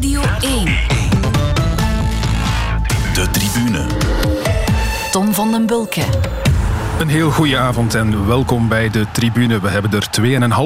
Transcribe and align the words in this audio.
Radio 0.00 0.20
1. 0.40 0.64
De 3.14 3.28
tribune. 3.30 3.86
Tom 5.10 5.34
van 5.34 5.50
den 5.50 5.66
Bulke. 5.66 6.02
Een 6.98 7.08
heel 7.08 7.30
goede 7.30 7.58
avond 7.58 7.94
en 7.94 8.26
welkom 8.26 8.68
bij 8.68 8.90
de 8.90 9.06
tribune. 9.12 9.60
We 9.60 9.68
hebben 9.68 9.90
er 9.90 10.08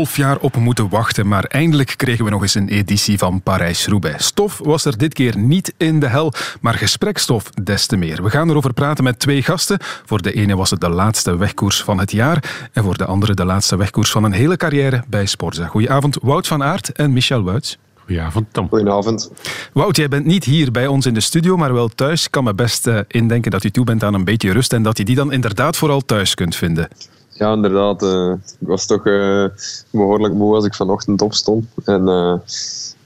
2,5 0.08 0.14
jaar 0.14 0.38
op 0.38 0.56
moeten 0.56 0.88
wachten, 0.88 1.28
maar 1.28 1.44
eindelijk 1.44 1.94
kregen 1.96 2.24
we 2.24 2.30
nog 2.30 2.42
eens 2.42 2.54
een 2.54 2.68
editie 2.68 3.18
van 3.18 3.42
Parijs-Roubaix. 3.42 4.24
Stof 4.24 4.60
was 4.62 4.84
er 4.84 4.98
dit 4.98 5.14
keer 5.14 5.38
niet 5.38 5.74
in 5.76 6.00
de 6.00 6.08
hel, 6.08 6.32
maar 6.60 6.74
gesprekstof 6.74 7.50
des 7.50 7.86
te 7.86 7.96
meer. 7.96 8.22
We 8.22 8.30
gaan 8.30 8.50
erover 8.50 8.72
praten 8.72 9.04
met 9.04 9.18
twee 9.18 9.42
gasten. 9.42 9.78
Voor 9.80 10.22
de 10.22 10.32
ene 10.32 10.56
was 10.56 10.70
het 10.70 10.80
de 10.80 10.90
laatste 10.90 11.36
wegkoers 11.36 11.82
van 11.82 11.98
het 11.98 12.12
jaar 12.12 12.68
en 12.72 12.82
voor 12.82 12.96
de 12.96 13.04
andere 13.04 13.34
de 13.34 13.44
laatste 13.44 13.76
wegkoers 13.76 14.10
van 14.10 14.24
een 14.24 14.32
hele 14.32 14.56
carrière 14.56 15.04
bij 15.08 15.26
Sporza. 15.26 15.66
Goedenavond 15.66 16.18
Wout 16.22 16.46
van 16.46 16.62
Aert 16.62 16.92
en 16.92 17.12
Michel 17.12 17.42
Wuits. 17.42 17.78
Goedenavond, 18.06 18.46
Tom. 18.52 18.68
Goedenavond. 18.68 19.30
Wout, 19.72 19.96
jij 19.96 20.08
bent 20.08 20.24
niet 20.24 20.44
hier 20.44 20.70
bij 20.70 20.86
ons 20.86 21.06
in 21.06 21.14
de 21.14 21.20
studio, 21.20 21.56
maar 21.56 21.72
wel 21.72 21.88
thuis. 21.88 22.24
Ik 22.24 22.30
kan 22.30 22.44
me 22.44 22.54
best 22.54 22.86
uh, 22.86 22.98
indenken 23.08 23.50
dat 23.50 23.62
je 23.62 23.70
toe 23.70 23.84
bent 23.84 24.02
aan 24.02 24.14
een 24.14 24.24
beetje 24.24 24.52
rust 24.52 24.72
en 24.72 24.82
dat 24.82 24.98
je 24.98 25.04
die 25.04 25.16
dan 25.16 25.32
inderdaad 25.32 25.76
vooral 25.76 26.00
thuis 26.00 26.34
kunt 26.34 26.56
vinden. 26.56 26.88
Ja, 27.32 27.52
inderdaad. 27.52 28.02
Uh, 28.02 28.32
ik 28.60 28.68
was 28.68 28.86
toch 28.86 29.06
uh, 29.06 29.44
behoorlijk 29.90 30.34
moe 30.34 30.54
als 30.54 30.64
ik 30.64 30.74
vanochtend 30.74 31.22
opstond. 31.22 31.66
En 31.84 32.04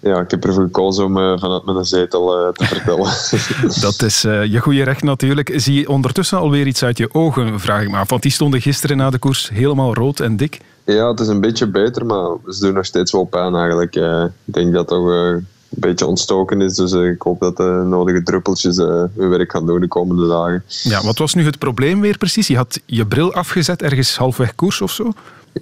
ja, 0.01 0.21
ik 0.21 0.31
heb 0.31 0.45
ervoor 0.45 0.63
gekozen 0.63 1.05
om 1.05 1.39
vanuit 1.39 1.65
mijn 1.65 1.85
zetel 1.85 2.53
te 2.53 2.65
vertellen. 2.75 3.13
dat 3.89 4.03
is 4.03 4.21
je 4.23 4.59
goede 4.59 4.83
recht 4.83 5.03
natuurlijk. 5.03 5.53
Zie 5.55 5.75
je 5.75 5.89
ondertussen 5.89 6.39
alweer 6.39 6.67
iets 6.67 6.83
uit 6.83 6.99
je 6.99 7.15
ogen, 7.15 7.61
vraag 7.61 7.83
ik 7.83 7.91
me 7.91 7.97
af. 7.97 8.11
Want 8.11 8.23
die 8.23 8.33
stonden 8.33 8.61
gisteren 8.61 8.97
na 8.97 9.11
de 9.11 9.19
koers 9.19 9.49
helemaal 9.49 9.95
rood 9.95 10.21
en 10.21 10.37
dik. 10.37 10.61
Ja, 10.95 11.09
het 11.09 11.21
is 11.21 11.29
een 11.29 11.41
beetje 11.41 11.67
beter, 11.67 12.07
maar 12.07 12.37
ze 12.49 12.61
doen 12.61 12.75
nog 12.75 12.85
steeds 12.85 13.13
wel 13.13 13.25
pijn 13.25 13.55
eigenlijk. 13.55 13.97
Eh, 13.97 14.25
ik 14.45 14.55
denk 14.55 14.73
dat 14.73 14.81
het 14.81 14.89
toch 14.89 15.11
eh, 15.11 15.17
een 15.17 15.47
beetje 15.69 16.07
ontstoken 16.07 16.61
is, 16.61 16.75
dus 16.75 16.93
eh, 16.93 17.09
ik 17.09 17.23
hoop 17.23 17.41
dat 17.41 17.57
de 17.57 17.85
nodige 17.87 18.23
druppeltjes 18.23 18.77
hun 18.77 19.29
werk 19.29 19.51
gaan 19.51 19.67
doen 19.67 19.81
de 19.81 19.89
komende 19.89 20.29
dagen. 20.29 20.65
Ja, 20.67 21.03
wat 21.03 21.19
was 21.19 21.35
nu 21.35 21.45
het 21.45 21.59
probleem 21.59 22.01
weer 22.01 22.19
precies? 22.19 22.47
Je 22.47 22.57
had 22.57 22.81
je 22.87 23.07
bril 23.07 23.33
afgezet 23.33 23.83
ergens 23.83 24.17
halfweg 24.17 24.55
koers 24.55 24.81
of 24.81 24.91
zo? 24.91 25.13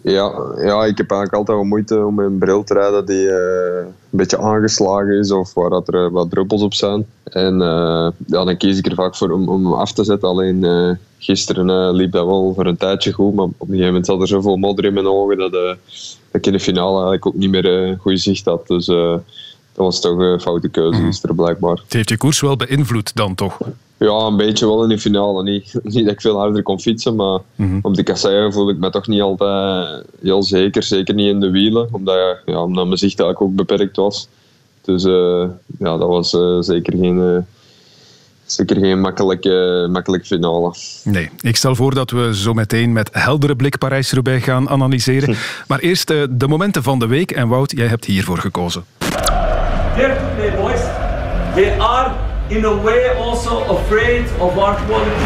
Ja, 0.03 0.33
ja, 0.57 0.85
ik 0.85 0.99
heb 0.99 1.11
eigenlijk 1.11 1.33
altijd 1.33 1.57
wel 1.59 1.67
moeite 1.67 2.05
om 2.05 2.19
een 2.19 2.39
bril 2.39 2.65
te 2.65 2.75
rijden 2.75 3.07
die 3.07 3.23
uh, 3.23 3.37
een 3.77 3.95
beetje 4.11 4.39
aangeslagen 4.39 5.19
is 5.19 5.31
of 5.31 5.55
waar 5.55 5.71
dat 5.71 5.95
er 5.95 6.11
wat 6.11 6.31
druppels 6.31 6.63
op 6.63 6.75
zijn. 6.75 7.07
En 7.25 7.55
uh, 7.55 8.09
ja, 8.27 8.45
dan 8.45 8.57
kies 8.57 8.79
ik 8.79 8.87
er 8.87 8.95
vaak 8.95 9.17
voor 9.17 9.31
om, 9.31 9.49
om 9.49 9.65
hem 9.65 9.75
af 9.75 9.93
te 9.93 10.05
zetten. 10.05 10.29
Alleen 10.29 10.63
uh, 10.63 10.91
gisteren 11.19 11.95
liep 11.95 12.13
dat 12.13 12.27
wel 12.27 12.53
voor 12.55 12.67
een 12.67 12.77
tijdje 12.77 13.13
goed, 13.13 13.35
maar 13.35 13.45
op 13.45 13.55
een 13.61 13.67
gegeven 13.67 13.87
moment 13.87 14.07
zat 14.07 14.21
er 14.21 14.29
zoveel 14.29 14.57
modder 14.57 14.85
in 14.85 14.95
mijn 14.95 15.07
ogen 15.07 15.39
dat, 15.39 15.53
dat 15.53 15.77
ik 16.33 16.47
in 16.47 16.53
de 16.53 16.61
finale 16.61 16.93
eigenlijk 16.93 17.27
ook 17.27 17.35
niet 17.35 17.51
meer 17.51 17.67
een 17.67 17.99
goede 17.99 18.17
zicht 18.17 18.45
had. 18.45 18.67
Dus 18.67 18.87
dat 19.77 19.85
was 19.85 20.01
toch 20.01 20.19
een 20.19 20.41
foute 20.41 20.69
keuze 20.69 20.99
mhm. 20.99 21.07
gisteren 21.07 21.37
blijkbaar. 21.37 21.81
Het 21.83 21.93
heeft 21.93 22.09
je 22.09 22.17
koers 22.17 22.41
wel 22.41 22.57
beïnvloed 22.57 23.15
dan 23.15 23.35
toch? 23.35 23.59
Ja, 23.99 24.27
een 24.27 24.37
beetje 24.37 24.67
wel 24.67 24.83
in 24.83 24.89
de 24.89 24.99
finale. 24.99 25.43
Niet, 25.43 25.79
niet 25.83 26.05
dat 26.05 26.13
ik 26.13 26.21
veel 26.21 26.39
harder 26.39 26.63
kon 26.63 26.81
fietsen, 26.81 27.15
maar 27.15 27.41
mm 27.55 27.79
op 27.83 27.95
de 27.95 28.03
kasseien 28.03 28.53
voel 28.53 28.69
ik 28.69 28.79
me 28.79 28.91
toch 28.91 29.07
niet 29.07 29.21
altijd 29.21 30.05
heel 30.23 30.43
zeker. 30.43 30.83
Zeker 30.83 31.15
niet 31.15 31.29
in 31.29 31.41
de 31.41 31.51
wielen, 31.51 31.89
omdat, 31.91 32.39
ja, 32.47 32.63
omdat 32.63 32.87
mijn 32.87 32.99
zicht 32.99 33.21
eigenlijk 33.21 33.41
ook 33.41 33.67
beperkt 33.67 33.97
was. 33.97 34.29
Dus 34.81 35.05
uh, 35.05 35.45
ja, 35.79 35.97
dat 35.97 36.09
was 36.09 36.33
uh, 36.33 36.57
zeker 36.61 36.99
geen... 36.99 37.19
Uh, 37.19 37.37
Zeker 38.47 38.77
geen 38.77 39.01
makkelijke, 39.01 39.89
makkelijke 39.91 40.27
finale. 40.27 40.75
Nee, 41.05 41.31
ik 41.41 41.57
stel 41.57 41.75
voor 41.75 41.95
dat 41.95 42.11
we 42.11 42.37
zo 42.37 42.53
meteen 42.53 42.93
met 42.93 43.09
heldere 43.13 43.57
blik 43.57 43.79
Parijs-Roubaix 43.79 44.45
gaan 44.45 44.69
analyseren. 44.69 45.37
maar 45.69 45.79
eerst 45.79 46.07
de 46.09 46.49
momenten 46.49 46.83
van 46.83 46.99
de 46.99 47.07
week. 47.07 47.31
En 47.31 47.49
Wout, 47.49 47.73
jij 47.77 47.87
hebt 47.87 48.05
hiervoor 48.05 48.39
gekozen. 48.39 48.85
Here 49.95 50.17
today, 50.17 50.57
boys. 50.57 50.81
They 51.55 51.81
are 51.81 52.11
in 52.49 52.65
a 52.65 52.75
way 52.83 53.09
also 53.09 53.51
afraid 53.51 54.31
of 54.39 54.57
our 54.57 54.77
quality. 54.87 55.25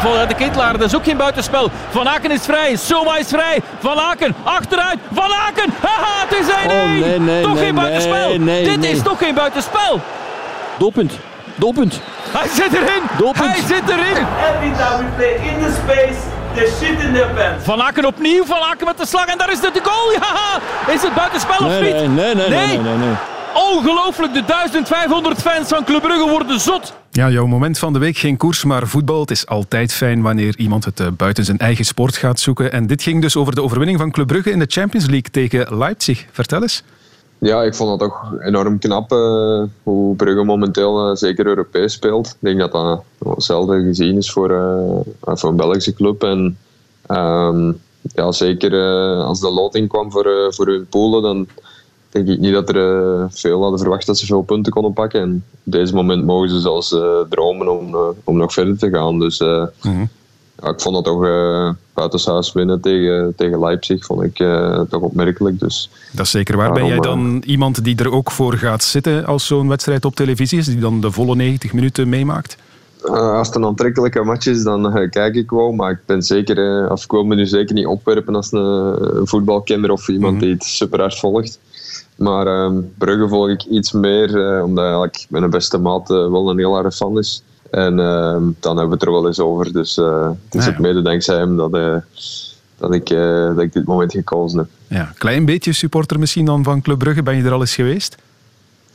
Voor 0.00 0.12
de 0.12 0.78
dat 0.78 0.88
is 0.88 0.96
ook 0.96 1.04
geen 1.04 1.16
buitenspel. 1.16 1.70
Van 1.90 2.08
Aken 2.08 2.30
is 2.30 2.42
vrij, 2.42 2.76
Soma 2.76 3.18
is 3.18 3.26
vrij. 3.26 3.60
Van 3.78 3.98
Aken, 3.98 4.34
achteruit, 4.42 4.98
Van 5.12 5.30
Aken. 5.32 5.70
Haha, 5.80 6.26
het 6.26 6.38
is 6.38 6.46
1-1. 6.46 6.52
Oh, 6.66 7.08
nee, 7.08 7.18
nee, 7.18 7.42
toch 7.42 7.54
nee, 7.54 7.64
geen 7.64 7.74
buitenspel. 7.74 8.38
Nee, 8.38 8.64
Dit 8.64 8.84
is 8.84 9.02
toch 9.02 9.18
geen 9.18 9.34
buitenspel. 9.34 10.00
Doelpunt, 10.78 11.12
doelpunt. 11.60 12.00
Hij 12.30 12.48
zit 12.48 12.72
erin. 12.72 13.02
Doelpunt. 13.18 13.52
Hij 13.52 13.60
zit 13.60 13.88
erin. 13.88 14.26
Every 14.50 14.72
time 14.82 14.98
we 14.98 15.10
play 15.16 15.34
in 15.50 15.58
the 15.64 15.72
space, 15.82 16.18
they 16.54 16.66
shit 16.66 17.02
in 17.06 17.12
their 17.14 17.30
pants. 17.34 17.64
Van 17.64 17.82
Aken 17.82 18.04
opnieuw, 18.04 18.44
Van 18.44 18.58
Aken 18.58 18.86
met 18.86 18.98
de 18.98 19.06
slag 19.06 19.26
en 19.26 19.38
daar 19.38 19.52
is 19.52 19.60
de 19.60 19.80
goal. 19.82 20.12
Ja, 20.12 20.60
is 20.94 21.02
het 21.02 21.14
buitenspel 21.14 21.66
nee, 21.66 21.78
of 21.78 21.84
niet? 21.84 22.14
Nee, 22.14 22.34
nee, 22.34 22.48
nee, 22.48 22.66
nee, 22.66 22.78
nee, 22.78 22.96
nee. 22.96 23.14
Ongelooflijk, 23.54 24.34
de 24.34 24.44
1500 24.44 25.40
fans 25.40 25.68
van 25.68 25.84
Club 25.84 26.02
Brugge 26.02 26.28
worden 26.28 26.60
zot. 26.60 26.94
Ja, 27.10 27.30
jouw 27.30 27.46
moment 27.46 27.78
van 27.78 27.92
de 27.92 27.98
week, 27.98 28.16
geen 28.16 28.36
koers, 28.36 28.64
maar 28.64 28.86
voetbal. 28.86 29.20
Het 29.20 29.30
is 29.30 29.46
altijd 29.46 29.92
fijn 29.92 30.22
wanneer 30.22 30.54
iemand 30.56 30.84
het 30.84 31.00
uh, 31.00 31.06
buiten 31.16 31.44
zijn 31.44 31.58
eigen 31.58 31.84
sport 31.84 32.16
gaat 32.16 32.40
zoeken. 32.40 32.72
En 32.72 32.86
dit 32.86 33.02
ging 33.02 33.22
dus 33.22 33.36
over 33.36 33.54
de 33.54 33.62
overwinning 33.62 33.98
van 33.98 34.10
Club 34.10 34.26
Brugge 34.26 34.50
in 34.50 34.58
de 34.58 34.66
Champions 34.68 35.06
League 35.06 35.30
tegen 35.30 35.78
Leipzig. 35.78 36.26
Vertel 36.32 36.62
eens. 36.62 36.82
Ja, 37.40 37.62
ik 37.62 37.74
vond 37.74 37.90
het 37.90 38.10
toch 38.10 38.40
enorm 38.40 38.78
knap 38.78 39.12
uh, 39.12 39.62
hoe 39.82 40.16
Brugge 40.16 40.44
momenteel 40.44 41.08
uh, 41.08 41.16
zeker 41.16 41.46
Europees 41.46 41.92
speelt. 41.92 42.26
Ik 42.26 42.36
denk 42.38 42.58
dat 42.58 42.72
dat 42.72 43.02
hetzelfde 43.18 43.82
gezien 43.82 44.16
is 44.16 44.32
voor, 44.32 44.48
voor 45.20 45.50
een 45.50 45.56
Belgische 45.56 45.94
club. 45.94 46.22
En 46.22 46.58
um, 47.08 47.80
ja, 48.14 48.32
zeker 48.32 48.72
als 49.22 49.40
de 49.40 49.50
loting 49.50 49.88
kwam 49.88 50.10
voor, 50.10 50.46
voor 50.50 50.66
hun 50.66 50.86
poelen, 50.86 51.22
dan 51.22 51.46
denk 52.08 52.28
ik 52.28 52.38
niet 52.38 52.52
dat 52.52 52.68
er 52.68 53.26
veel 53.30 53.60
hadden 53.60 53.78
verwacht 53.78 54.06
dat 54.06 54.18
ze 54.18 54.26
veel 54.26 54.42
punten 54.42 54.72
konden 54.72 54.92
pakken. 54.92 55.20
En 55.20 55.44
op 55.64 55.72
deze 55.72 55.94
moment 55.94 56.24
mogen 56.24 56.50
ze 56.50 56.60
zelfs 56.60 56.96
dromen 57.28 57.78
om, 57.78 57.96
om 58.24 58.36
nog 58.36 58.52
verder 58.52 58.78
te 58.78 58.90
gaan. 58.90 59.18
Dus 59.18 59.40
mm-hmm. 59.40 60.08
Ja, 60.62 60.68
ik 60.68 60.80
vond 60.80 60.94
dat 60.94 61.04
toch 61.04 61.20
buitenshuis 61.94 62.52
winnen 62.52 62.80
tegen, 62.80 63.32
tegen 63.36 63.60
Leipzig 63.60 64.04
vond 64.04 64.22
ik 64.22 64.36
toch 64.88 65.00
opmerkelijk. 65.00 65.60
Dus, 65.60 65.90
dat 66.12 66.24
is 66.24 66.30
zeker 66.30 66.56
waar. 66.56 66.72
Ben 66.72 66.86
jij 66.86 66.98
dan 66.98 67.42
iemand 67.46 67.84
die 67.84 67.96
er 67.96 68.12
ook 68.12 68.30
voor 68.30 68.52
gaat 68.52 68.82
zitten 68.82 69.26
als 69.26 69.46
zo'n 69.46 69.68
wedstrijd 69.68 70.04
op 70.04 70.14
televisie 70.14 70.58
is, 70.58 70.66
die 70.66 70.78
dan 70.78 71.00
de 71.00 71.10
volle 71.10 71.36
90 71.36 71.72
minuten 71.72 72.08
meemaakt? 72.08 72.56
als 73.08 73.46
het 73.46 73.56
een 73.56 73.64
aantrekkelijke 73.64 74.22
match 74.22 74.46
is, 74.46 74.62
dan 74.62 75.08
kijk 75.10 75.34
ik 75.34 75.50
wel. 75.50 75.72
Maar 75.72 75.90
ik 75.90 75.98
ben 76.06 76.22
zeker, 76.22 76.90
of 76.90 77.04
ik 77.04 77.10
wil 77.10 77.24
me 77.24 77.34
nu 77.34 77.46
zeker 77.46 77.74
niet 77.74 77.86
opwerpen 77.86 78.34
als 78.34 78.52
een, 78.52 79.26
voetbalkenner 79.26 79.90
of 79.90 80.08
iemand 80.08 80.32
mm-hmm. 80.32 80.48
die 80.48 80.54
het 80.54 80.64
super 80.64 81.00
hard 81.00 81.18
volgt. 81.18 81.58
Maar 82.16 82.46
um, 82.46 82.92
Brugge 82.98 83.28
volg 83.28 83.48
ik 83.48 83.64
iets 83.64 83.92
meer, 83.92 84.30
uh, 84.30 84.64
omdat 84.64 84.84
eigenlijk 84.84 85.26
mijn 85.28 85.50
beste 85.50 85.78
maat 85.78 86.10
uh, 86.10 86.30
wel 86.30 86.50
een 86.50 86.58
heel 86.58 86.72
harde 86.72 86.92
fan 86.92 87.18
is. 87.18 87.42
En 87.70 87.98
uh, 87.98 88.36
dan 88.60 88.76
hebben 88.76 88.86
we 88.86 88.92
het 88.92 89.02
er 89.02 89.12
wel 89.12 89.26
eens 89.26 89.40
over. 89.40 89.72
Dus 89.72 89.98
uh, 89.98 90.30
het 90.48 90.60
is 90.60 90.68
ook 90.68 90.78
mede 90.78 91.02
dankzij 91.02 91.36
hem 91.36 91.56
dat, 91.56 91.72
dat, 92.76 92.94
ik, 92.94 93.08
dat 93.08 93.58
ik 93.58 93.72
dit 93.72 93.84
moment 93.84 94.12
gekozen 94.12 94.58
heb. 94.58 94.68
Ja, 94.86 95.12
klein 95.18 95.44
beetje 95.44 95.72
supporter 95.72 96.18
misschien 96.18 96.44
dan 96.44 96.64
van 96.64 96.82
Club 96.82 96.98
Brugge. 96.98 97.22
Ben 97.22 97.36
je 97.36 97.42
er 97.42 97.52
al 97.52 97.60
eens 97.60 97.74
geweest? 97.74 98.16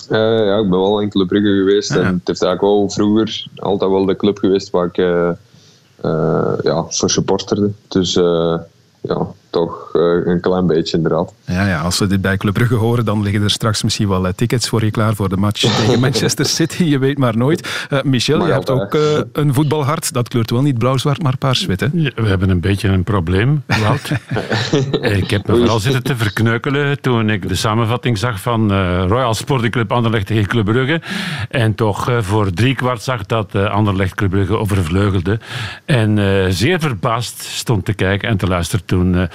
ja, 0.09 0.57
ik 0.57 0.69
ben 0.69 0.79
wel 0.79 1.01
in 1.01 1.09
Club 1.09 1.27
Brugge 1.27 1.55
geweest. 1.55 1.91
En 1.91 2.05
het 2.05 2.27
heeft 2.27 2.43
eigenlijk 2.43 2.61
wel 2.61 2.89
vroeger 2.89 3.47
altijd 3.55 3.91
wel 3.91 4.05
de 4.05 4.15
club 4.15 4.37
geweest 4.37 4.69
waar 4.69 4.85
ik 4.85 4.95
ja, 6.63 6.85
voor 6.89 7.09
supporterde. 7.09 7.71
Dus 7.87 8.13
ja, 9.01 9.33
toch 9.55 9.89
uh, 9.93 10.01
een 10.25 10.39
klein 10.39 10.67
beetje 10.67 10.97
inderdaad. 10.97 11.33
Ja, 11.45 11.67
ja, 11.67 11.81
als 11.81 11.99
we 11.99 12.07
dit 12.07 12.21
bij 12.21 12.37
Club 12.37 12.53
Brugge 12.53 12.75
horen, 12.75 13.05
dan 13.05 13.21
liggen 13.21 13.43
er 13.43 13.49
straks 13.49 13.83
misschien 13.83 14.07
wel 14.07 14.25
uh, 14.25 14.31
tickets 14.35 14.69
voor 14.69 14.83
je 14.83 14.91
klaar 14.91 15.15
voor 15.15 15.29
de 15.29 15.37
match 15.37 15.61
tegen 15.77 15.99
Manchester 15.99 16.45
City. 16.45 16.83
Je 16.83 16.97
weet 16.97 17.17
maar 17.17 17.37
nooit. 17.37 17.87
Uh, 17.89 18.01
Michel, 18.01 18.37
maar 18.37 18.47
je 18.47 18.53
hebt 18.53 18.69
ook 18.69 18.97
een 19.33 19.53
voetbalhart. 19.53 20.13
Dat 20.13 20.27
kleurt 20.27 20.51
wel 20.51 20.61
niet 20.61 20.77
blauw-zwart, 20.77 21.21
maar 21.21 21.37
paars-wit. 21.37 21.79
Hè? 21.79 21.87
Ja, 21.93 22.11
we 22.15 22.27
hebben 22.27 22.49
een 22.49 22.59
beetje 22.59 22.87
een 22.87 23.03
probleem, 23.03 23.63
Wout. 23.67 24.11
ik 25.21 25.29
heb 25.29 25.47
me 25.47 25.55
vooral 25.55 25.79
zitten 25.79 26.03
te 26.03 26.15
verkneukelen 26.15 27.01
toen 27.01 27.29
ik 27.29 27.47
de 27.47 27.55
samenvatting 27.55 28.17
zag 28.17 28.39
van 28.39 28.73
Royal 29.07 29.33
Sporting 29.33 29.71
Club 29.71 29.91
Anderlecht 29.91 30.27
tegen 30.27 30.47
Club 30.47 30.65
Brugge. 30.65 31.01
En 31.49 31.75
toch 31.75 32.11
voor 32.19 32.51
driekwart 32.51 33.01
zag 33.01 33.25
dat 33.25 33.55
Anderlecht 33.55 34.15
Club 34.15 34.29
Brugge 34.29 34.57
overvleugelde. 34.57 35.39
En 35.85 36.17
zeer 36.53 36.79
verbaasd 36.79 37.43
stond 37.43 37.85
te 37.85 37.93
kijken 37.93 38.29
en 38.29 38.37
te 38.37 38.47
luisteren 38.47 38.85
toen 38.85 39.29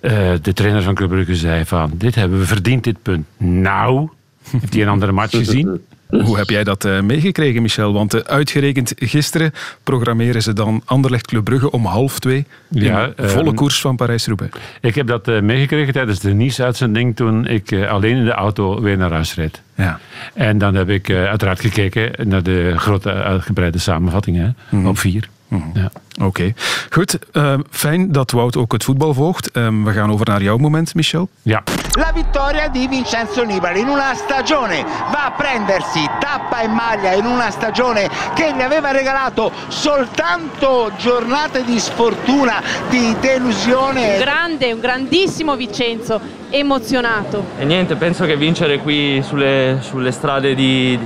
uh, 0.00 0.32
de 0.42 0.52
trainer 0.52 0.82
van 0.82 0.94
Club 0.94 1.08
Brugge 1.08 1.34
zei 1.34 1.64
van, 1.64 1.90
dit 1.94 2.14
hebben 2.14 2.38
we 2.38 2.46
verdiend, 2.46 2.84
dit 2.84 3.02
punt. 3.02 3.26
Nou, 3.36 4.08
heeft 4.50 4.72
hij 4.74 4.82
een 4.82 4.88
andere 4.88 5.12
match 5.12 5.36
gezien? 5.44 5.80
Hoe 6.08 6.36
heb 6.36 6.50
jij 6.50 6.64
dat 6.64 6.84
uh, 6.84 7.00
meegekregen, 7.00 7.62
Michel? 7.62 7.92
Want 7.92 8.14
uh, 8.14 8.20
uitgerekend 8.20 8.92
gisteren 8.96 9.52
programmeren 9.82 10.42
ze 10.42 10.52
dan 10.52 10.82
Anderlecht 10.84 11.26
Club 11.26 11.44
Brugge 11.44 11.70
om 11.70 11.84
half 11.84 12.18
twee. 12.18 12.46
Ja, 12.68 13.12
volle 13.16 13.54
koers 13.54 13.80
van 13.80 13.96
Parijs-Roubaix. 13.96 14.56
Ik 14.80 14.94
heb 14.94 15.06
dat 15.06 15.26
meegekregen 15.26 15.92
tijdens 15.92 16.20
de 16.20 16.34
Nice-uitzending 16.34 17.16
toen 17.16 17.46
ik 17.46 17.72
alleen 17.72 18.16
in 18.16 18.24
de 18.24 18.32
auto 18.32 18.80
weer 18.80 18.96
naar 18.96 19.12
huis 19.12 19.34
reed. 19.34 19.62
Ja. 19.74 20.00
En 20.34 20.58
dan 20.58 20.74
heb 20.74 20.88
ik 20.88 21.10
uiteraard 21.10 21.60
gekeken 21.60 22.28
naar 22.28 22.42
de 22.42 22.72
grote 22.76 23.12
uitgebreide 23.12 23.78
samenvatting 23.78 24.36
hè, 24.36 24.46
mm 24.46 24.54
-hmm. 24.68 24.86
op 24.86 24.98
vier. 24.98 25.28
-hmm. 25.48 25.70
ja. 25.74 25.90
Oké, 26.22 26.52
goed. 26.90 27.18
Uh, 27.32 27.54
fijn 27.70 28.12
dat 28.12 28.30
Wout 28.30 28.56
ook 28.56 28.72
het 28.72 28.84
voetbal 28.84 29.14
volgt. 29.14 29.50
Uh, 29.56 29.68
we 29.84 29.92
gaan 29.92 30.12
over 30.12 30.26
naar 30.26 30.42
jouw 30.42 30.56
moment, 30.56 30.94
Michel. 30.94 31.28
Ja. 31.42 31.62
La 31.90 32.12
vittoria 32.14 32.68
di 32.68 32.88
Vincenzo 32.88 33.44
Nibali 33.44 33.80
in 33.80 33.88
una 33.88 34.14
stagione 34.14 34.84
va 35.10 35.24
a 35.26 35.30
prendersi 35.30 36.08
tappa 36.20 36.60
e 36.60 36.68
maglia 36.68 37.12
in 37.12 37.26
una 37.26 37.50
stagione 37.50 38.08
che 38.34 38.54
gli 38.56 38.60
aveva 38.60 38.90
regalato 38.90 39.52
soltanto 39.68 40.90
giornate 40.98 41.64
di 41.64 41.78
sfortuna, 41.78 42.62
di 42.88 43.14
delusione. 43.20 44.12
Un 44.12 44.18
grande, 44.18 44.72
un 44.72 44.80
grandissimo 44.80 45.54
Vincenzo, 45.56 46.20
emozionato. 46.50 47.44
E 47.58 47.64
niente, 47.64 47.96
penso 47.96 48.24
che 48.24 48.36
vincere 48.36 48.78
qui 48.78 49.22
sulle, 49.22 49.78
sulle 49.80 50.12
strade 50.12 50.54
di 50.54 50.98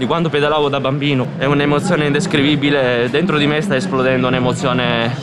di 0.00 0.06
quando 0.06 0.30
pedalavo 0.30 0.70
da 0.70 0.80
bambino. 0.80 1.26
È 1.36 1.44
un'emozione 1.44 2.06
indescrivibile, 2.06 3.08
dentro 3.10 3.36
di 3.36 3.46
me 3.46 3.60
sta 3.60 3.76
esplodendo 3.76 4.28
un'emozione 4.28 5.14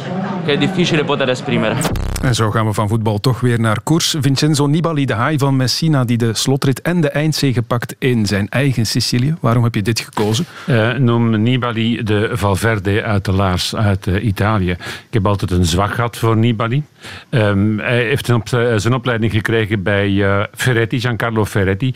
che 0.45 0.53
è 0.53 0.57
difficile 0.57 1.03
poter 1.03 1.29
esprimere. 1.29 1.75
En 2.21 2.35
zo 2.35 2.51
gaan 2.51 2.65
we 2.65 2.73
van 2.73 2.87
voetbal 2.87 3.19
toch 3.19 3.39
weer 3.39 3.59
naar 3.59 3.81
koers. 3.83 4.15
Vincenzo 4.19 4.67
Nibali, 4.67 5.05
de 5.05 5.13
haai 5.13 5.37
van 5.37 5.55
Messina, 5.55 6.03
die 6.03 6.17
de 6.17 6.33
slotrit 6.33 6.81
en 6.81 7.01
de 7.01 7.09
eindzege 7.09 7.61
pakt 7.61 7.95
in 7.99 8.25
zijn 8.25 8.49
eigen 8.49 8.85
Sicilië. 8.85 9.35
Waarom 9.41 9.63
heb 9.63 9.75
je 9.75 9.81
dit 9.81 9.99
gekozen? 9.99 10.45
Uh, 10.69 10.93
noem 10.93 11.41
Nibali 11.41 12.03
de 12.03 12.29
Valverde 12.33 13.03
uit 13.03 13.25
de 13.25 13.31
Laars 13.31 13.75
uit 13.75 14.07
uh, 14.07 14.25
Italië. 14.25 14.71
Ik 14.71 15.13
heb 15.13 15.25
altijd 15.25 15.51
een 15.51 15.65
zwak 15.65 15.93
gehad 15.93 16.17
voor 16.17 16.37
Nibali. 16.37 16.83
Um, 17.29 17.79
hij 17.79 18.03
heeft 18.03 18.29
op, 18.29 18.49
uh, 18.53 18.73
zijn 18.75 18.93
opleiding 18.93 19.31
gekregen 19.31 19.83
bij 19.83 20.47
Ferretti, 20.55 20.99
Giancarlo 20.99 21.45
Ferretti. 21.45 21.93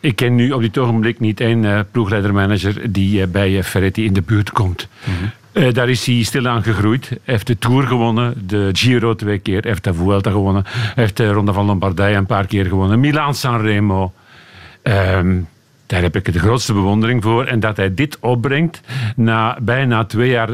Ik 0.00 0.16
ken 0.16 0.34
nu 0.34 0.52
op 0.52 0.60
dit 0.60 0.78
ogenblik 0.78 1.20
niet 1.20 1.40
één 1.40 1.62
uh, 1.62 1.80
ploegleidermanager 1.90 2.92
die 2.92 3.20
uh, 3.20 3.26
bij 3.26 3.50
uh, 3.50 3.62
Ferretti 3.62 4.04
in 4.04 4.12
de 4.12 4.22
buurt 4.22 4.50
komt. 4.50 4.88
Mm 5.04 5.14
-hmm. 5.52 5.72
daar 5.72 5.88
is 5.88 6.06
hij 6.06 6.22
stilaan 6.22 6.62
gegroeid. 6.62 7.08
Hij 7.08 7.18
heeft 7.24 7.46
de 7.46 7.58
Tour 7.58 7.86
gewonnen, 7.86 8.46
de 8.46 8.70
Giro 8.72 9.14
twee 9.14 9.38
keer, 9.38 9.60
hij 9.60 9.70
heeft 9.70 9.84
de 9.84 9.94
Vuelta 9.94 10.30
gewonnen, 10.30 10.64
hij 10.66 10.92
heeft 10.94 11.16
de 11.16 11.32
Ronde 11.32 11.52
van 11.52 11.66
Lombardije 11.66 12.16
een 12.16 12.26
paar 12.26 12.46
keer 12.46 12.66
gewonnen, 12.66 13.00
Milaan 13.00 13.34
Sanremo. 13.34 14.12
Um, 14.82 15.48
daar 15.86 16.02
heb 16.02 16.16
ik 16.16 16.32
de 16.32 16.38
grootste 16.38 16.72
bewondering 16.72 17.22
voor. 17.22 17.44
En 17.44 17.60
dat 17.60 17.76
hij 17.76 17.94
dit 17.94 18.18
opbrengt 18.20 18.80
na 19.16 19.58
bijna 19.60 20.04
twee 20.04 20.30
jaar 20.30 20.48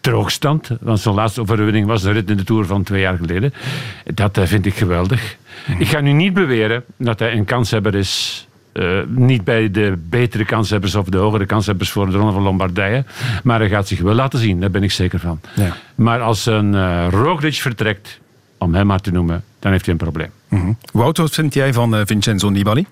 droogstand. 0.00 0.70
Want 0.80 1.00
zijn 1.00 1.14
laatste 1.14 1.40
overwinning 1.40 1.86
was 1.86 2.02
de 2.02 2.10
rit 2.10 2.30
in 2.30 2.36
de 2.36 2.44
Tour 2.44 2.66
van 2.66 2.82
twee 2.82 3.00
jaar 3.00 3.16
geleden. 3.16 3.54
Dat 4.14 4.38
vind 4.42 4.66
ik 4.66 4.74
geweldig. 4.74 5.36
-hmm. 5.66 5.80
Ik 5.80 5.88
ga 5.88 6.00
nu 6.00 6.12
niet 6.12 6.34
beweren 6.34 6.84
dat 6.96 7.18
hij 7.18 7.32
een 7.32 7.44
kanshebber 7.44 7.94
is 7.94 8.46
uh, 8.72 9.00
niet 9.06 9.44
bij 9.44 9.70
de 9.70 9.98
betere 10.08 10.44
kanshebbers 10.44 10.94
of 10.94 11.06
de 11.06 11.16
hogere 11.16 11.46
kanshebbers 11.46 11.90
voor 11.90 12.10
de 12.10 12.16
Ronde 12.16 12.32
van 12.32 12.42
Lombardije. 12.42 13.04
Maar 13.42 13.58
hij 13.58 13.68
gaat 13.68 13.88
zich 13.88 14.00
wel 14.00 14.14
laten 14.14 14.38
zien, 14.38 14.60
daar 14.60 14.70
ben 14.70 14.82
ik 14.82 14.90
zeker 14.90 15.18
van. 15.18 15.40
Ja. 15.54 15.76
Maar 15.94 16.20
als 16.20 16.46
een 16.46 16.74
uh, 16.74 17.06
Roglic 17.10 17.54
vertrekt, 17.54 18.20
om 18.58 18.74
hem 18.74 18.86
maar 18.86 19.00
te 19.00 19.10
noemen, 19.10 19.44
dan 19.58 19.72
heeft 19.72 19.84
hij 19.84 19.94
een 19.94 20.00
probleem. 20.00 20.30
Mm 20.48 20.60
-hmm. 20.60 20.76
Wout, 20.92 21.16
wat 21.16 21.30
vind 21.30 21.54
jij 21.54 21.72
van 21.72 21.94
uh, 21.94 22.00
Vincenzo 22.04 22.48
Nibali? 22.48 22.86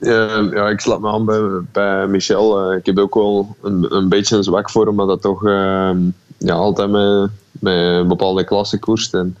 Uh, 0.00 0.52
ja, 0.52 0.68
ik 0.68 0.80
sluit 0.80 1.00
me 1.00 1.08
aan 1.08 1.24
bij, 1.24 1.40
bij 1.72 2.06
Michel. 2.06 2.72
ik 2.74 2.86
heb 2.86 2.98
ook 2.98 3.14
wel 3.14 3.56
een, 3.62 3.86
een 3.96 4.08
beetje 4.08 4.36
een 4.36 4.44
zwak 4.44 4.70
voor 4.70 4.86
hem, 4.86 4.94
maar 4.94 5.06
dat 5.06 5.22
toch 5.22 5.42
ja, 6.38 6.54
altijd 6.54 6.90
met, 6.90 7.30
met 7.50 7.74
een 7.74 8.08
bepaalde 8.08 8.44
klasse 8.44 8.78
koerst. 8.78 9.14
En 9.14 9.36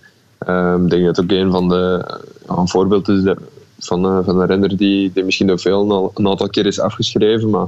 ik 0.84 0.90
denk 0.90 1.04
dat 1.04 1.16
het 1.16 1.20
ook 1.20 1.30
een 1.30 1.50
van 1.50 1.68
de 1.68 2.14
een 2.46 2.68
voorbeeld 2.68 3.08
is 3.08 3.22
de, 3.22 3.36
van, 3.78 4.04
uh, 4.04 4.24
van 4.24 4.40
een 4.40 4.46
renner 4.46 4.76
die, 4.76 5.10
die 5.14 5.24
misschien 5.24 5.46
door 5.46 5.58
veel 5.58 6.10
een, 6.14 6.26
aantal 6.26 6.48
keer 6.48 6.66
is 6.66 6.80
afgeschreven, 6.80 7.50
maar 7.50 7.66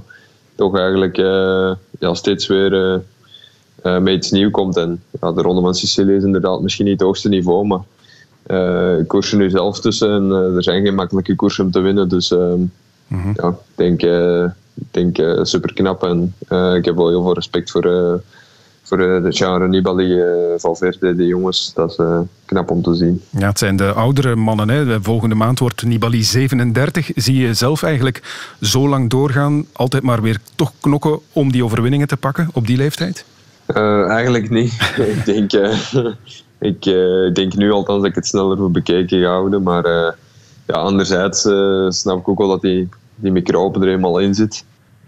toch 0.54 0.78
eigenlijk 0.78 1.18
uh, 1.18 1.72
ja, 1.98 2.14
steeds 2.14 2.46
weer 2.46 2.72
uh, 3.82 3.98
met 3.98 4.14
iets 4.14 4.30
nieuws 4.30 4.50
komt. 4.50 4.76
En 4.76 5.02
ja, 5.20 5.32
de 5.32 5.42
Ronde 5.42 5.60
van 5.60 5.74
Sicilië 5.74 6.14
is 6.14 6.24
inderdaad 6.24 6.60
misschien 6.60 6.84
niet 6.84 6.98
het 6.98 7.02
hoogste 7.02 7.28
niveau, 7.28 7.66
maar 7.66 7.80
ik 8.98 9.08
koers 9.08 9.32
er 9.32 9.38
nu 9.38 9.50
zelf 9.50 9.80
tussen 9.80 10.10
en 10.10 10.30
er 10.30 10.62
zijn 10.62 10.84
geen 10.84 10.94
makkelijke 10.94 11.34
koersen 11.34 11.64
om 11.64 11.70
te 11.70 11.80
winnen. 11.80 12.08
Dus 12.08 12.30
mm 12.30 12.70
-hmm. 13.08 13.32
ja, 13.34 13.48
ik 13.48 13.56
denk, 13.74 14.02
ik 14.74 14.86
denk 14.90 15.46
super 15.46 15.72
knap 15.72 16.02
en 16.02 16.34
ik 16.74 16.84
heb 16.84 16.96
wel 16.96 17.08
heel 17.08 17.22
veel 17.22 17.34
respect 17.34 17.70
voor 17.70 18.22
voor 18.88 18.96
de 18.96 19.26
genre 19.28 19.68
Nibali, 19.68 20.14
uh, 20.14 20.24
Valverde, 20.56 21.14
de 21.14 21.26
jongens, 21.26 21.72
dat 21.74 21.90
is 21.90 21.98
uh, 21.98 22.20
knap 22.44 22.70
om 22.70 22.82
te 22.82 22.94
zien. 22.94 23.22
Ja, 23.30 23.48
het 23.48 23.58
zijn 23.58 23.76
de 23.76 23.92
oudere 23.92 24.36
mannen. 24.36 24.68
Hè. 24.68 24.84
De 24.84 25.02
volgende 25.02 25.34
maand 25.34 25.58
wordt 25.58 25.84
Nibali 25.84 26.22
37. 26.22 27.10
Zie 27.14 27.36
je 27.36 27.54
zelf 27.54 27.82
eigenlijk 27.82 28.22
zo 28.60 28.88
lang 28.88 29.10
doorgaan, 29.10 29.66
altijd 29.72 30.02
maar 30.02 30.22
weer 30.22 30.38
toch 30.54 30.72
knokken 30.80 31.20
om 31.32 31.52
die 31.52 31.64
overwinningen 31.64 32.08
te 32.08 32.16
pakken 32.16 32.50
op 32.52 32.66
die 32.66 32.76
leeftijd? 32.76 33.24
Uh, 33.66 34.08
eigenlijk 34.08 34.50
niet. 34.50 34.72
ik, 35.16 35.24
denk, 35.24 35.52
ik 36.70 36.82
denk 37.34 37.54
nu 37.54 37.70
althans 37.70 38.00
dat 38.00 38.10
ik 38.10 38.14
het 38.14 38.26
sneller 38.26 38.56
voor 38.56 38.70
bekeken 38.70 39.20
ga 39.20 39.28
houden. 39.28 39.62
Maar 39.62 39.84
ja, 40.66 40.74
anderzijds 40.74 41.40
snap 41.88 42.18
ik 42.18 42.28
ook 42.28 42.38
wel 42.38 42.48
dat 42.48 42.60
die, 42.60 42.88
die 43.14 43.32
microbe 43.32 43.80
er 43.80 43.92
eenmaal 43.92 44.18
in 44.18 44.34
zit. 44.34 44.64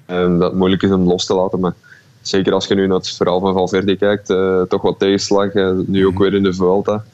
En 0.06 0.38
dat 0.38 0.48
het 0.50 0.58
moeilijk 0.58 0.82
is 0.82 0.90
om 0.90 1.06
los 1.06 1.26
te 1.26 1.34
laten. 1.34 1.60
Maar 1.60 1.74
zeker 2.22 2.52
als 2.52 2.66
je 2.66 2.74
nu 2.74 2.86
naar 2.86 2.96
het 2.96 3.16
verhaal 3.16 3.40
van 3.40 3.52
Valverde 3.52 3.96
kijkt, 3.96 4.30
uh, 4.30 4.62
toch 4.62 4.82
wat 4.82 4.98
tegenslag. 4.98 5.54
Uh, 5.54 5.70
nu 5.86 6.06
ook 6.06 6.18
weer 6.18 6.34
in 6.34 6.42
de 6.42 6.54
Vuelta. 6.54 7.04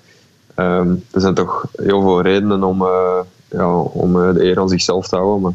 Um, 0.57 1.05
er 1.11 1.21
zijn 1.21 1.35
toch 1.35 1.67
heel 1.77 2.01
veel 2.01 2.21
redenen 2.21 2.63
om, 2.63 2.83
uh, 2.83 3.19
ja, 3.51 3.77
om 3.77 4.13
de 4.13 4.45
eer 4.45 4.61
aan 4.61 4.69
zichzelf 4.69 5.09
te 5.09 5.17
houden. 5.17 5.41
Maar 5.41 5.53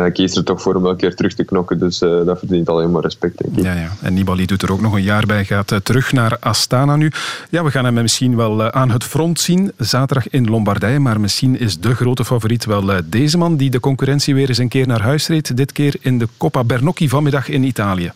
hij 0.00 0.10
kiest 0.10 0.36
er 0.36 0.44
toch 0.44 0.62
voor 0.62 0.74
om 0.74 0.84
elke 0.84 0.96
keer 0.96 1.14
terug 1.14 1.34
te 1.34 1.44
knokken. 1.44 1.78
Dus 1.78 1.98
dat 1.98 2.38
verdient 2.38 2.68
alleen 2.68 2.90
maar 2.90 3.02
respect, 3.02 3.38
denk 3.38 3.56
ik. 3.56 3.64
Ja, 3.64 3.74
ja. 3.74 3.90
En 4.02 4.14
Nibali 4.14 4.46
doet 4.46 4.62
er 4.62 4.72
ook 4.72 4.80
nog 4.80 4.94
een 4.94 5.02
jaar 5.02 5.26
bij. 5.26 5.44
Gaat 5.44 5.80
terug 5.82 6.12
naar 6.12 6.36
Astana 6.40 6.96
nu. 6.96 7.12
Ja, 7.50 7.64
we 7.64 7.70
gaan 7.70 7.84
hem 7.84 7.94
misschien 7.94 8.36
wel 8.36 8.72
aan 8.72 8.90
het 8.90 9.04
front 9.04 9.40
zien. 9.40 9.72
Zaterdag 9.76 10.28
in 10.30 10.50
Lombardije. 10.50 10.98
Maar 10.98 11.20
misschien 11.20 11.58
is 11.58 11.80
de 11.80 11.94
grote 11.94 12.24
favoriet 12.24 12.64
wel 12.64 12.90
deze 13.04 13.38
man 13.38 13.56
die 13.56 13.70
de 13.70 13.80
concurrentie 13.80 14.34
weer 14.34 14.48
eens 14.48 14.58
een 14.58 14.68
keer 14.68 14.86
naar 14.86 15.02
huis 15.02 15.28
reed. 15.28 15.56
Dit 15.56 15.72
keer 15.72 15.96
in 16.00 16.18
de 16.18 16.28
Coppa 16.36 16.64
Bernocchi 16.64 17.08
vanmiddag 17.08 17.48
in 17.48 17.62
Italië. 17.62 18.12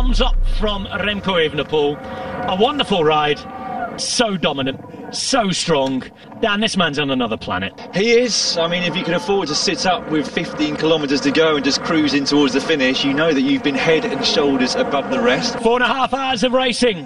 Thumbs 0.00 0.22
up 0.22 0.34
from 0.58 0.86
Remco 0.86 1.46
Evenepoel. 1.46 1.94
A 2.48 2.56
wonderful 2.56 3.04
ride. 3.04 3.38
So 4.00 4.38
dominant, 4.38 4.80
so 5.14 5.50
strong. 5.50 6.02
Dan, 6.40 6.60
this 6.60 6.74
man's 6.74 6.98
on 6.98 7.10
another 7.10 7.36
planet. 7.36 7.78
He 7.92 8.12
is. 8.12 8.56
I 8.56 8.66
mean, 8.66 8.82
if 8.84 8.96
you 8.96 9.04
can 9.04 9.12
afford 9.12 9.48
to 9.48 9.54
sit 9.54 9.84
up 9.84 10.10
with 10.10 10.26
15 10.26 10.76
kilometres 10.76 11.20
to 11.22 11.30
go 11.30 11.56
and 11.56 11.64
just 11.64 11.82
cruising 11.82 12.24
towards 12.24 12.54
the 12.54 12.62
finish, 12.62 13.04
you 13.04 13.12
know 13.12 13.34
that 13.34 13.42
you've 13.42 13.62
been 13.62 13.74
head 13.74 14.06
and 14.06 14.24
shoulders 14.24 14.74
above 14.74 15.10
the 15.10 15.20
rest. 15.20 15.58
Four 15.60 15.82
and 15.82 15.84
a 15.84 15.94
half 15.94 16.14
hours 16.14 16.44
of 16.44 16.54
racing. 16.54 17.04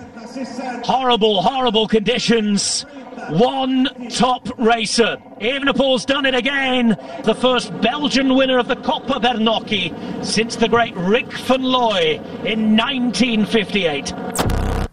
Horrible, 0.84 1.42
horrible 1.42 1.88
conditions. 1.88 2.86
One 3.30 3.90
top 4.08 4.54
racer. 4.58 5.18
Evenepoel's 5.38 6.04
done 6.04 6.28
it 6.28 6.34
again. 6.34 6.98
The 7.22 7.34
first 7.34 7.80
Belgian 7.80 8.36
winner 8.36 8.58
of 8.58 8.66
the 8.66 8.76
Coppa 8.76 9.20
Bernocchi 9.20 9.92
since 10.20 10.58
the 10.58 10.68
great 10.68 10.94
Rick 10.96 11.32
van 11.32 11.66
Looy 11.66 12.20
in 12.42 12.76
1958. 12.76 14.14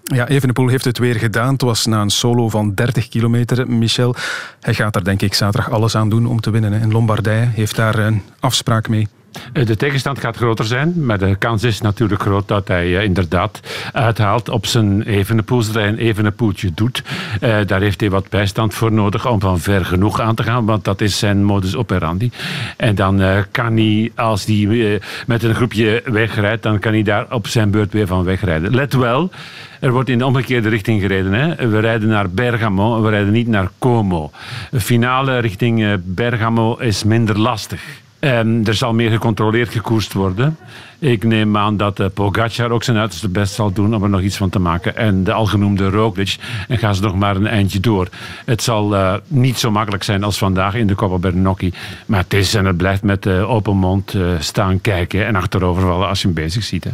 Ja, 0.03 0.27
Evenepoel 0.27 0.67
heeft 0.67 0.85
het 0.85 0.97
weer 0.97 1.15
gedaan. 1.15 1.51
Het 1.53 1.61
was 1.61 1.85
na 1.85 2.01
een 2.01 2.09
solo 2.09 2.49
van 2.49 2.73
30 2.75 3.07
kilometer, 3.07 3.69
Michel. 3.69 4.15
Hij 4.59 4.73
gaat 4.73 4.95
er 4.95 5.03
denk 5.03 5.21
ik 5.21 5.33
zaterdag 5.33 5.71
alles 5.71 5.95
aan 5.95 6.09
doen 6.09 6.25
om 6.25 6.41
te 6.41 6.49
winnen. 6.49 6.73
In 6.73 6.91
Lombardije 6.91 7.45
heeft 7.45 7.75
daar 7.75 7.99
een 7.99 8.21
afspraak 8.39 8.87
mee. 8.89 9.07
De 9.53 9.75
tegenstand 9.75 10.19
gaat 10.19 10.35
groter 10.35 10.65
zijn, 10.65 11.05
maar 11.05 11.17
de 11.17 11.35
kans 11.35 11.63
is 11.63 11.81
natuurlijk 11.81 12.21
groot 12.21 12.47
dat 12.47 12.67
hij 12.67 12.87
uh, 12.87 13.03
inderdaad 13.03 13.59
uithaalt 13.93 14.49
op 14.49 14.65
zijn 14.65 15.01
evenepoels, 15.01 15.65
dat 15.65 15.75
hij 15.75 15.87
een 15.87 15.97
evenepoeltje 15.97 16.71
doet. 16.73 17.03
Uh, 17.41 17.57
daar 17.65 17.81
heeft 17.81 17.99
hij 17.99 18.09
wat 18.09 18.29
bijstand 18.29 18.73
voor 18.73 18.91
nodig 18.91 19.27
om 19.27 19.39
van 19.39 19.59
ver 19.59 19.85
genoeg 19.85 20.19
aan 20.21 20.35
te 20.35 20.43
gaan, 20.43 20.65
want 20.65 20.83
dat 20.83 21.01
is 21.01 21.19
zijn 21.19 21.43
modus 21.43 21.75
operandi. 21.75 22.31
En 22.77 22.95
dan 22.95 23.45
kan 23.51 23.77
hij, 23.77 24.11
als 24.15 24.45
hij 24.45 24.99
met 25.27 25.43
een 25.43 25.55
groepje 25.55 26.01
wegrijdt, 26.05 26.63
dan 26.63 26.79
kan 26.79 26.93
hij 26.93 27.03
daar 27.03 27.25
op 27.29 27.47
zijn 27.47 27.71
beurt 27.71 27.93
weer 27.93 28.07
van 28.07 28.23
wegrijden. 28.23 28.75
Let 28.75 28.93
wel, 28.93 29.31
er 29.79 29.91
wordt 29.91 30.09
in 30.09 30.17
de 30.17 30.25
omgekeerde 30.25 30.69
richting 30.69 31.01
gereden. 31.01 31.33
Hè. 31.33 31.69
We 31.69 31.79
rijden 31.79 32.07
naar 32.07 32.29
Bergamo, 32.29 33.01
we 33.01 33.09
rijden 33.09 33.31
niet 33.31 33.47
naar 33.47 33.69
Como. 33.79 34.31
De 34.71 34.79
finale 34.79 35.37
richting 35.37 35.99
Bergamo 36.03 36.75
is 36.75 37.03
minder 37.03 37.39
lastig. 37.39 38.00
Um, 38.23 38.65
er 38.65 38.73
zal 38.73 38.93
meer 38.93 39.11
gecontroleerd 39.11 39.69
gekoerst 39.69 40.13
worden. 40.13 40.57
Ik 40.99 41.23
neem 41.23 41.57
aan 41.57 41.77
dat 41.77 41.99
uh, 41.99 42.07
Pogacar 42.13 42.71
ook 42.71 42.83
zijn 42.83 42.97
uiterste 42.97 43.29
best 43.29 43.53
zal 43.53 43.71
doen 43.71 43.95
om 43.95 44.03
er 44.03 44.09
nog 44.09 44.21
iets 44.21 44.37
van 44.37 44.49
te 44.49 44.59
maken. 44.59 44.97
En 44.97 45.23
de 45.23 45.31
algenoemde 45.31 45.89
Roglic. 45.89 46.35
En 46.67 46.77
gaan 46.77 46.95
ze 46.95 47.01
nog 47.01 47.15
maar 47.15 47.35
een 47.35 47.47
eindje 47.47 47.79
door. 47.79 48.07
Het 48.45 48.63
zal 48.63 48.93
uh, 48.93 49.13
niet 49.27 49.57
zo 49.57 49.71
makkelijk 49.71 50.03
zijn 50.03 50.23
als 50.23 50.37
vandaag 50.37 50.75
in 50.75 50.87
de 50.87 50.95
Coppa 50.95 51.17
Bernocchi. 51.17 51.73
Maar 52.05 52.19
het 52.19 52.33
is 52.33 52.53
en 52.53 52.65
het 52.65 52.77
blijft 52.77 53.03
met 53.03 53.25
uh, 53.25 53.49
open 53.49 53.77
mond 53.77 54.15
staan 54.39 54.81
kijken 54.81 55.25
en 55.25 55.35
achterovervallen 55.35 56.07
als 56.07 56.21
je 56.21 56.25
hem 56.25 56.35
bezig 56.35 56.63
ziet. 56.63 56.83
Hè. 56.83 56.91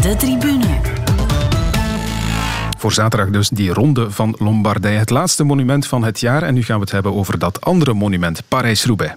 De 0.00 0.16
tribune. 0.16 0.64
Voor 2.78 2.92
zaterdag 2.92 3.30
dus 3.30 3.48
die 3.48 3.72
ronde 3.72 4.10
van 4.10 4.36
Lombardije. 4.38 4.98
Het 4.98 5.10
laatste 5.10 5.44
monument 5.44 5.86
van 5.86 6.04
het 6.04 6.20
jaar. 6.20 6.42
En 6.42 6.54
nu 6.54 6.62
gaan 6.62 6.76
we 6.76 6.82
het 6.82 6.92
hebben 6.92 7.14
over 7.14 7.38
dat 7.38 7.60
andere 7.60 7.94
monument, 7.94 8.42
Parijs-Roubaix. 8.48 9.14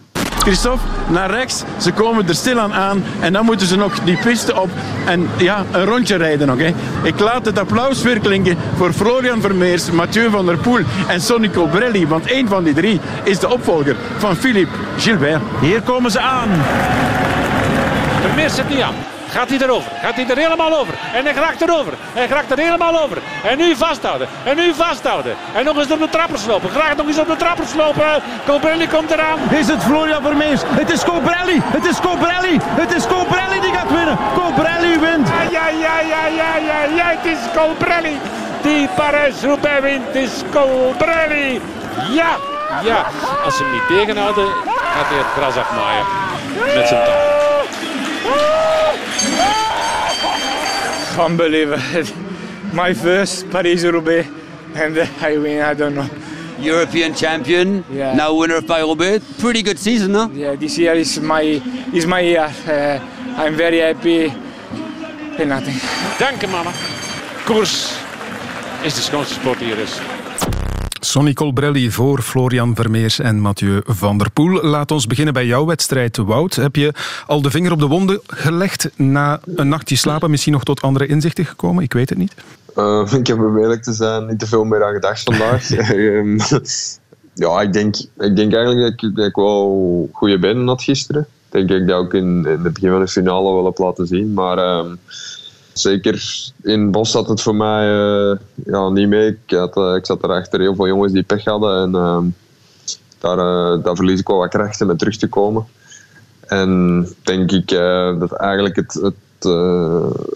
Christophe, 0.50 0.86
naar 1.08 1.32
rechts. 1.32 1.64
Ze 1.78 1.92
komen 1.92 2.28
er 2.28 2.36
stilaan 2.36 2.74
aan. 2.74 3.04
En 3.20 3.34
dan 3.34 3.46
moeten 3.46 3.68
ze 3.68 3.76
nog 3.76 4.00
die 4.00 4.18
piste 4.18 4.62
op. 4.62 4.70
En 5.06 5.30
ja, 5.38 5.66
een 5.72 5.86
rondje 5.86 6.16
rijden 6.16 6.48
nog. 6.48 6.58
Ik 7.04 7.20
laat 7.20 7.46
het 7.46 7.60
applaus 7.60 8.02
weer 8.02 8.20
klinken 8.20 8.58
voor 8.78 8.94
Florian 8.94 9.42
Vermeers, 9.42 9.92
Mathieu 9.92 10.30
van 10.30 10.46
der 10.46 10.58
Poel 10.58 10.80
en 11.08 11.22
Sonny 11.22 11.50
Colbrelli. 11.50 12.08
Want 12.08 12.26
één 12.26 12.48
van 12.48 12.64
die 12.64 12.74
drie 12.74 13.00
is 13.24 13.40
de 13.40 13.50
opvolger 13.50 13.96
van 14.18 14.36
Philippe 14.36 14.74
Gilbert. 14.98 15.42
Hier 15.62 15.82
komen 15.82 16.12
ze 16.12 16.20
aan. 16.20 16.50
Vermeers 18.22 18.56
zit 18.56 18.70
niet 18.70 18.82
aan. 18.82 19.19
Gaat 19.30 19.50
hij 19.50 19.60
erover? 19.60 19.92
Gaat 20.02 20.16
hij 20.16 20.28
er 20.30 20.38
helemaal 20.38 20.80
over? 20.80 20.94
En 21.14 21.24
hij 21.24 21.34
raakt 21.34 21.62
erover. 21.62 21.94
Hij 22.14 22.28
raakt 22.28 22.52
er 22.52 22.58
helemaal 22.58 23.02
over. 23.02 23.18
En 23.44 23.58
nu 23.58 23.76
vasthouden. 23.76 24.28
En 24.44 24.56
nu 24.56 24.74
vasthouden. 24.74 25.36
En 25.54 25.66
nog 25.66 25.78
eens 25.78 25.92
op 25.92 26.00
de 26.00 26.10
trappers 26.10 26.46
lopen. 26.46 26.70
Graag 26.70 26.96
nog 26.96 27.08
eens 27.08 27.20
op 27.20 27.28
de 27.28 27.36
trappers 27.36 27.74
lopen. 27.74 28.06
Colbrelli 28.46 28.88
komt 28.88 29.12
eraan. 29.12 29.40
Is 29.50 29.68
het 29.68 29.84
Florian 29.84 30.22
Vermeers? 30.22 30.62
Het 30.66 30.90
is 30.92 31.04
Colbrelli. 31.04 31.62
Het 31.64 31.86
is 31.86 32.00
Colbrelli. 32.00 32.60
Het 32.62 32.96
is 32.96 33.08
Colbrelli 33.08 33.60
die 33.62 33.74
gaat 33.74 33.92
winnen. 33.92 34.18
Colbrelli 34.34 35.00
wint. 35.00 35.28
Ja, 35.28 35.68
ja, 35.68 36.00
ja, 36.00 36.26
ja, 36.28 36.56
ja, 36.58 36.84
ja. 36.96 37.06
Het 37.06 37.26
is 37.26 37.40
Colbrelli. 37.56 38.20
Die 38.62 38.88
Parijs-Roubaix 38.96 39.82
wint. 39.82 40.06
Het 40.06 40.16
is 40.16 40.32
Colbrelli. 40.52 41.62
Ja, 42.12 42.32
ja. 42.84 43.06
Als 43.46 43.58
ze 43.58 43.64
hem 43.64 43.72
niet 43.72 43.88
tegenhouden, 43.88 44.48
gaat 44.94 45.08
hij 45.08 45.18
het 45.18 45.32
gras 45.38 45.56
afmaaien. 45.56 46.06
Met 46.76 46.88
zijn 46.88 47.38
tand. 48.30 49.00
Unbelievable. 51.20 52.06
My 52.74 52.94
first 52.94 53.50
Paris-Roubaix 53.50 54.28
and 54.76 54.98
I 55.22 55.38
win, 55.38 55.62
I 55.62 55.74
don't 55.74 55.96
know. 55.96 56.08
European 56.60 57.14
champion, 57.16 57.84
Yeah. 57.90 58.14
now 58.16 58.34
winner 58.34 58.58
of 58.58 58.66
Paris-Roubaix. 58.68 59.24
Pretty 59.40 59.62
good 59.64 59.80
season, 59.80 60.12
no? 60.12 60.30
Yeah, 60.34 60.56
this 60.56 60.78
year 60.78 60.94
is 60.96 61.20
my 61.20 61.62
is 61.94 62.06
my 62.06 62.20
year. 62.22 62.52
Uh, 62.68 63.00
I'm 63.38 63.56
very 63.56 63.80
happy. 63.80 64.32
And 65.40 65.50
nothing. 65.50 65.80
Dank 66.20 66.42
je, 66.42 66.48
mama. 66.48 66.72
Koers 67.46 67.94
is 68.84 68.94
de 68.96 69.02
schoonste 69.02 69.34
sport 69.34 69.60
die 69.60 69.72
er 69.72 69.78
is. 69.80 70.00
Sonny 71.00 71.34
Colbrelli 71.34 71.92
voor 71.92 72.22
Florian 72.22 72.76
Vermeers 72.76 73.20
en 73.20 73.40
Mathieu 73.40 73.82
van 73.86 74.18
der 74.18 74.32
Poel. 74.32 74.64
Laat 74.64 74.92
ons 74.92 75.08
beginnen 75.08 75.34
bij 75.34 75.46
jouw 75.46 75.66
wedstrijd, 75.66 76.18
Wout. 76.18 76.56
Heb 76.56 76.76
je 76.76 76.94
al 77.28 77.42
de 77.42 77.52
vinger 77.52 77.72
op 77.72 77.80
de 77.80 77.86
wonden 77.86 78.20
gelegd 78.28 78.90
na 78.96 79.40
een 79.56 79.68
nachtje 79.68 79.96
slapen? 79.96 80.30
Misschien 80.30 80.54
nog 80.54 80.64
tot 80.64 80.82
andere 80.82 81.08
inzichten 81.08 81.46
gekomen? 81.46 81.84
Ik 81.84 81.94
weet 81.94 82.10
het 82.10 82.18
niet. 82.18 82.34
Eh, 82.76 83.14
ik 83.20 83.28
heb 83.28 83.38
er 83.38 83.60
eerlijk 83.60 83.84
te 83.84 83.94
zijn 83.94 84.28
niet 84.28 84.40
te 84.40 84.48
veel 84.48 84.64
meer 84.64 84.84
aan 84.84 84.94
gedacht 84.94 85.24
vandaag. 85.24 85.72
Ehm, 85.78 86.38
ja, 87.34 87.62
ik 87.62 87.74
denk, 87.74 87.96
ik 88.18 88.36
denk 88.36 88.54
eigenlijk 88.54 88.80
dat 88.80 89.10
ik, 89.10 89.16
dat 89.16 89.26
ik 89.26 89.36
wel 89.36 90.10
goede 90.12 90.40
benen 90.40 90.68
had 90.68 90.84
gisteren. 90.84 91.28
Ik 91.52 91.52
denk 91.52 91.70
dat 91.70 91.80
ik 91.80 91.88
dat 91.88 91.98
ook 91.98 92.14
in, 92.14 92.46
in 92.46 92.64
het 92.64 92.74
begin 92.74 92.90
van 92.90 93.00
de 93.00 93.08
finale 93.08 93.54
wel 93.54 93.66
heb 93.66 93.78
laten 93.78 94.08
zien. 94.08 94.34
Maar 94.34 94.58
ehm, 94.58 94.96
zeker 95.82 96.46
in 96.64 96.92
Bos 96.92 97.12
zat 97.12 97.30
het 97.30 97.42
voor 97.42 97.56
mij 97.56 97.88
eh, 97.88 98.38
ja, 98.66 98.90
niet 98.90 99.08
mee. 99.08 99.28
Ik, 99.28 99.58
had, 99.58 99.78
eh, 99.78 99.96
ik 99.96 100.06
zat 100.06 100.24
erachter 100.24 100.60
heel 100.60 100.76
veel 100.76 100.88
jongens 100.88 101.14
die 101.14 101.24
pech 101.24 101.46
hadden. 101.46 101.82
En 101.82 101.96
ehm, 101.96 102.26
daar, 103.20 103.38
eh, 103.38 103.84
daar 103.84 103.96
verlies 103.96 104.20
ik 104.20 104.28
wel 104.28 104.38
wat 104.38 104.50
krachten 104.50 104.88
met 104.88 105.00
terug 105.00 105.18
te 105.18 105.28
komen. 105.28 105.66
En 106.48 107.08
denk 107.24 107.52
ik 107.52 107.70
dat 108.20 108.32
eigenlijk 108.32 108.76
het, 108.76 108.94
het, 108.94 109.44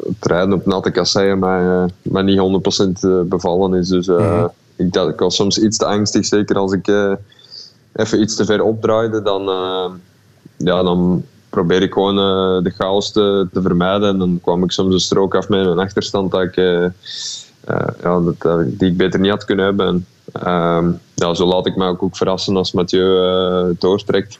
het 0.04 0.26
rijden 0.26 0.54
op 0.54 0.66
natte 0.66 0.92
kasseien 0.92 1.40
mij, 1.40 1.90
mij 2.02 2.22
niet 2.22 2.40
100% 2.40 3.04
eh, 3.04 3.22
bevallen 3.22 3.74
is. 3.74 3.88
Dus 3.88 4.08
eh, 4.08 4.46
ik, 4.76 4.94
dat, 4.94 5.10
ik 5.10 5.20
was 5.20 5.36
soms 5.36 5.58
iets 5.58 5.78
te 5.78 5.86
angstig, 5.86 6.26
zeker 6.26 6.56
als 6.56 6.72
ik 6.74 6.88
even 7.94 8.22
iets 8.22 8.36
te 8.36 8.46
ver 8.46 8.62
opdraaide. 8.62 9.22
Dan, 9.22 9.44
ja, 10.58 10.84
dan 10.84 11.24
probeer 11.54 11.82
ik 11.82 11.94
gewoon 11.94 12.18
eh, 12.18 12.64
de 12.64 12.74
chaos 12.78 13.12
te, 13.12 13.48
te 13.52 13.62
vermijden. 13.62 14.10
En 14.10 14.18
dan 14.18 14.40
kwam 14.42 14.64
ik 14.64 14.72
soms 14.72 14.94
een 14.94 15.00
strook 15.00 15.36
af 15.36 15.50
met 15.50 15.66
een 15.66 15.80
achterstand 15.80 16.32
dat 16.32 16.42
ik, 16.42 16.56
eh, 16.56 16.84
eh, 16.84 17.88
ja, 18.02 18.20
dat, 18.20 18.66
die 18.68 18.90
ik 18.90 18.98
beter 18.98 19.20
niet 19.20 19.32
had 19.32 19.46
kunnen 19.46 19.66
hebben. 19.66 19.88
En, 19.88 20.06
ehm, 20.32 20.92
ja, 21.14 21.34
zo 21.34 21.46
laat 21.46 21.68
ik 21.68 21.76
me 21.76 21.88
ook, 21.88 22.04
ook 22.04 22.16
verrassen 22.16 22.58
als 22.58 22.72
Mathieu 22.72 23.18
eh, 23.18 23.66
doortrekt. 23.80 24.40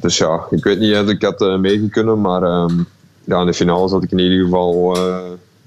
Dus 0.00 0.18
ja, 0.18 0.40
ik 0.50 0.64
weet 0.64 0.78
niet 0.78 0.96
of 0.96 1.08
ik 1.08 1.22
had 1.22 1.58
meegekunnen, 1.60 2.20
maar 2.20 2.42
ehm, 2.42 2.82
ja, 3.24 3.40
in 3.40 3.46
de 3.46 3.54
finale 3.54 3.88
zat 3.88 4.02
ik 4.02 4.10
in 4.10 4.18
ieder 4.18 4.44
geval 4.44 4.96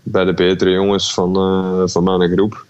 bij 0.03 0.25
de 0.25 0.33
betere 0.33 0.71
jongens 0.71 1.13
van, 1.13 1.33
van 1.89 2.03
mijn 2.03 2.31
groep. 2.31 2.65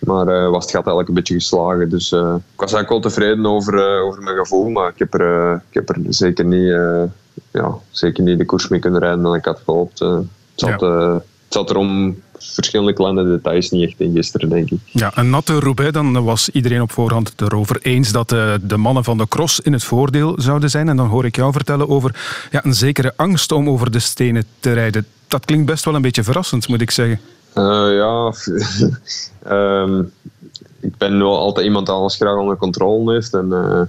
Maar 0.00 0.28
eh, 0.28 0.50
was 0.50 0.62
het 0.62 0.72
gat 0.74 0.86
eigenlijk 0.86 1.08
een 1.08 1.14
beetje 1.14 1.34
geslagen. 1.34 1.88
Dus 1.88 2.12
ik 2.12 2.18
was 2.56 2.72
eigenlijk 2.72 2.88
wel 2.88 3.00
tevreden 3.00 3.46
over, 3.46 4.00
over 4.00 4.22
mijn 4.22 4.36
gevoel, 4.36 4.68
maar 4.68 4.88
ik 4.88 4.98
heb 4.98 5.14
er, 5.14 5.54
ik 5.54 5.74
heb 5.74 5.88
er 5.88 5.96
zeker, 6.08 6.44
niet, 6.44 6.74
ja, 7.52 7.74
zeker 7.90 8.22
niet 8.22 8.38
de 8.38 8.44
koers 8.44 8.68
mee 8.68 8.80
kunnen 8.80 9.00
rijden 9.00 9.22
dan 9.22 9.34
ik 9.34 9.44
had 9.44 9.60
gehoopt. 9.64 10.00
Eh, 10.00 10.14
het, 10.14 10.26
zat, 10.54 10.82
eh, 10.82 11.12
het 11.12 11.22
zat 11.48 11.70
er 11.70 11.76
om 11.76 12.16
verschillende 12.38 12.92
kleine 12.92 13.24
details 13.24 13.70
niet 13.70 13.88
echt 13.88 14.00
in 14.00 14.12
gisteren, 14.14 14.48
denk 14.48 14.70
ik. 14.70 14.78
Ja, 14.84 15.12
een 15.14 15.30
natte 15.30 15.58
Roubaix, 15.58 15.92
dan 15.92 16.24
was 16.24 16.48
iedereen 16.48 16.82
op 16.82 16.92
voorhand 16.92 17.28
het 17.28 17.40
erover 17.40 17.78
eens 17.82 18.12
dat 18.12 18.32
eh, 18.32 18.54
de 18.62 18.76
mannen 18.76 19.04
van 19.04 19.18
de 19.18 19.28
cross 19.28 19.60
in 19.60 19.72
het 19.72 19.84
voordeel 19.84 20.34
zouden 20.36 20.70
zijn. 20.70 20.88
En 20.88 20.96
dan 20.96 21.08
hoor 21.08 21.24
ik 21.24 21.36
jou 21.36 21.52
vertellen 21.52 21.88
over 21.88 22.14
ja, 22.50 22.64
een 22.64 22.74
zekere 22.74 23.12
angst 23.16 23.52
om 23.52 23.68
over 23.68 23.90
de 23.90 23.98
stenen 23.98 24.44
te 24.60 24.72
rijden. 24.72 25.06
Dat 25.28 25.44
klinkt 25.44 25.66
best 25.66 25.84
wel 25.84 25.94
een 25.94 26.02
beetje 26.02 26.24
verrassend, 26.24 26.68
moet 26.68 26.80
ik 26.80 26.90
zeggen. 26.90 27.20
Eh, 27.52 27.94
ja, 27.94 28.32
ehm, 29.56 30.02
ik 30.80 30.96
ben 30.96 31.18
wel 31.18 31.38
altijd 31.38 31.66
iemand 31.66 31.86
die 31.86 31.94
alles 31.94 32.16
graag 32.16 32.36
onder 32.36 32.56
controle 32.56 33.12
heeft. 33.12 33.34
En 33.34 33.52
eh, 33.52 33.82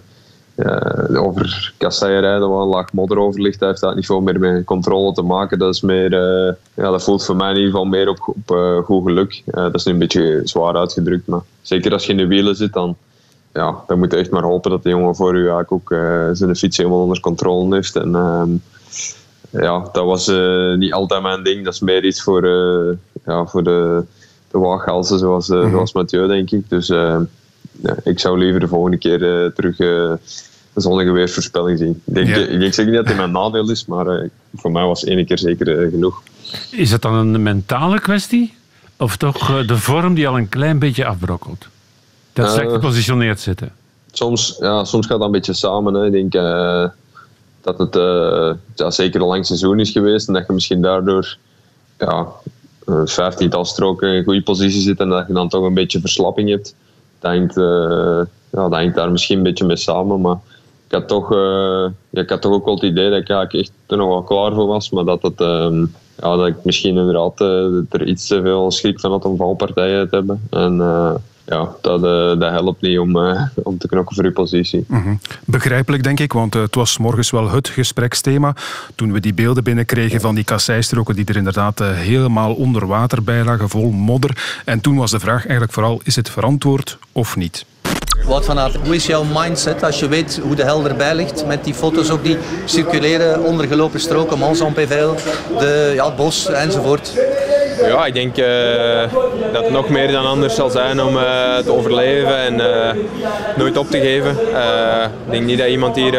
ja, 0.55 1.07
over 1.15 1.74
kasseien 1.77 2.19
rijden 2.19 2.50
waar 2.50 2.62
een 2.62 2.67
laag 2.67 2.93
modder 2.93 3.17
over 3.17 3.41
ligt, 3.41 3.60
heeft 3.60 3.79
dat 3.79 3.95
niet 3.95 4.05
veel 4.05 4.22
meer 4.22 4.39
met 4.39 4.65
controle 4.65 5.13
te 5.13 5.22
maken. 5.22 5.60
Dat, 5.60 5.74
is 5.74 5.81
meer, 5.81 6.13
eh, 6.13 6.53
ja, 6.74 6.91
dat 6.91 7.03
voelt 7.03 7.25
voor 7.25 7.36
mij 7.36 7.50
in 7.50 7.55
ieder 7.55 7.72
geval 7.72 7.86
meer 7.86 8.10
op, 8.10 8.17
op 8.25 8.57
eh, 8.57 8.77
goed 8.77 9.03
geluk. 9.03 9.41
Eh, 9.45 9.63
dat 9.63 9.75
is 9.75 9.83
nu 9.83 9.91
een 9.91 10.00
beetje 10.00 10.41
zwaar 10.43 10.75
uitgedrukt, 10.75 11.27
maar 11.27 11.41
zeker 11.62 11.93
als 11.93 12.05
je 12.05 12.12
in 12.12 12.17
de 12.17 12.27
wielen 12.27 12.55
zit, 12.55 12.74
dan, 12.74 12.95
ja, 13.53 13.75
dan 13.88 14.00
moet 14.00 14.12
je 14.12 14.17
echt 14.17 14.31
maar 14.31 14.43
hopen 14.43 14.72
dat 14.72 14.83
de 14.83 14.89
jongen 14.89 15.15
voor 15.15 15.33
u 15.33 15.39
eigenlijk 15.39 15.72
ook 15.72 15.91
eh, 15.91 16.29
zijn 16.31 16.55
fiets 16.55 16.77
helemaal 16.77 17.01
onder 17.01 17.19
controle 17.19 17.75
heeft. 17.75 17.95
En, 17.95 18.15
ehm, 18.15 18.50
ja, 19.62 19.89
dat 19.91 20.05
was 20.05 20.27
eh, 20.27 20.74
niet 20.74 20.93
altijd 20.93 21.22
mijn 21.22 21.43
ding. 21.43 21.63
Dat 21.63 21.74
is 21.74 21.79
meer 21.79 22.05
iets 22.05 22.22
voor, 22.22 22.43
eh, 22.43 22.98
ja, 23.25 23.45
voor 23.45 23.63
de, 23.63 24.03
de 24.51 24.57
waaghalzen 24.57 25.19
zoals, 25.19 25.50
eh, 25.50 25.69
zoals 25.69 25.93
Mathieu, 25.93 26.27
denk 26.27 26.51
ik. 26.51 26.69
Dus 26.69 26.89
eh, 26.89 27.19
ja, 27.82 27.96
ik 28.03 28.20
zou 28.20 28.38
liever 28.38 28.60
de 28.60 28.68
volgende 28.68 28.98
keer 28.98 29.44
eh, 29.46 29.51
terug 29.51 29.80
eh 29.80 30.12
een 30.74 30.82
zonnige 30.82 31.12
weersvoorspelling 31.12 31.80
zien. 31.80 32.01
Ik 32.06 32.13
denk, 32.13 32.27
Ja. 32.27 32.36
ik 32.36 32.74
zeker 32.74 32.86
niet 32.92 32.96
dat 32.96 33.08
het 33.08 33.18
mijn 33.18 33.32
nadeel 33.32 33.70
is, 33.70 33.86
maar 33.86 34.08
eh, 34.08 34.30
voor 34.56 34.72
mij 34.72 34.84
was 34.84 35.03
één 35.03 35.25
keer 35.25 35.38
zeker 35.38 35.89
genoeg. 35.89 36.22
Is 36.72 36.92
het 36.92 37.01
dan 37.01 37.13
een 37.13 37.44
mentale 37.44 38.00
kwestie? 38.00 38.53
Of 38.98 39.18
toch 39.18 39.65
de 39.65 39.77
vorm 39.77 40.13
die 40.13 40.27
al 40.27 40.38
een 40.38 40.50
klein 40.50 40.80
beetje 40.80 41.06
afbrokkelt? 41.06 41.68
Dat 42.34 42.51
slecht 42.51 42.72
gepositioneerd 42.72 43.39
zitten. 43.39 43.72
soms, 44.12 44.56
ja, 44.60 44.84
soms 44.84 45.08
gaat 45.08 45.18
dat 45.18 45.25
een 45.25 45.32
beetje 45.34 45.53
samen. 45.53 45.94
Hè. 45.94 46.06
Ik 46.06 46.12
denk 46.12 46.32
dat 47.62 47.77
het 47.77 47.96
ja, 48.75 48.92
zeker 48.92 49.22
een 49.22 49.27
lang 49.27 49.46
seizoen 49.46 49.80
is 49.80 49.89
geweest 49.92 50.27
en 50.27 50.34
dat 50.34 50.48
je 50.48 50.53
misschien 50.53 50.82
daardoor 50.82 51.38
ja, 52.00 52.27
een 52.86 53.08
vijftiental 53.08 53.65
stroken 53.65 54.10
in 54.10 54.15
een 54.15 54.24
goede 54.24 54.44
positie 54.44 54.82
zit 54.82 55.00
en 55.00 55.10
dat 55.10 55.27
je 55.27 55.34
dan 55.34 55.50
toch 55.50 55.63
een 55.65 55.74
beetje 55.74 56.00
verslapping 56.00 56.50
hebt. 56.50 56.75
Dat 57.24 57.32
hangt, 57.32 57.58
eh, 57.58 58.22
ja, 58.50 58.70
dat 58.70 58.74
hangt 58.74 58.96
daar 58.96 59.12
misschien 59.12 59.38
een 59.38 59.44
beetje 59.44 59.65
mee 59.65 59.75
samen. 59.75 60.22
Maar 60.22 60.38
ik 60.88 60.92
had 60.92 61.08
toch, 61.08 61.32
eh, 61.32 61.86
ja, 62.10 62.22
ik 62.22 62.30
had 62.30 62.42
toch 62.42 62.53
ook 62.53 62.65
wel 62.65 62.74
het 62.74 62.84
idee 62.84 63.10
dat 63.10 63.44
ik 63.44 63.53
echt 63.53 63.72
er 63.88 63.98
nog 63.98 64.08
wel 64.08 64.24
klaar 64.24 64.53
voor 64.53 64.68
was, 64.68 64.89
maar 64.89 65.06
dat, 65.06 65.22
het, 65.22 65.42
ehm, 65.42 65.80
ja, 66.22 66.36
dat 66.36 66.48
ik 66.48 66.56
misschien 66.63 66.98
inderdaad 66.98 67.42
eh, 67.42 67.65
er 67.89 68.08
iets 68.08 68.27
te 68.27 68.42
veel 68.42 68.72
schrik 68.72 69.00
van 69.00 69.12
had 69.12 69.25
om 69.25 69.38
valpartijen 69.38 70.10
te 70.10 70.15
hebben. 70.15 70.42
En 70.50 70.77
ja, 71.45 71.69
dat, 71.81 72.03
eh, 72.03 72.39
dat 72.39 72.51
helpt 72.51 72.81
niet 72.81 73.00
om, 73.00 73.17
eh, 73.17 73.41
om 73.69 73.77
te 73.77 73.88
knokken 73.88 74.15
voor 74.15 74.25
je 74.25 74.31
positie. 74.31 74.85
Mhm. 74.88 75.15
Begrijpelijk, 75.45 76.03
denk 76.03 76.19
ik, 76.19 76.33
want 76.33 76.55
eh, 76.55 76.62
het 76.62 76.75
was 76.75 76.97
morgens 76.97 77.31
wel 77.31 77.51
het 77.51 77.67
gespreksthema. 77.67 78.55
Toen 78.95 79.12
we 79.12 79.19
die 79.19 79.33
beelden 79.33 79.63
binnenkregen 79.63 80.21
van 80.21 80.35
die 80.35 80.43
kasseistroken 80.43 81.15
die 81.15 81.25
er 81.25 81.35
inderdaad 81.35 81.79
helemaal 81.79 82.53
onder 82.53 82.88
water 82.88 83.23
bij 83.23 83.43
lagen, 83.43 83.69
vol 83.69 83.91
modder. 83.91 84.62
En 84.65 84.81
toen 84.81 84.95
was 84.95 85.12
de 85.12 85.19
vraag 85.19 85.41
eigenlijk 85.41 85.73
vooral, 85.73 86.01
is 86.03 86.15
het 86.15 86.29
verantwoord 86.29 86.97
of 87.12 87.35
niet? 87.35 87.65
Wout 88.22 88.46
van 88.46 88.60
Aert, 88.60 88.75
hoe 88.84 88.96
is 88.96 89.05
jouw 89.05 89.24
mindset 89.34 89.84
als 89.84 90.00
je 90.00 90.08
weet 90.08 90.39
hoe 90.43 90.55
de 90.55 90.63
hel 90.63 90.88
erbij 90.88 91.15
ligt 91.15 91.46
met 91.46 91.63
die 91.63 91.74
foto's 91.74 92.10
ook 92.10 92.24
die 92.24 92.38
circuleren, 92.65 93.43
ondergelopen 93.43 94.00
stroken, 94.00 94.38
Mons 94.38 94.60
en 94.60 94.74
Pével, 94.74 95.15
de, 95.60 95.91
ja, 95.96 96.05
het 96.05 96.15
bos 96.15 96.48
enzovoort? 96.48 97.12
Ja, 97.88 98.05
ik 98.05 98.13
denk 98.13 98.38
eh, 98.38 99.12
dat 99.53 99.63
het 99.63 99.72
nog 99.72 99.89
meer 99.89 100.12
dan 100.12 100.25
anders 100.25 100.55
zal 100.55 100.70
zijn 100.70 101.01
om 101.01 101.17
eh, 101.17 101.58
te 101.58 101.72
overleven 101.72 102.38
en 102.38 102.60
eh, 102.60 102.96
nooit 103.58 103.77
op 103.77 103.89
te 103.89 104.00
geven. 104.00 104.38
Eh, 104.53 105.03
ik 105.25 105.32
denk 105.32 105.46
niet 105.46 105.58
dat 105.58 105.67
iemand 105.67 105.96
hier 105.96 106.12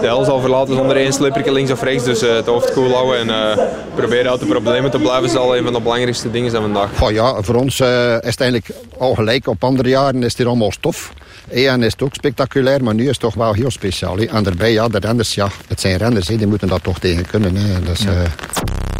de 0.00 0.06
hel 0.06 0.24
zal 0.24 0.40
verlaten 0.40 0.74
zonder 0.76 0.96
één 0.96 1.12
slippertje 1.12 1.52
links 1.52 1.70
of 1.70 1.82
rechts. 1.82 2.04
Dus 2.04 2.22
eh, 2.22 2.34
het 2.34 2.46
hoofd 2.46 2.72
koel 2.72 2.92
houden 2.92 3.18
en 3.18 3.30
eh, 3.30 3.64
proberen 3.94 4.30
uit 4.30 4.40
de 4.40 4.46
problemen 4.46 4.90
te 4.90 4.98
blijven 4.98 5.30
zal 5.30 5.56
een 5.56 5.64
van 5.64 5.72
de 5.72 5.80
belangrijkste 5.80 6.30
dingen 6.30 6.50
zijn 6.50 6.62
vandaag. 6.62 7.02
Oh 7.02 7.10
ja, 7.10 7.42
voor 7.42 7.54
ons 7.54 7.80
eh, 7.80 8.12
is 8.12 8.30
het 8.30 8.40
eigenlijk 8.40 8.70
al 8.98 9.14
gelijk 9.14 9.46
op 9.46 9.64
andere 9.64 9.88
jaren 9.88 10.22
is 10.22 10.28
het 10.28 10.36
hier 10.36 10.46
allemaal 10.46 10.72
stof. 10.72 11.01
En 11.48 11.82
is 11.82 11.92
het 11.92 12.02
ook 12.02 12.14
spectaculair, 12.14 12.84
maar 12.84 12.94
nu 12.94 13.02
is 13.02 13.08
het 13.08 13.20
toch 13.20 13.34
wel 13.34 13.52
heel 13.52 13.70
speciaal. 13.70 14.16
Hè. 14.16 14.24
En 14.24 14.42
daarbij, 14.42 14.72
ja, 14.72 14.88
de 14.88 14.98
renners, 14.98 15.34
ja, 15.34 15.48
het 15.66 15.80
zijn 15.80 15.96
renners, 15.96 16.28
hè, 16.28 16.36
die 16.36 16.46
moeten 16.46 16.68
dat 16.68 16.82
toch 16.82 16.98
tegen 16.98 17.26
kunnen. 17.26 17.54
Dus, 17.84 18.04
eh, 18.04 18.22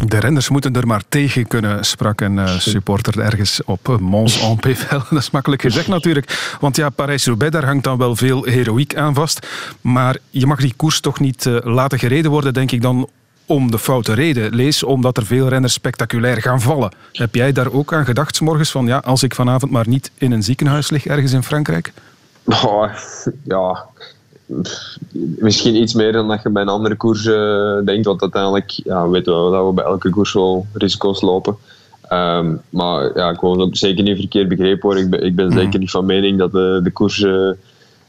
De 0.05 0.19
renners 0.19 0.49
moeten 0.49 0.75
er 0.75 0.87
maar 0.87 1.01
tegen 1.09 1.47
kunnen, 1.47 1.85
sprak 1.85 2.21
een 2.21 2.39
eh, 2.39 2.57
supporter 2.57 3.19
ergens 3.19 3.61
op 3.65 3.97
Mons 3.99 4.41
en 4.41 4.55
Pével. 4.55 5.03
Dat 5.09 5.21
is 5.21 5.31
makkelijk 5.31 5.61
gezegd 5.61 5.87
natuurlijk. 5.87 6.55
Want 6.59 6.75
ja, 6.75 6.89
Parijs-Roubaix, 6.89 7.53
daar 7.53 7.65
hangt 7.65 7.83
dan 7.83 7.97
wel 7.97 8.15
veel 8.15 8.43
heroïek 8.43 8.95
aan 8.95 9.13
vast. 9.13 9.47
Maar 9.81 10.17
je 10.29 10.45
mag 10.45 10.59
die 10.59 10.73
koers 10.75 10.99
toch 10.99 11.19
niet 11.19 11.45
eh, 11.45 11.57
laten 11.63 11.99
gereden 11.99 12.31
worden, 12.31 12.53
denk 12.53 12.71
ik 12.71 12.81
dan, 12.81 13.09
om 13.45 13.71
de 13.71 13.79
foute 13.79 14.13
reden. 14.13 14.55
Lees 14.55 14.83
omdat 14.83 15.17
er 15.17 15.25
veel 15.25 15.47
renners 15.47 15.73
spectaculair 15.73 16.41
gaan 16.41 16.61
vallen. 16.61 16.91
Heb 17.11 17.35
jij 17.35 17.51
daar 17.51 17.71
ook 17.71 17.93
aan 17.93 18.05
gedacht, 18.05 18.35
's 18.35 18.39
morgens 18.39 18.71
van 18.71 18.85
ja, 18.85 18.97
als 18.97 19.23
ik 19.23 19.35
vanavond 19.35 19.71
maar 19.71 19.87
niet 19.87 20.11
in 20.17 20.31
een 20.31 20.43
ziekenhuis 20.43 20.89
lig 20.89 21.05
ergens 21.05 21.33
in 21.33 21.43
Frankrijk? 21.43 21.93
Oh, 22.45 22.85
ja, 23.43 23.85
misschien 25.15 25.75
iets 25.75 25.93
meer 25.93 26.11
dan 26.11 26.27
dat 26.27 26.41
je 26.43 26.49
bij 26.49 26.61
een 26.61 26.69
andere 26.69 26.95
koers 26.95 27.25
eh, 27.25 27.85
denkt. 27.85 28.05
Want 28.05 28.21
uiteindelijk 28.21 28.69
ja, 28.69 29.09
weten 29.09 29.33
we 29.33 29.39
wel 29.39 29.51
dat 29.51 29.65
we 29.65 29.73
bij 29.73 29.83
elke 29.83 30.09
koers 30.09 30.33
wel 30.33 30.65
risico's 30.73 31.21
lopen. 31.21 31.57
Ehm, 32.01 32.55
maar 32.69 33.17
ja, 33.17 33.29
ik 33.29 33.39
wil 33.39 33.61
ook 33.61 33.75
zeker 33.75 34.03
niet 34.03 34.17
verkeerd 34.17 34.47
begrepen 34.47 34.81
worden. 34.81 35.03
Ik 35.03 35.09
ben, 35.09 35.23
ik 35.23 35.35
ben 35.35 35.51
zeker 35.51 35.79
niet 35.79 35.91
van 35.91 36.05
mening 36.05 36.37
dat 36.37 36.51
de, 36.51 36.79
de 36.83 36.91
koers 36.91 37.23
eh, 37.23 37.49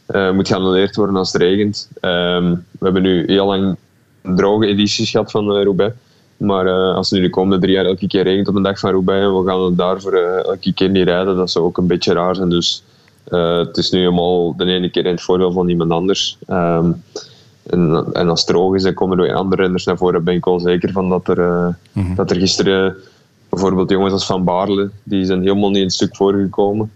eh, 0.06 0.34
moet 0.34 0.48
geannuleerd 0.48 0.96
worden 0.96 1.16
als 1.16 1.32
het 1.32 1.42
regent. 1.42 1.88
Ehm, 2.00 2.50
we 2.50 2.84
hebben 2.84 3.02
nu 3.02 3.24
heel 3.26 3.46
lang 3.46 3.76
droge 4.34 4.66
edities 4.66 5.10
gehad 5.10 5.30
van 5.30 5.50
Roubaix. 5.50 5.94
Maar 6.36 6.68
als 6.68 7.10
het 7.10 7.18
nu 7.18 7.24
de 7.24 7.30
komende 7.30 7.58
drie 7.58 7.74
jaar 7.74 7.84
elke 7.84 8.06
keer 8.06 8.22
regent 8.22 8.48
op 8.48 8.54
een 8.54 8.62
dag 8.62 8.78
van 8.78 8.90
Roubaix 8.90 9.24
en 9.24 9.38
we 9.38 9.50
gaan 9.50 9.64
het 9.64 9.76
daarvoor 9.76 10.12
elke 10.12 10.72
keer 10.72 10.90
niet 10.90 11.04
rijden, 11.04 11.36
dat 11.36 11.50
zou 11.50 11.64
ook 11.64 11.78
een 11.78 11.86
beetje 11.86 12.12
raar 12.12 12.36
zijn. 12.36 12.50
Dus 12.50 12.82
uh, 13.28 13.58
het 13.58 13.76
is 13.76 13.90
nu 13.90 13.98
helemaal 13.98 14.56
de 14.56 14.64
ene 14.64 14.90
keer 14.90 15.04
in 15.04 15.10
het 15.10 15.22
voordeel 15.22 15.52
van 15.52 15.68
iemand 15.68 15.90
anders. 15.90 16.38
Um, 16.48 17.02
en, 17.62 18.06
en, 18.12 18.28
als 18.28 18.40
het 18.40 18.48
droog 18.48 18.74
is, 18.74 18.82
dan 18.82 18.94
komen 18.94 19.18
er 19.18 19.24
weer 19.24 19.34
andere 19.34 19.62
renners 19.62 19.84
naar 19.84 19.96
voren. 19.96 20.14
Daar 20.14 20.22
ben 20.22 20.34
ik 20.34 20.44
wel 20.44 20.60
zeker 20.60 20.92
van 20.92 21.08
dat 21.08 21.28
er, 21.28 21.38
mm 21.92 22.04
-hmm. 22.04 22.14
dat 22.14 22.30
er 22.30 22.36
gisteren 22.36 22.96
bijvoorbeeld 23.48 23.90
jongens 23.90 24.12
als 24.12 24.26
Van 24.26 24.44
Baarle, 24.44 24.90
die 25.02 25.24
zijn 25.24 25.42
helemaal 25.42 25.68
niet 25.68 25.78
in 25.78 25.84
het 25.84 25.92
stuk 25.92 26.16
voorgekomen. 26.16 26.92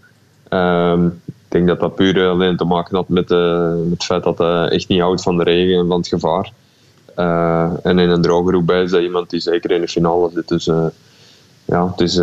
Um, 0.49 1.21
ik 1.25 1.55
denk 1.55 1.67
dat 1.67 1.79
dat 1.79 1.95
puur 1.95 2.29
alleen 2.29 2.57
te 2.57 2.65
maken 2.65 2.95
had 2.95 3.09
met, 3.09 3.29
met 3.29 3.89
het 3.89 4.03
feit 4.03 4.23
dat 4.23 4.37
hij 4.37 4.67
echt 4.67 4.87
niet 4.87 5.01
houdt 5.01 5.21
van 5.21 5.37
de 5.37 5.43
regen 5.43 5.79
en 5.79 5.87
van 5.87 5.97
het 5.97 6.07
gevaar. 6.07 6.51
En 7.15 7.99
in 7.99 8.09
een 8.09 8.21
droge 8.21 8.51
Roubaix 8.51 8.85
is 8.85 8.91
dat 8.91 9.01
iemand 9.01 9.29
die 9.29 9.39
zeker 9.39 9.71
in 9.71 9.81
de 9.81 9.87
finale 9.87 10.29
zit. 10.33 10.47
Dus 10.47 10.65
ja, 11.65 11.87
het 11.87 11.99
is, 11.99 12.15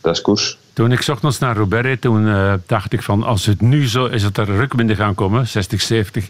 dat 0.00 0.14
is 0.14 0.20
koers. 0.20 0.58
Toen 0.78 0.92
ik 0.92 1.08
ochtends 1.08 1.38
naar 1.38 1.56
Roubaix 1.56 1.84
reed, 1.86 2.00
toen 2.00 2.26
uh, 2.26 2.52
dacht 2.66 2.92
ik 2.92 3.02
van 3.02 3.22
als 3.22 3.46
het 3.46 3.60
nu 3.60 3.88
zo 3.88 4.06
is 4.06 4.22
dat 4.22 4.36
er 4.36 4.56
rukwinden 4.56 4.96
gaan 4.96 5.14
komen, 5.14 5.46
60, 5.46 5.80
70, 5.80 6.28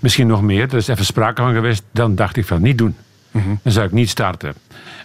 misschien 0.00 0.26
nog 0.26 0.42
meer, 0.42 0.62
er 0.62 0.76
is 0.76 0.88
even 0.88 1.04
sprake 1.04 1.42
van 1.42 1.54
geweest, 1.54 1.82
dan 1.90 2.14
dacht 2.14 2.36
ik 2.36 2.46
van 2.46 2.62
niet 2.62 2.78
doen. 2.78 2.96
Mm 3.30 3.42
-hmm. 3.42 3.58
Dan 3.62 3.72
zou 3.72 3.86
ik 3.86 3.92
niet 3.92 4.08
starten. 4.08 4.54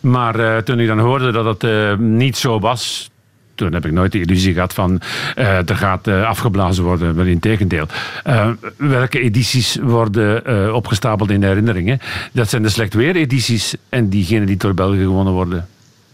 Maar 0.02 0.40
uh, 0.40 0.58
toen 0.58 0.80
ik 0.80 0.88
dan 0.88 1.00
hoorde 1.00 1.32
dat 1.32 1.46
het 1.46 1.64
uh, 1.64 1.98
niet 1.98 2.38
zo 2.38 2.60
was, 2.60 3.10
toen 3.56 3.74
heb 3.74 3.86
ik 3.86 3.92
nooit 3.92 4.12
de 4.12 4.20
illusie 4.20 4.54
gehad 4.54 4.74
van 4.74 5.02
uh, 5.36 5.70
er 5.70 5.76
gaat 5.76 6.08
uh, 6.08 6.28
afgeblazen 6.28 6.84
worden, 6.84 7.16
maar 7.16 7.28
in 7.28 7.40
tegendeel. 7.40 7.88
Uh, 8.28 8.50
welke 8.78 9.20
edities 9.20 9.78
worden 9.82 10.74
opgestapeld 10.74 11.30
in 11.30 11.44
herinneringen? 11.44 12.00
Dat 12.32 12.50
zijn 12.50 12.62
de 12.62 12.70
slecht 12.70 12.94
weer 12.94 13.16
edities 13.16 13.76
en 13.90 14.10
diegenen 14.10 14.46
die 14.46 14.58
door 14.58 14.74
België 14.74 15.02
gewonnen 15.02 15.34
worden. 15.34 15.68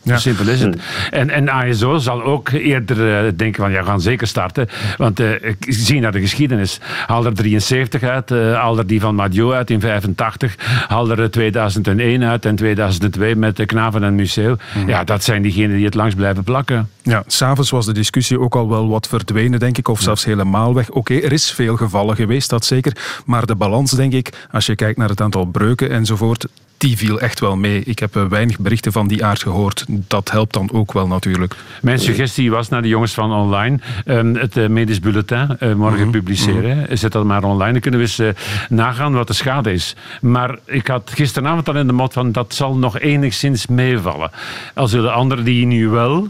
Ja. 0.04 0.18
Simpel 0.18 0.48
is 0.48 0.62
het. 0.62 0.82
En, 1.10 1.30
en 1.30 1.50
ASO 1.50 1.98
zal 1.98 2.24
ook 2.24 2.50
eerder 2.50 3.26
uh, 3.26 3.32
denken 3.36 3.62
van 3.62 3.72
ja, 3.72 3.80
we 3.80 3.86
gaan 3.86 4.02
zeker 4.02 4.28
starten. 4.28 4.68
Want 4.98 5.20
uh, 5.20 5.32
ik 5.32 5.66
zie 5.68 6.00
naar 6.00 6.12
de 6.12 6.20
geschiedenis. 6.20 6.80
Haal 7.08 7.26
er 7.26 7.34
73 7.34 8.04
uit, 8.04 8.32
uh, 8.32 8.54
haal 8.54 8.78
er 8.78 8.88
die 8.88 9.00
van 9.00 9.16
Madio 9.16 9.52
uit 9.52 9.70
in 9.70 9.80
85, 9.80 10.56
haal 10.88 11.10
er 11.12 11.32
2001 11.32 12.24
uit 12.24 12.46
en 12.46 12.56
2002 12.56 13.36
met 13.36 13.66
Knaven 13.66 14.04
en 14.04 14.16
Museo. 14.16 14.56
Mm. 14.76 14.90
Ja, 14.90 15.04
dat 15.04 15.24
zijn 15.24 15.42
diegenen 15.42 15.76
die 15.76 15.86
het 15.86 15.94
langs 15.94 16.16
blijven 16.16 16.44
plakken. 16.44 16.90
Ja, 17.04 17.24
s'avonds 17.28 17.70
was 17.70 17.86
de 17.86 17.94
discussie 17.94 18.40
ook 18.40 18.56
al 18.56 18.70
wel 18.70 18.90
wat 18.90 19.08
verdwenen, 19.08 19.60
denk 19.60 19.78
ik, 19.78 19.88
of 19.88 20.02
zelfs 20.02 20.26
helemaal 20.26 20.74
weg. 20.74 20.90
Oké, 20.90 20.98
okay, 20.98 21.22
er 21.22 21.32
is 21.32 21.52
veel 21.52 21.76
gevallen 21.76 22.16
geweest, 22.16 22.50
dat 22.50 22.66
zeker. 22.66 23.22
Maar 23.26 23.46
de 23.46 23.56
balans, 23.56 23.92
denk 23.92 24.14
ik, 24.14 24.48
als 24.52 24.66
je 24.66 24.76
kijkt 24.76 24.98
naar 24.98 25.10
het 25.10 25.22
aantal 25.22 25.46
breuken 25.46 25.90
enzovoort, 25.90 26.48
die 26.82 26.98
viel 26.98 27.20
echt 27.20 27.40
wel 27.40 27.56
mee. 27.56 27.84
Ik 27.84 28.00
heb 28.00 28.14
weinig 28.14 28.60
berichten 28.60 28.92
van 28.92 29.08
die 29.08 29.26
aard 29.26 29.42
gehoord. 29.42 29.86
Dat 29.88 30.32
helpt 30.32 30.54
dan 30.54 30.70
ook 30.72 30.94
wel 30.94 31.08
natuurlijk. 31.08 31.56
Mijn 31.82 32.00
suggestie 32.00 32.52
was 32.52 32.70
naar 32.70 32.82
de 32.82 32.88
jongens 32.88 33.14
van 33.14 33.32
online 33.32 33.80
um, 34.06 34.36
het 34.36 34.58
uh, 34.58 34.68
medisch 34.68 35.00
bulletin 35.00 35.58
uh, 35.60 35.74
morgen 35.74 35.98
mm 35.98 36.04
-hmm. 36.04 36.12
publiceren. 36.12 36.98
Zet 36.98 37.12
dat 37.12 37.26
maar 37.26 37.44
online. 37.44 37.72
Dan 37.72 37.82
kunnen 37.82 38.00
we 38.00 38.24
eens 38.24 38.36
nagaan 38.70 39.14
wat 39.14 39.28
de 39.28 39.34
schade 39.34 39.72
is. 39.72 39.96
Maar 40.22 40.58
ik 40.66 40.88
had 40.88 41.12
gisteravond 41.14 41.70
al 41.70 41.76
in 41.76 41.88
de 41.88 41.94
mot 41.94 42.14
van 42.14 42.32
dat 42.32 42.54
zal 42.54 42.76
nog 42.76 43.00
enigszins 43.00 43.68
meevallen. 43.68 44.32
Al 44.74 44.88
zullen 44.88 45.14
anderen 45.14 45.44
die 45.44 45.66
nu 45.66 45.88
wel 45.90 46.30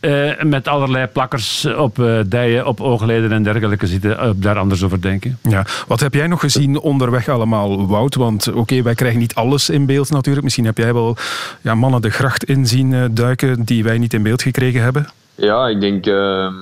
uh, 0.00 0.42
met 0.42 0.68
allerlei 0.68 1.06
plakkers 1.06 1.66
op 1.76 1.98
uh, 1.98 2.20
dijen, 2.26 2.66
op 2.66 2.80
oogleden 2.80 3.32
en 3.32 3.42
dergelijke 3.42 3.86
zitten, 3.86 4.10
uh, 4.10 4.30
daar 4.36 4.58
anders 4.58 4.82
over 4.84 5.00
denken. 5.00 5.38
Ja. 5.42 5.66
Wat 5.86 6.00
heb 6.00 6.14
jij 6.14 6.26
nog 6.26 6.40
gezien 6.40 6.78
onderweg 6.78 7.28
allemaal, 7.28 7.86
Wout? 7.86 8.14
Want 8.14 8.48
oké, 8.48 8.58
okay, 8.58 8.82
wij 8.82 8.94
krijgen 8.94 9.20
niet 9.20 9.34
alles 9.34 9.70
in 9.70 9.86
beeld 9.86 10.10
natuurlijk. 10.10 10.44
Misschien 10.44 10.64
heb 10.64 10.78
jij 10.78 10.94
wel 10.94 11.16
ja, 11.60 11.74
mannen 11.74 12.02
de 12.02 12.10
gracht 12.10 12.44
in 12.44 12.66
zien 12.66 13.14
duiken 13.14 13.64
die 13.64 13.84
wij 13.84 13.98
niet 13.98 14.14
in 14.14 14.22
beeld 14.22 14.42
gekregen 14.42 14.82
hebben. 14.82 15.08
Ja, 15.34 15.68
ik 15.68 15.80
denk 15.80 16.06
ehm, 16.06 16.54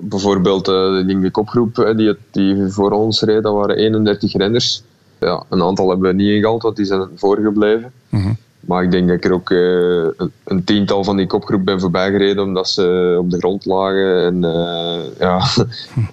bijvoorbeeld 0.00 0.68
ik 1.00 1.06
denk 1.06 1.22
de 1.22 1.30
kopgroep 1.30 1.92
die, 1.96 2.16
die 2.30 2.66
voor 2.68 2.90
ons 2.90 3.22
reed, 3.22 3.42
dat 3.42 3.54
waren 3.54 3.76
31 3.76 4.32
renners. 4.32 4.82
Ja, 5.20 5.44
een 5.48 5.62
aantal 5.62 5.88
hebben 5.88 6.08
we 6.08 6.14
niet 6.14 6.30
ingehaald, 6.30 6.62
want 6.62 6.76
die 6.76 6.84
zijn 6.84 7.08
voorgebleven. 7.16 7.92
Mm 8.08 8.22
-hmm. 8.22 8.36
Maar 8.66 8.82
ik 8.82 8.90
denk 8.90 9.08
dat 9.08 9.16
ik 9.16 9.24
er 9.24 9.32
ook 9.32 9.50
uh, 9.50 10.26
een, 10.44 10.64
tiental 10.64 11.04
van 11.04 11.16
die 11.16 11.26
kopgroep 11.26 11.64
ben 11.64 11.80
voorbijgereden 11.80 12.42
omdat 12.42 12.68
ze 12.68 13.16
op 13.18 13.30
de 13.30 13.38
grond 13.38 13.64
lagen. 13.64 14.24
En 14.24 14.42
uh, 14.42 15.18
ja, 15.18 15.42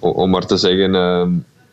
om 0.00 0.30
maar 0.30 0.46
te 0.46 0.56
zeggen, 0.56 0.94
uh, 0.94 1.26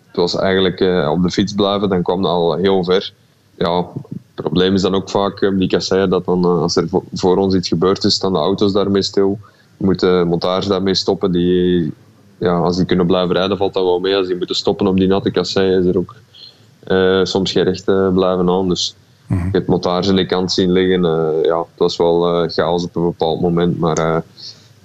het 0.07 0.15
was 0.15 0.35
eigenlijk 0.35 0.79
op 1.09 1.23
de 1.23 1.31
fiets 1.31 1.53
blijven, 1.53 1.89
dan 1.89 2.03
kwam 2.03 2.21
dat 2.21 2.31
al 2.31 2.55
heel 2.55 2.83
ver. 2.83 3.13
Ja, 3.57 3.77
het 3.77 4.45
probleem 4.45 4.73
is 4.73 4.81
dan 4.81 4.95
ook 4.95 5.09
vaak 5.09 5.51
die 5.57 5.67
kasseien 5.67 6.09
dat 6.09 6.25
dan, 6.25 6.45
als 6.45 6.75
er 6.75 6.87
voor 7.13 7.37
ons 7.37 7.55
iets 7.55 7.67
gebeurd 7.67 8.03
is, 8.03 8.13
staan 8.13 8.33
de 8.33 8.39
auto's 8.39 8.71
daarmee 8.71 9.01
stil. 9.01 9.39
Moeten 9.77 10.27
montage 10.27 10.69
daarmee 10.69 10.95
stoppen. 10.95 11.31
Die, 11.31 11.93
ja, 12.37 12.57
als 12.57 12.77
die 12.77 12.85
kunnen 12.85 13.05
blijven 13.05 13.35
rijden, 13.35 13.57
valt 13.57 13.73
dat 13.73 13.83
wel 13.83 13.99
mee. 13.99 14.15
Als 14.15 14.27
die 14.27 14.37
moeten 14.37 14.55
stoppen 14.55 14.87
op 14.87 14.97
die 14.97 15.07
natte 15.07 15.31
kasseien, 15.31 15.79
is 15.79 15.85
er 15.85 15.97
ook 15.97 16.15
soms 17.27 17.51
geen 17.51 17.63
recht 17.63 17.85
blijven 18.13 18.49
aan. 18.49 18.69
Dus, 18.69 18.95
Mm 19.27 19.39
-hmm. 19.39 19.49
het 19.51 19.67
montage 19.67 20.09
in 20.09 20.15
de 20.15 20.25
kant 20.25 20.51
zien 20.51 20.71
liggen. 20.71 21.05
Uh, 21.05 21.45
ja, 21.45 21.59
het 21.59 21.77
was 21.77 21.97
wel 21.97 22.43
uh, 22.43 22.49
chaos 22.49 22.83
op 22.83 22.95
een 22.95 23.03
bepaald 23.03 23.41
moment. 23.41 23.79
Maar 23.79 23.99
uh, 23.99 24.17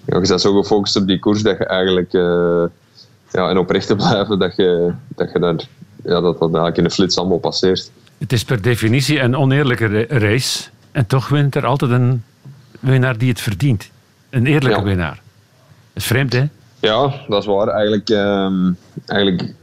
ja, 0.05 0.19
je 0.21 0.21
bent 0.29 0.41
zo 0.41 0.61
gefocust 0.61 0.97
op 0.97 1.07
die 1.07 1.19
koers 1.19 1.43
dat 1.43 1.59
je 1.59 1.65
eigenlijk 1.65 2.13
ja, 3.33 3.49
en 3.49 3.59
oprecht 3.59 3.87
te 3.87 3.97
blijven 3.97 4.39
dat 4.39 4.57
je, 4.57 4.93
dat 5.09 5.33
je 5.33 5.39
daar, 5.39 5.69
ja, 6.05 6.21
dat, 6.21 6.39
dat 6.39 6.41
eigenlijk 6.41 6.77
in 6.77 6.85
de 6.85 6.91
flits 6.91 7.19
allemaal 7.19 7.39
passeert. 7.39 7.91
Het 8.19 8.33
is 8.33 8.45
per 8.45 8.63
definitie 8.63 9.21
een 9.21 9.37
oneerlijke 9.37 10.07
race. 10.07 10.69
En 10.93 11.07
toch 11.07 11.29
wint 11.29 11.55
er 11.55 11.67
altijd 11.67 11.91
een 11.91 12.25
winnaar 12.81 13.19
die 13.19 13.29
het 13.29 13.41
verdient. 13.41 13.91
Een 14.31 14.47
eerlijke 14.47 14.79
ja. 14.79 14.83
winnaar. 14.83 15.21
Dat 15.93 16.03
is 16.03 16.07
vreemd, 16.07 16.33
hè? 16.33 16.45
Ja, 16.81 17.15
dat 17.29 17.43
is 17.43 17.47
waar. 17.47 17.69
Eigenlijk, 17.69 18.09
um, 18.09 18.77
eigenlijk 19.07 19.55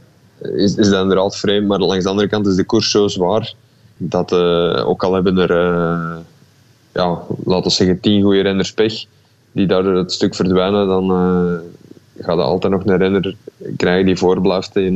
is, 0.42 0.74
is 0.74 0.88
dat 0.88 1.02
inderdaad 1.02 1.36
vreemd. 1.36 1.68
Maar 1.68 1.78
langs 1.78 2.04
de 2.04 2.10
andere 2.10 2.28
kant 2.28 2.46
is 2.46 2.54
de 2.54 2.64
koers 2.64 2.90
zo 2.90 3.08
zwaar 3.08 3.52
dat 4.02 4.32
uh, 4.32 4.88
ook 4.88 5.04
al 5.04 5.14
hebben 5.14 5.38
er, 5.38 5.50
uh, 5.50 6.16
ja, 6.92 7.22
laten 7.44 7.62
we 7.62 7.70
zeggen, 7.70 8.00
tien 8.00 8.22
goede 8.22 8.40
renners 8.40 8.72
pech, 8.72 9.04
die 9.52 9.66
daar 9.66 9.84
het 9.84 10.12
stuk 10.12 10.34
verdwijnen, 10.34 10.86
dan 10.86 11.10
uh, 11.10 12.24
gaat 12.24 12.38
er 12.38 12.44
altijd 12.44 12.72
nog 12.72 12.84
een 12.84 12.96
renner 12.96 13.36
krijgen 13.76 14.06
die 14.06 14.16
voorblijft 14.16 14.76
in, 14.76 14.94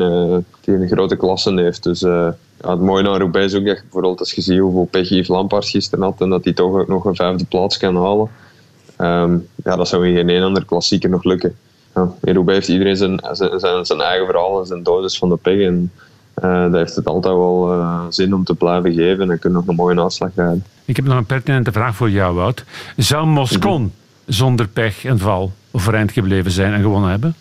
die 0.61 0.75
een 0.75 0.88
grote 0.88 1.17
klasse 1.17 1.55
heeft. 1.55 1.83
Dus 1.83 2.01
het 2.01 2.81
mooie 2.81 3.09
aan 3.09 3.19
Roubaix 3.19 3.53
is 3.53 3.59
ook 3.59 3.67
dat 3.67 3.81
bijvoorbeeld 3.81 4.21
als 4.21 4.33
je 4.33 4.40
ziet 4.40 4.59
hoeveel 4.59 4.88
pech 4.90 5.09
Yves 5.09 5.71
gisteren 5.71 6.05
had 6.05 6.21
en 6.21 6.29
dat 6.29 6.45
hij 6.45 6.53
toch 6.53 6.81
ook 6.81 6.88
nog 6.88 7.05
een 7.05 7.14
vijfde 7.14 7.45
plaats 7.45 7.77
kan 7.77 7.97
halen. 7.97 8.31
Um, 8.99 9.49
ja, 9.64 9.77
dat 9.77 9.88
zou 9.88 10.09
in 10.09 10.14
geen 10.14 10.29
een 10.29 10.43
ander 10.43 10.64
klassieker 10.64 11.11
nog 11.11 11.25
lukken. 11.25 11.57
Ja, 11.95 12.12
in 12.23 12.35
Roubaix 12.35 12.59
heeft 12.59 12.79
iedereen 12.79 12.97
zijn, 12.97 13.21
zijn, 13.33 13.61
zijn, 13.61 13.85
zijn 13.85 14.01
eigen 14.01 14.27
verhaal 14.27 14.61
en 14.61 14.67
zijn 14.67 14.83
dosis 14.83 15.19
van 15.19 15.29
de 15.29 15.37
pech. 15.37 15.61
En, 15.61 15.93
uh, 16.42 16.62
dat 16.62 16.73
heeft 16.73 16.97
het 16.97 17.07
altijd 17.07 17.35
wel 17.35 17.75
uh, 17.75 18.01
zin 18.09 18.35
om 18.35 18.44
te 18.44 18.55
blijven 18.55 18.92
geven 18.92 19.20
en 19.20 19.29
dan 19.29 19.38
kun 19.38 19.51
je 19.51 19.57
nog 19.57 19.66
een 19.66 19.75
mooie 19.75 20.01
uitslag 20.01 20.31
rijden. 20.35 20.64
Ik 20.85 20.97
heb 20.97 21.05
nog 21.05 21.16
een 21.16 21.27
pertinente 21.27 21.73
vraag 21.73 21.94
voor 21.94 22.11
jou, 22.11 22.35
Wout. 22.35 22.64
Zou 22.97 23.27
Moscon 23.27 23.81
-hmm. 23.81 23.92
zonder 24.27 24.68
pech 24.68 25.05
en 25.05 25.18
val 25.18 25.53
overeind 25.70 26.12
gebleven 26.12 26.51
zijn 26.51 26.73
en 26.73 26.83
gewonnen 26.83 27.11
hebben? 27.11 27.35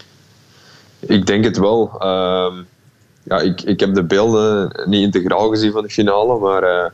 Ik 0.99 1.25
denk 1.25 1.43
het 1.43 1.57
wel. 1.57 1.91
Uh, 1.99 2.53
ja, 3.23 3.39
ik, 3.39 3.61
ik 3.61 3.79
heb 3.79 3.93
de 3.93 4.03
beelden 4.03 4.71
niet 4.85 5.01
integraal 5.01 5.49
gezien 5.49 5.71
van 5.71 5.83
de 5.83 5.89
finale, 5.89 6.39
maar 6.39 6.63
uh, 6.63 6.89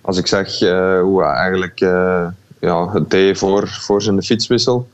als 0.00 0.18
ik 0.18 0.26
zag 0.26 0.58
hoe 1.00 1.22
hij 1.22 1.34
eigenlijk 1.34 1.78
ja, 2.60 2.92
het 2.92 3.10
deed 3.10 3.38
voor, 3.38 3.68
voor 3.68 4.02
zijn 4.02 4.22
fietswissel, 4.22 4.88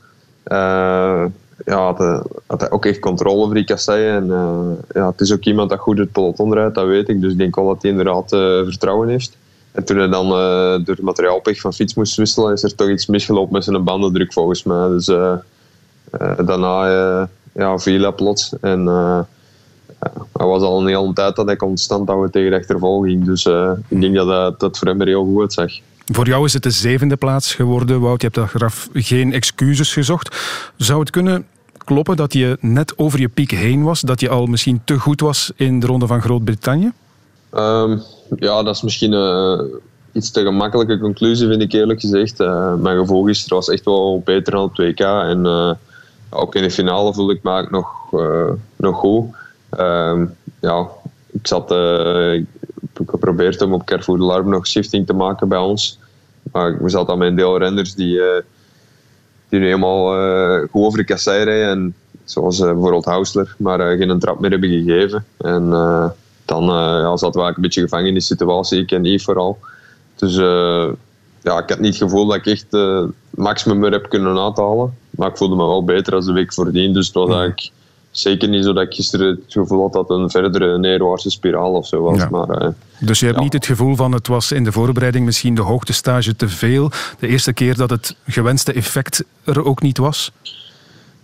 ja, 1.65 1.83
had, 1.83 1.97
hij, 1.97 2.21
had 2.45 2.61
hij 2.61 2.71
ook 2.71 2.85
echt 2.85 2.99
controle 2.99 3.41
over 3.43 3.55
die 3.55 3.63
kasseien. 3.63 4.15
En 4.15 4.31
eh, 4.31 5.01
ja, 5.01 5.09
het 5.09 5.21
is 5.21 5.33
ook 5.33 5.43
iemand 5.43 5.69
dat 5.69 5.79
goed 5.79 5.97
het 5.97 6.11
peloton 6.11 6.53
rijdt, 6.53 6.75
dat 6.75 6.87
weet 6.87 7.09
ik. 7.09 7.21
Dus 7.21 7.31
ik 7.31 7.37
denk 7.37 7.55
wel 7.55 7.67
dat 7.67 7.81
hij 7.81 7.91
inderdaad 7.91 8.33
eh, 8.33 8.39
vertrouwen 8.39 9.07
heeft. 9.07 9.37
En 9.71 9.83
toen 9.83 9.97
hij 9.97 10.07
dan 10.07 10.29
door 10.83 10.95
het 10.95 11.01
materiaalpech 11.01 11.59
van 11.59 11.73
fiets 11.73 11.93
moest 11.93 12.15
wisselen, 12.15 12.53
is 12.53 12.63
er 12.63 12.75
toch 12.75 12.89
iets 12.89 13.05
misgelopen 13.05 13.53
met 13.53 13.63
zijn 13.63 13.83
bandendruk 13.83 14.33
volgens 14.33 14.63
mij. 14.63 14.87
Dus 14.87 15.05
daarna 16.45 16.87
ja, 17.53 17.77
viel 17.77 18.01
hij 18.01 18.11
plots. 18.11 18.53
En 18.61 18.87
hij 20.33 20.47
was 20.47 20.61
al 20.61 20.79
een 20.79 20.87
hele 20.87 21.13
tijd 21.13 21.35
dat 21.35 21.45
hij 21.45 21.55
constant 21.55 22.09
we 22.09 22.29
tegen 22.31 22.51
de 22.51 22.57
achtervolging 22.57 23.11
ging. 23.11 23.25
Dus 23.25 23.45
ik 23.87 24.01
denk 24.01 24.15
dat 24.15 24.27
dat, 24.27 24.59
dat 24.59 24.77
voor 24.77 24.87
hem 24.87 25.01
heel 25.01 25.25
goed 25.25 25.53
zag. 25.53 25.71
Voor 26.05 26.27
jou 26.27 26.45
is 26.45 26.53
het 26.53 26.63
de 26.63 26.69
zevende 26.69 27.15
plaats 27.15 27.53
geworden, 27.55 28.01
Wout. 28.01 28.21
Je 28.21 28.27
hebt 28.27 28.37
achteraf 28.37 28.89
geen 28.93 29.33
excuses 29.33 29.93
gezocht. 29.93 30.35
Zou 30.77 30.99
het 30.99 31.09
kunnen 31.09 31.45
kloppen 31.77 32.15
dat 32.15 32.33
je 32.33 32.57
net 32.61 32.97
over 32.97 33.19
je 33.19 33.29
piek 33.29 33.51
heen 33.51 33.83
was? 33.83 34.01
Dat 34.01 34.19
je 34.19 34.29
al 34.29 34.45
misschien 34.45 34.81
te 34.83 34.99
goed 34.99 35.21
was 35.21 35.51
in 35.55 35.79
de 35.79 35.87
Ronde 35.87 36.07
van 36.07 36.21
Groot-Brittannië? 36.21 36.91
Um, 37.53 38.01
ja, 38.35 38.63
dat 38.63 38.75
is 38.75 38.81
misschien 38.81 39.11
uh, 39.11 39.61
iets 40.11 40.31
te 40.31 40.41
gemakkelijke 40.41 40.99
conclusie, 40.99 41.47
vind 41.47 41.61
ik 41.61 41.73
eerlijk 41.73 41.99
gezegd. 41.99 42.39
Uh, 42.39 42.73
mijn 42.73 42.97
gevoel 42.97 43.23
gisteren 43.23 43.57
was 43.57 43.69
echt 43.69 43.85
wel 43.85 44.21
beter 44.25 44.53
dan 44.53 44.71
het 44.73 44.77
WK. 44.77 44.99
En 44.99 45.45
uh, 45.45 45.71
ook 46.29 46.55
in 46.55 46.63
de 46.63 46.71
finale 46.71 47.13
voelde 47.13 47.33
ik 47.33 47.43
me 47.43 47.67
nog, 47.69 47.87
nog 48.75 48.97
goed. 48.97 49.35
Um, 49.79 50.35
ja, 50.59 50.87
ik 51.39 51.47
zat 51.47 51.69
heb 52.93 53.09
geprobeerd 53.09 53.61
om 53.61 53.73
op 53.73 53.85
Carrefour 53.85 54.17
de 54.17 54.23
Larme 54.23 54.49
nog 54.49 54.67
shifting 54.67 55.05
te 55.05 55.13
maken 55.13 55.47
bij 55.47 55.57
ons. 55.57 55.99
Maar 56.51 56.83
we 56.83 56.89
zaten 56.89 57.13
aan 57.13 57.17
mijn 57.17 57.35
deelrenners 57.35 57.93
die, 57.93 58.15
uh, 58.15 58.25
die 59.49 59.59
nu 59.59 59.65
helemaal 59.65 60.17
uh, 60.17 60.59
goed 60.59 60.83
over 60.83 60.97
de 60.97 61.05
kassei 61.05 61.43
rijden. 61.43 61.69
En, 61.69 61.95
zoals 62.23 62.59
bijvoorbeeld 62.59 63.05
Hausler, 63.05 63.55
maar 63.57 63.97
geen 63.97 64.19
trap 64.19 64.39
meer 64.39 64.51
hebben 64.51 64.69
gegeven. 64.69 65.25
En 65.37 65.69
dan 66.45 66.63
ja, 66.65 67.17
zaten 67.17 67.41
we 67.41 67.47
een 67.47 67.53
beetje 67.57 67.81
gevangen 67.81 68.07
in 68.07 68.13
die 68.13 68.21
situatie, 68.21 68.81
ik 68.81 68.91
en 68.91 69.05
Yves 69.05 69.23
vooral. 69.23 69.57
Dus 70.15 70.35
ja, 71.41 71.59
ik 71.59 71.69
had 71.69 71.79
niet 71.79 71.99
het 71.99 72.03
gevoel 72.03 72.25
dat 72.25 72.35
ik 72.35 72.45
echt 72.45 72.65
het 72.69 73.11
maximum 73.29 73.79
meer 73.79 73.91
heb 73.91 74.09
kunnen 74.09 74.37
uithalen. 74.37 74.97
Maar 75.09 75.29
ik 75.29 75.37
voelde 75.37 75.55
me 75.55 75.65
wel 75.65 75.83
beter 75.83 76.13
als 76.13 76.25
de 76.25 76.33
week 76.33 76.53
voordien. 76.53 76.93
Dus 76.93 77.05
het 77.05 77.15
was 77.15 77.29
eigenlijk 77.29 77.71
zeker 78.17 78.49
niet 78.49 78.63
zo 78.63 78.73
dat 78.73 78.83
ik 78.83 78.93
gisteren 78.93 79.27
het 79.27 79.39
gevoel 79.47 79.81
had 79.81 79.93
dat 79.93 80.09
een 80.09 80.29
verdere 80.29 80.77
neerwaartse 80.77 81.29
spiraal 81.29 81.73
of 81.73 81.87
zo 81.87 82.01
was. 82.01 82.29
Maar, 82.29 82.63
uh, 82.63 82.69
dus 82.99 83.19
je 83.19 83.25
hebt 83.25 83.39
niet 83.39 83.53
het 83.53 83.65
gevoel 83.65 83.95
van 83.95 84.11
het 84.11 84.27
was 84.27 84.51
in 84.51 84.63
de 84.63 84.71
voorbereiding 84.71 85.25
misschien 85.25 85.55
de 85.55 85.61
hoogtestage 85.61 86.35
te 86.35 86.49
veel. 86.49 86.91
De 87.19 87.27
eerste 87.27 87.53
keer 87.53 87.75
dat 87.75 87.89
het 87.89 88.15
gewenste 88.27 88.73
effect 88.73 89.23
er 89.43 89.65
ook 89.65 89.81
niet 89.81 89.97
was? 89.97 90.31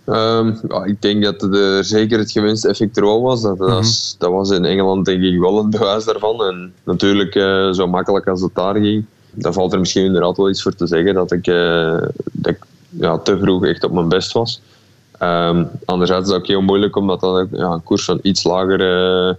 Um, 0.06 0.60
ja, 0.68 0.84
ik 0.84 1.02
denk 1.02 1.22
dat 1.24 1.42
er 1.42 1.84
zeker 1.84 2.18
het 2.18 2.30
gewenste 2.30 2.68
effect 2.68 2.96
er 2.96 3.04
wel 3.04 3.22
was. 3.22 3.42
Dat, 3.42 3.58
mm 3.58 3.66
-hmm. 3.66 3.82
dat, 4.18 4.30
was 4.30 4.50
in 4.50 4.64
Engeland 4.64 5.04
denk 5.04 5.22
ik 5.22 5.38
wel 5.38 5.58
een 5.58 5.70
bewijs 5.70 6.04
daarvan. 6.04 6.44
En 6.44 6.72
natuurlijk, 6.84 7.34
uh, 7.34 7.72
zo 7.72 7.86
makkelijk 7.86 8.26
als 8.26 8.40
het 8.40 8.54
daar 8.54 8.74
ging, 8.74 9.04
dan 9.30 9.52
valt 9.52 9.72
er 9.72 9.78
misschien 9.78 10.04
inderdaad 10.04 10.36
wel 10.36 10.50
iets 10.50 10.62
voor 10.62 10.74
te 10.74 10.86
zeggen 10.86 11.14
dat 11.14 11.32
ik, 11.32 11.46
uh, 11.46 12.02
dat 12.32 12.52
ik 12.52 12.58
ja, 12.88 13.18
te 13.18 13.38
vroeg 13.38 13.64
echt 13.66 13.84
op 13.84 13.92
mijn 13.92 14.08
best 14.08 14.32
was. 14.32 14.60
Um, 15.22 15.68
anderzijds 15.84 16.26
is 16.26 16.32
het 16.32 16.42
ook 16.42 16.48
heel 16.48 16.60
moeilijk 16.60 16.96
omdat 16.96 17.20
dat 17.20 17.46
ja, 17.50 17.70
een 17.70 17.82
koers 17.82 18.04
van 18.04 18.18
iets 18.22 18.44
lager 18.44 18.80
uh, 18.80 19.34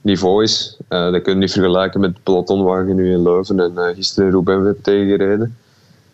niveau 0.00 0.42
is. 0.42 0.76
Uh, 0.88 1.12
dat 1.12 1.22
kun 1.22 1.32
je 1.32 1.38
niet 1.38 1.52
vergelijken 1.52 2.00
met 2.00 2.10
het 2.10 2.22
peloton 2.22 2.62
waar 2.62 2.84
nu 2.84 3.12
in 3.12 3.22
Leuven 3.22 3.60
en 3.60 3.72
uh, 3.74 3.84
gisteren 3.94 4.28
in 4.28 4.34
Roubaix 4.34 4.64
hebt 4.64 4.84
tegengereden. 4.84 5.56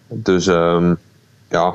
Dus 0.08 0.46
um, 0.46 0.98
ja, 1.50 1.74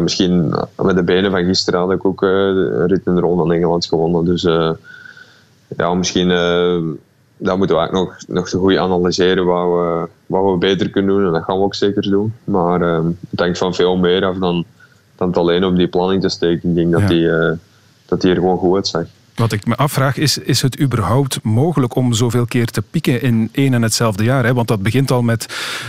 misschien 0.00 0.54
met 0.82 0.96
de 0.96 1.02
benen 1.02 1.30
van 1.30 1.44
gisteren 1.44 1.80
had 1.80 1.90
ik 1.90 2.04
ook 2.04 2.22
een 2.22 2.86
rit 2.86 3.06
in 3.06 3.14
de 3.14 3.54
Engeland 3.54 3.86
gewonnen. 3.86 4.24
Dus 4.24 4.42
ja, 5.76 5.94
misschien 5.94 6.28
dat 7.36 7.56
moeten 7.58 7.76
we 7.76 7.82
eigenlijk 7.82 7.92
nog, 7.92 8.16
nog 8.28 8.50
goed 8.50 8.76
analyseren 8.76 9.44
wat 9.44 9.66
we, 9.66 10.08
wat 10.26 10.52
we 10.52 10.58
beter 10.58 10.90
kunnen 10.90 11.16
doen. 11.16 11.26
En 11.26 11.32
dat 11.32 11.44
gaan 11.44 11.58
we 11.58 11.64
ook 11.64 11.74
zeker 11.74 12.02
doen. 12.02 12.34
Maar 12.44 12.80
het 13.30 13.40
hangt 13.40 13.58
van 13.58 13.74
veel 13.74 13.96
meer 13.96 14.24
af 14.24 14.36
dan 14.36 14.64
dan 15.16 15.28
het 15.28 15.36
alleen 15.36 15.64
om 15.64 15.76
die 15.76 15.88
planning 15.88 16.22
te 16.22 16.28
steken. 16.28 16.68
Ik 16.68 16.74
denk 16.74 16.92
dat, 16.92 17.08
die, 17.08 17.20
uh, 17.20 17.52
dat 18.06 18.20
die 18.20 18.30
er 18.30 18.36
gewoon 18.36 18.58
goed 18.58 18.74
uitzag. 18.74 19.04
Wat 19.36 19.52
ik 19.52 19.66
me 19.66 19.76
afvraag 19.76 20.16
is, 20.16 20.38
is 20.38 20.62
het 20.62 20.80
überhaupt 20.80 21.42
mogelijk 21.42 21.94
om 21.94 22.12
zoveel 22.12 22.46
keer 22.46 22.66
te 22.66 22.82
pieken 22.90 23.22
in 23.22 23.48
één 23.52 23.74
en 23.74 23.82
hetzelfde 23.82 24.24
jaar? 24.24 24.44
Hè? 24.44 24.54
Want 24.54 24.68
dat 24.68 24.82
begint 24.82 25.10
al 25.10 25.22
met, 25.22 25.46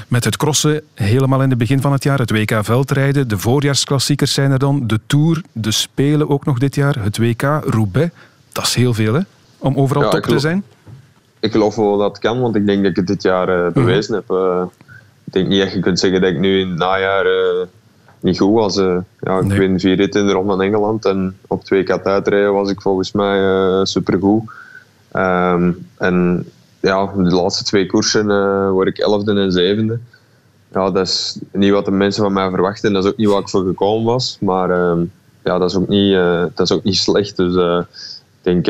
met 0.07 0.23
het 0.23 0.37
crossen 0.37 0.81
helemaal 0.93 1.41
in 1.41 1.49
het 1.49 1.57
begin 1.57 1.81
van 1.81 1.91
het 1.91 2.03
jaar, 2.03 2.19
het 2.19 2.31
WK 2.31 2.59
veldrijden, 2.61 3.27
de 3.27 3.37
voorjaarsklassiekers 3.37 4.33
zijn 4.33 4.51
er 4.51 4.59
dan, 4.59 4.87
de 4.87 4.99
Tour, 5.07 5.41
de 5.51 5.71
Spelen 5.71 6.29
ook 6.29 6.45
nog 6.45 6.59
dit 6.59 6.75
jaar, 6.75 7.03
het 7.03 7.17
WK, 7.17 7.41
Roubaix. 7.65 8.11
Dat 8.51 8.65
is 8.65 8.75
heel 8.75 8.93
veel, 8.93 9.13
hè? 9.13 9.21
Om 9.57 9.75
overal 9.75 10.03
ja, 10.03 10.09
top 10.09 10.23
te 10.23 10.39
zijn. 10.39 10.63
Ik 11.39 11.51
geloof 11.51 11.75
wel 11.75 11.97
dat 11.97 12.09
het 12.09 12.19
kan, 12.19 12.41
want 12.41 12.55
ik 12.55 12.65
denk 12.65 12.81
dat 12.81 12.89
ik 12.89 12.95
het 12.95 13.07
dit 13.07 13.23
jaar 13.23 13.65
uh, 13.65 13.71
bewezen 13.71 14.15
mm 14.15 14.23
-hmm. 14.27 14.37
heb. 14.37 14.57
Uh, 14.57 14.85
ik 15.23 15.33
denk 15.33 15.47
niet 15.47 15.61
echt 15.61 15.73
je 15.73 15.79
kunt 15.79 15.99
zeggen 15.99 16.21
dat 16.21 16.29
ik 16.29 16.39
nu 16.39 16.59
in 16.59 16.69
het 16.69 16.77
najaar 16.77 17.25
niet 18.19 18.37
goed 18.37 18.53
was. 18.53 18.77
Uh, 18.77 18.97
ja, 19.19 19.37
ik 19.37 19.45
nee. 19.45 19.57
win 19.57 19.79
vier 19.79 19.95
ritten 19.95 20.21
in 20.21 20.27
de 20.27 20.33
Ronde 20.33 20.51
van 20.51 20.61
Engeland 20.61 21.05
en 21.05 21.37
op 21.47 21.63
twee 21.63 21.83
k 21.83 21.87
tijdrijden 22.03 22.53
was 22.53 22.69
ik 22.69 22.81
volgens 22.81 23.11
mij 23.11 23.39
uh, 23.39 23.79
supergoed. 23.83 24.43
Um, 25.13 25.87
en 25.97 26.45
ja, 26.79 27.05
de 27.05 27.35
laatste 27.35 27.63
twee 27.63 27.85
koersen 27.85 28.29
uh, 28.29 28.69
word 28.69 28.87
ik 28.87 28.97
elfde 28.97 29.39
en 29.39 29.51
zevende. 29.51 29.99
Ja, 30.73 30.91
dat 30.91 31.07
is 31.07 31.39
niet 31.51 31.71
wat 31.71 31.85
de 31.85 31.91
mensen 31.91 32.23
van 32.23 32.33
mij 32.33 32.49
verwachten. 32.49 32.93
Dat 32.93 33.03
is 33.03 33.09
ook 33.09 33.17
niet 33.17 33.27
wat 33.27 33.41
ik 33.41 33.49
voor 33.49 33.65
gekomen 33.65 34.05
was. 34.05 34.37
Maar 34.39 34.89
um, 34.89 35.11
ja, 35.43 35.57
dat 35.57 35.69
is 35.69 35.77
ook 35.77 35.87
niet, 35.87 36.13
dat 36.55 36.59
is 36.59 36.71
ook 36.71 36.83
niet 36.83 36.97
slecht. 36.97 37.37
Dus 37.37 37.55
ik 37.55 37.85
denk, 38.41 38.65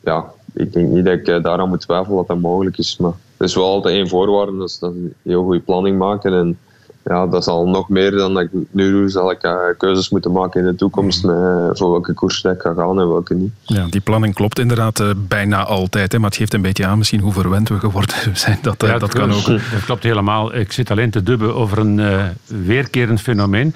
ja, 0.00 0.24
ik 0.52 0.72
denk 0.72 0.88
niet 0.88 1.04
dat 1.04 1.14
ik 1.14 1.24
daaraan 1.24 1.68
moet 1.68 1.80
twijfelen 1.80 2.16
dat 2.16 2.26
dat 2.26 2.40
mogelijk 2.40 2.78
is. 2.78 2.96
Maar 2.96 3.12
er 3.36 3.44
is 3.44 3.54
wel 3.54 3.64
altijd 3.64 3.94
één 3.94 4.08
voorwaarde. 4.08 4.56
Dat 4.56 4.68
is, 4.68 4.78
dat 4.78 4.92
heel 5.22 5.44
goede 5.44 5.60
planning 5.60 5.98
maken. 5.98 6.32
En, 6.32 6.58
ja, 7.08 7.26
dat 7.26 7.44
zal 7.44 7.68
nog 7.68 7.88
meer 7.88 8.10
dan 8.10 8.34
dat 8.34 8.42
ik 8.42 8.48
nu 8.70 8.90
doe, 8.90 9.08
zal 9.08 9.30
ik 9.30 9.44
uh, 9.44 9.56
keuzes 9.78 10.08
moeten 10.08 10.32
maken 10.32 10.60
in 10.60 10.66
de 10.66 10.74
toekomst 10.74 11.24
met, 11.24 11.34
uh, 11.34 11.68
voor 11.72 11.90
welke 11.90 12.12
koers 12.12 12.44
ik 12.44 12.60
ga 12.60 12.74
gaan 12.74 13.00
en 13.00 13.08
welke 13.08 13.34
niet. 13.34 13.52
Ja, 13.62 13.86
die 13.90 14.00
planning 14.00 14.34
klopt 14.34 14.58
inderdaad 14.58 15.00
uh, 15.00 15.10
bijna 15.16 15.64
altijd, 15.64 16.12
hè, 16.12 16.18
maar 16.18 16.28
het 16.28 16.38
geeft 16.38 16.54
een 16.54 16.62
beetje 16.62 16.86
aan 16.86 16.98
misschien 16.98 17.20
hoe 17.20 17.32
verwend 17.32 17.68
we 17.68 17.78
geworden 17.78 18.16
zijn. 18.36 18.58
Dat, 18.62 18.82
ja, 18.86 18.98
dat 18.98 19.14
kan 19.14 19.32
ook. 19.32 19.46
Dat 19.78 19.84
klopt 19.84 20.02
helemaal. 20.02 20.54
Ik 20.54 20.72
zit 20.72 20.90
alleen 20.90 21.10
te 21.10 21.22
dubben 21.22 21.54
over 21.54 21.78
een 21.78 22.00
weerkerend 22.46 23.20
fenomeen. 23.20 23.74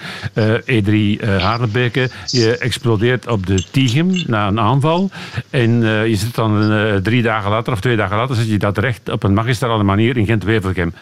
E3 0.64 1.24
Haarlembeke, 1.38 2.11
je 2.26 2.58
explodeert 2.58 3.28
op 3.28 3.46
de 3.46 3.64
Tigem 3.70 4.22
na 4.26 4.48
een 4.48 4.61
aanval 4.61 5.11
en 5.50 5.80
je 5.82 6.16
zit 6.16 6.35
dan 6.35 6.72
drie 7.02 7.22
dagen 7.22 7.50
later 7.50 7.72
of 7.72 7.80
twee 7.80 7.96
dagen 7.96 8.16
later 8.16 8.37
zit 8.37 8.48
je 8.48 8.58
dat 8.58 8.78
recht 8.78 9.11
op 9.11 9.22
een 9.22 9.35
magistrale 9.35 9.82
manier 9.82 10.16
in 10.16 10.26
Gent-Wevelgem. 10.26 10.94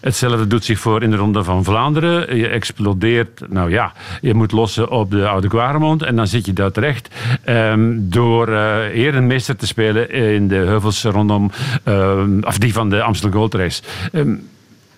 Hetzelfde 0.00 0.46
doet 0.46 0.64
zich 0.64 0.78
voor 0.78 1.02
in 1.02 1.10
de 1.10 1.16
ronde 1.16 1.44
van 1.44 1.64
Vlaanderen. 1.64 1.75
Je 2.28 2.48
explodeert, 2.48 3.40
nou 3.48 3.70
ja, 3.70 3.92
je 4.20 4.34
moet 4.34 4.52
lossen 4.52 4.90
op 4.90 5.10
de 5.10 5.28
Oude 5.28 5.48
Quaremont 5.48 6.02
en 6.02 6.16
dan 6.16 6.26
zit 6.26 6.46
je 6.46 6.52
daar 6.52 6.70
terecht 6.70 7.14
um, 7.48 8.10
door 8.10 8.48
uh, 8.48 8.56
herenmeester 8.92 9.56
te 9.56 9.66
spelen 9.66 10.10
in 10.10 10.48
de 10.48 10.54
heuvels 10.54 11.04
rondom, 11.04 11.50
um, 11.84 12.44
of 12.44 12.58
die 12.58 12.72
van 12.72 12.90
de 12.90 13.02
Amstel 13.02 13.30
Gold 13.30 13.54
Race. 13.54 13.82
Um, 14.12 14.48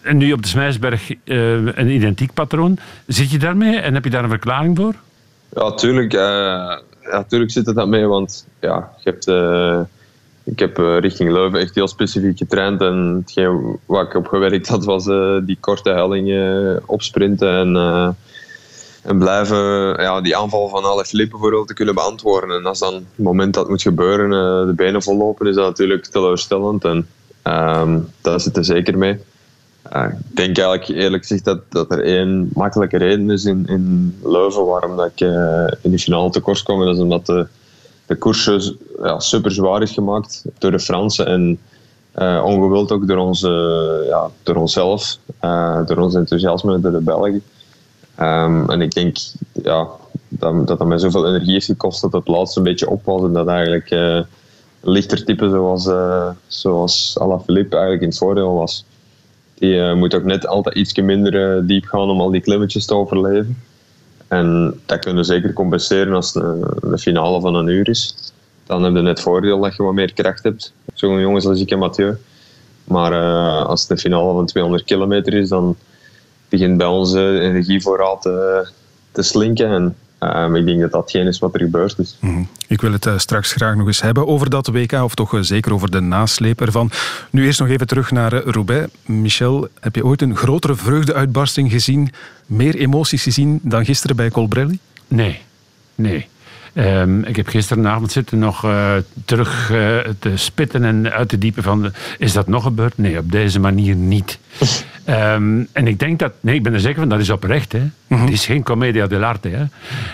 en 0.03 0.17
nu 0.17 0.33
op 0.33 0.43
de 0.43 0.49
Smijsberg 0.49 1.11
uh, 1.11 1.17
een 1.55 1.91
identiek 1.91 2.33
patroon. 2.33 2.79
Zit 3.07 3.31
je 3.31 3.39
daarmee 3.39 3.77
en 3.77 3.95
heb 3.95 4.05
je 4.05 4.11
daar 4.11 4.23
een 4.23 4.29
verklaring 4.29 4.77
voor? 4.77 4.95
Ja, 5.55 5.73
tuurlijk. 5.73 6.13
Uh, 6.13 6.21
ja, 7.11 7.25
tuurlijk 7.29 7.51
zit 7.51 7.67
het 7.67 7.77
dat 7.77 7.89
mee, 7.89 8.07
want 8.07 8.47
ja, 8.61 8.91
je 8.99 9.11
hebt 9.11 9.27
ik 10.51 10.59
heb 10.59 10.79
uh, 10.79 10.99
richting 10.99 11.33
Leuven 11.33 11.61
echt 11.61 11.75
heel 11.75 11.89
specifiek 11.89 12.39
getraind. 12.39 12.81
En 12.81 13.23
hetgeen 13.25 13.79
waar 13.87 14.05
ik 14.05 14.15
op 14.15 14.27
gewerkt 14.27 14.69
had, 14.69 14.85
was 14.85 15.07
uh, 15.07 15.37
die 15.43 15.59
korte 15.61 15.91
hellingen 15.91 16.83
opsprinten. 16.87 17.49
En, 17.49 17.77
en 19.03 19.19
blijven 19.19 19.57
ja, 20.03 20.21
die 20.21 20.37
aanval 20.37 20.69
van 20.69 20.85
Ale 20.85 21.05
Philippe 21.05 21.31
bijvoorbeeld 21.31 21.69
te 21.69 21.75
kunnen 21.75 21.95
beantwoorden. 21.95 22.57
En 22.57 22.67
als 22.67 22.79
dan 22.79 22.95
het 22.95 23.05
moment 23.17 23.55
dat 23.55 23.69
moet 23.69 23.83
gebeuren, 23.83 24.67
de 24.67 24.73
benen 24.73 25.03
vollopen, 25.03 25.47
is 25.47 25.55
dat 25.55 25.67
natuurlijk 25.67 26.07
teleurstellend. 26.07 26.85
En 26.85 27.07
um, 27.45 28.09
daar 28.21 28.41
zit 28.41 28.57
er 28.57 28.65
zeker 28.65 28.99
mee. 28.99 29.13
ik 29.13 30.37
denk 30.37 30.59
eigenlijk 30.59 30.89
eerlijk 30.89 31.23
gezegd 31.23 31.45
dat, 31.45 31.61
dat 31.69 31.91
er 31.91 32.05
één 32.05 32.51
makkelijke 32.55 32.97
reden 32.97 33.31
is 33.31 33.45
in, 33.45 33.67
in 33.67 34.17
Leuven 34.23 34.65
waarom 34.65 34.97
dat 34.97 35.11
ik 35.15 35.21
in 35.83 35.91
de 35.91 35.99
finale 35.99 36.31
tekort 36.31 36.63
kom. 36.63 36.85
Dat 36.85 36.95
is 36.95 37.03
omdat 37.03 37.27
de 37.27 37.47
de 38.09 38.17
koers 38.17 38.51
ja, 39.03 39.21
super 39.21 39.51
zwaar 39.51 39.83
is 39.83 39.91
gemaakt 39.91 40.45
door 40.59 40.71
de 40.71 40.81
Fransen 40.81 41.27
en 41.27 41.59
uh, 42.17 42.43
ongewild 42.45 42.93
ook 42.93 43.07
door, 43.07 43.17
onze, 43.17 44.05
ja, 44.09 44.31
door 44.43 44.57
onszelf, 44.57 45.19
uh, 45.45 45.87
door 45.87 45.97
ons 45.97 46.15
enthousiasme, 46.15 46.81
door 46.81 46.93
de 46.93 47.01
Belgen. 47.01 47.43
Um, 48.21 48.71
en 48.71 48.81
ik 48.81 48.95
denk 48.95 49.17
ja, 49.63 49.89
dat, 50.29 50.67
dat 50.67 50.79
dat 50.79 50.87
mij 50.87 50.99
zoveel 50.99 51.27
energie 51.27 51.53
heeft 51.53 51.67
gekost 51.67 52.01
dat 52.01 52.13
het 52.13 52.29
laatste 52.29 52.59
een 52.59 52.65
beetje 52.65 52.91
op 52.91 53.05
was 53.05 53.23
en 53.23 53.33
dat 53.33 53.47
eigenlijk 53.47 53.91
uh, 53.91 54.21
lichter 54.81 55.25
type 55.25 55.49
zoals, 55.49 55.89
zoals 56.47 57.17
Alaphilippe 57.21 57.75
eigenlijk 57.75 58.03
in 58.03 58.09
het 58.09 58.19
voordeel 58.19 58.55
was. 58.55 58.85
Die 59.55 59.95
moet 59.95 60.15
ook 60.15 60.25
net 60.25 60.47
altijd 60.47 60.75
iets 60.75 60.95
minder 60.95 61.67
diep 61.67 61.85
gaan 61.85 62.11
om 62.11 62.21
al 62.21 62.31
die 62.31 62.41
klimmetjes 62.41 62.87
te 62.87 62.95
overleven. 62.95 63.63
En 64.29 64.81
dat 64.87 64.99
kunnen 64.99 65.25
zeker 65.25 65.53
compenseren 65.53 66.15
als 66.15 66.35
het 66.35 66.43
een, 66.43 66.65
een 66.81 66.99
finale 66.99 67.41
van 67.41 67.55
een 67.55 67.69
uur 67.69 67.89
is. 67.89 68.33
Dan 68.67 68.83
heb 68.83 68.95
je 68.95 69.01
net 69.01 69.21
voordeel 69.21 69.61
dat 69.61 69.77
je 69.77 69.83
wat 69.83 69.95
meer 69.95 70.13
kracht 70.13 70.43
hebt. 70.43 70.73
Zo'n 70.95 71.21
jongens 71.21 71.47
als 71.47 71.61
ik 71.61 71.71
en 71.71 71.79
Mathieu. 71.79 72.17
Maar 72.85 73.13
uh, 73.13 73.67
als 73.67 73.83
het 73.83 73.91
een 73.91 73.99
finale 73.99 74.33
van 74.33 74.47
200 74.47 74.85
kilometer 74.85 75.35
is, 75.35 75.49
dan 75.49 75.77
begint 76.49 76.77
bij 76.77 76.87
ons 76.87 77.13
de 77.13 77.39
energievoorraad 77.41 78.23
te, 78.23 78.69
te 79.13 79.23
slinken. 79.23 79.69
En 79.71 79.97
uh, 80.21 80.55
ik 80.55 80.67
denk 80.67 80.81
dat 80.81 80.93
datgene 80.93 81.29
is 81.29 81.39
wat 81.39 81.55
er 81.55 81.61
gebeurd 81.61 81.99
is. 81.99 82.17
Mm 82.21 82.35
-hmm. 82.35 82.49
Ik 82.67 82.81
wil 82.81 82.93
het 82.93 83.07
uh, 83.07 83.19
straks 83.19 83.53
graag 83.53 83.77
nog 83.77 83.87
eens 83.87 84.03
hebben 84.03 84.27
over 84.27 84.51
dat 84.51 84.67
WK, 84.67 84.93
of 84.93 85.15
toch 85.15 85.35
uh, 85.35 85.41
zeker 85.41 85.73
over 85.73 85.91
de 85.91 86.01
nasleep 86.01 86.61
ervan. 86.61 86.91
Nu 87.31 87.45
eerst 87.45 87.61
nog 87.61 87.69
even 87.69 87.87
terug 87.87 88.11
naar 88.11 88.33
Roubaix. 88.33 88.93
Michel, 89.07 89.69
heb 89.81 89.95
je 89.95 90.05
ooit 90.05 90.23
een 90.23 90.37
grotere 90.37 90.75
vreugdeuitbarsting 90.75 91.71
gezien, 91.71 92.11
meer 92.47 92.75
emoties 92.75 93.23
gezien 93.23 93.61
dan 93.63 93.85
gisteren 93.85 94.17
bij 94.17 94.31
Colbrelli? 94.31 94.79
Nee, 95.09 95.41
nee. 95.95 96.29
Um, 96.79 97.25
ik 97.25 97.37
heb 97.37 97.49
gisteravond 97.49 98.13
zitten 98.13 98.39
nog 98.39 98.65
uh, 98.65 98.93
terug 99.25 99.71
uh, 99.73 99.99
te 100.19 100.37
spitten 100.37 100.85
en 100.85 101.13
uit 101.13 101.29
te 101.29 101.39
diepen 101.39 101.63
van... 101.63 101.93
Is 102.19 102.33
dat 102.33 102.47
nog 102.47 102.63
gebeurd? 102.63 102.99
Nee, 102.99 103.19
op 103.19 103.33
deze 103.33 103.61
manier 103.61 103.95
niet. 103.95 104.39
um, 105.09 105.69
en 105.73 105.87
ik 105.87 105.99
denk 105.99 106.19
dat... 106.19 106.33
Nee, 106.41 106.55
ik 106.55 106.63
ben 106.63 106.73
er 106.73 106.81
zeker 106.81 106.99
van, 106.99 107.09
dat 107.09 107.21
is 107.21 107.31
oprecht. 107.31 107.73
Hè. 107.73 107.83
Mhm. 108.07 108.21
Het 108.21 108.33
is 108.33 108.47
geen 108.47 108.63
commedia 108.63 109.07
dell'arte. 109.07 109.49
Hè. 109.49 109.65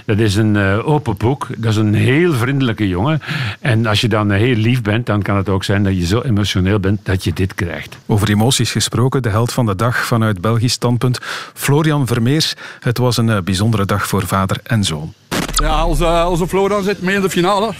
Dat 0.07 0.18
is 0.18 0.35
een 0.35 0.55
uh, 0.55 0.88
open 0.88 1.16
boek. 1.16 1.48
Dat 1.57 1.70
is 1.70 1.77
een 1.77 1.94
heel 1.94 2.33
vriendelijke 2.33 2.88
jongen. 2.88 3.22
En 3.61 3.87
als 3.87 4.00
je 4.00 4.09
dan 4.09 4.31
heel 4.31 4.57
lief 4.57 4.83
bent, 4.83 5.07
dan 5.07 5.22
kan 5.22 5.37
het 5.37 5.48
ook 5.48 5.64
zijn 5.64 5.83
dat 5.83 5.96
je 5.96 6.07
zo 6.07 6.20
emotioneel 6.20 6.81
bent 6.81 7.00
dat 7.03 7.24
je 7.24 7.33
dit 7.33 7.55
krijgt. 7.55 7.98
Over 8.07 8.31
emoties 8.31 8.72
gesproken, 8.72 9.22
de 9.22 9.29
held 9.29 9.53
van 9.53 9.66
de 9.66 9.77
dag 9.77 10.07
vanuit 10.07 10.40
Belgisch 10.40 10.72
standpunt. 10.72 11.18
Florian 11.55 12.07
Vermeers. 12.07 12.55
Het 12.81 12.98
was 12.98 13.16
een 13.16 13.44
bijzondere 13.44 13.85
dag 13.85 14.07
voor 14.07 14.27
vader 14.27 14.61
en 14.62 14.85
zoon. 14.85 15.12
Ja, 15.55 15.87
onze, 15.87 16.27
onze 16.29 16.49
Florian 16.49 16.83
zit 16.83 17.03
mee 17.03 17.14
in 17.14 17.21
de 17.21 17.31
finale. 17.31 17.71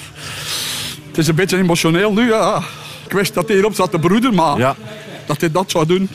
Het 1.07 1.19
is 1.19 1.29
een 1.29 1.35
beetje 1.35 1.57
emotioneel 1.57 2.13
nu. 2.13 2.29
Ja. 2.29 2.63
Ik 3.07 3.13
wist 3.13 3.35
dat 3.35 3.49
hij 3.49 3.57
erop 3.57 3.75
zat 3.75 3.91
te 3.91 3.99
broeden, 3.99 4.35
maar 4.35 4.59
ja. 4.59 4.77
dat 5.27 5.41
hij 5.41 5.51
dat 5.51 5.71
zou 5.71 5.87
doen. 5.87 6.11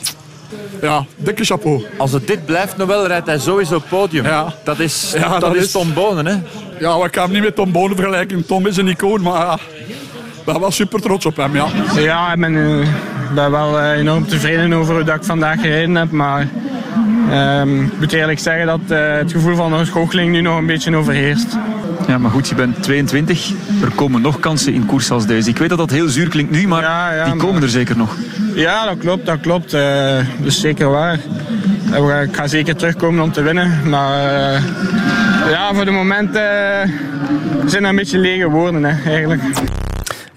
Ja, 0.80 1.04
dikke 1.16 1.44
chapeau. 1.44 1.86
Als 1.98 2.12
het 2.12 2.26
dit 2.26 2.46
blijft, 2.46 2.76
Noël, 2.76 3.06
rijdt 3.06 3.26
hij 3.26 3.38
sowieso 3.38 3.74
op 3.74 3.84
podium. 3.88 4.24
Ja. 4.24 4.54
Dat 4.64 4.78
is, 4.78 5.12
ja, 5.14 5.28
dat, 5.28 5.40
dat 5.40 5.54
is 5.54 5.70
Tom 5.70 5.94
Bonen, 5.94 6.26
hè? 6.26 6.34
Ja, 6.78 6.98
we 6.98 7.08
gaan 7.10 7.24
hem 7.24 7.32
niet 7.32 7.42
met 7.42 7.54
Tom 7.54 7.72
Bonen 7.72 7.96
vergelijken. 7.96 8.46
Tom 8.46 8.66
is 8.66 8.76
een 8.76 8.88
icoon, 8.88 9.22
maar 9.22 9.40
ja, 9.40 9.54
ik 10.38 10.44
ben 10.44 10.60
wel 10.60 10.70
super 10.70 11.00
trots 11.00 11.26
op 11.26 11.36
hem, 11.36 11.54
ja. 11.54 11.66
Ja, 11.96 12.32
ik 12.32 12.40
ben, 12.40 12.52
uh, 12.52 12.88
ben 13.34 13.50
wel 13.50 13.78
uh, 13.78 13.90
enorm 13.90 14.26
tevreden 14.26 14.72
over 14.72 14.94
hoe 14.94 15.04
dat 15.04 15.16
ik 15.16 15.24
vandaag 15.24 15.60
gereden 15.60 15.94
heb, 15.94 16.10
maar... 16.10 16.48
Um, 17.32 17.84
ik 17.84 17.98
moet 17.98 18.12
eerlijk 18.12 18.38
zeggen 18.38 18.66
dat 18.66 18.80
uh, 18.88 18.98
het 19.12 19.32
gevoel 19.32 19.56
van 19.56 19.72
een 19.72 19.86
goocheling 19.86 20.32
nu 20.32 20.40
nog 20.40 20.58
een 20.58 20.66
beetje 20.66 20.96
overheerst. 20.96 21.56
Ja, 22.06 22.18
maar 22.18 22.30
goed, 22.30 22.48
je 22.48 22.54
bent 22.54 22.82
22. 22.82 23.52
Er 23.82 23.90
komen 23.94 24.20
nog 24.20 24.40
kansen 24.40 24.72
in 24.72 24.86
koers 24.86 25.10
als 25.10 25.26
deze. 25.26 25.50
Ik 25.50 25.58
weet 25.58 25.68
dat 25.68 25.78
dat 25.78 25.90
heel 25.90 26.08
zuur 26.08 26.28
klinkt 26.28 26.50
nu, 26.50 26.68
maar 26.68 26.82
ja, 26.82 27.14
ja, 27.14 27.24
die 27.24 27.36
komen 27.36 27.54
maar... 27.54 27.62
er 27.62 27.68
zeker 27.68 27.96
nog. 27.96 28.16
Ja, 28.54 28.84
dat 28.84 28.98
klopt, 28.98 29.26
dat 29.26 29.40
klopt. 29.40 29.74
Uh, 29.74 30.16
dat 30.16 30.46
is 30.46 30.60
zeker 30.60 30.90
waar. 30.90 31.18
Uh, 31.92 32.22
ik 32.22 32.36
ga 32.36 32.46
zeker 32.46 32.76
terugkomen 32.76 33.22
om 33.22 33.32
te 33.32 33.42
winnen. 33.42 33.88
Maar 33.88 34.18
ja, 35.50 35.74
voor 35.74 35.84
de 35.84 35.90
moment 35.90 36.34
zijn 37.66 37.82
er 37.82 37.88
een 37.88 37.96
beetje 37.96 38.18
lege 38.18 38.48
woorden, 38.48 38.84
hè, 38.84 39.10
eigenlijk. 39.10 39.42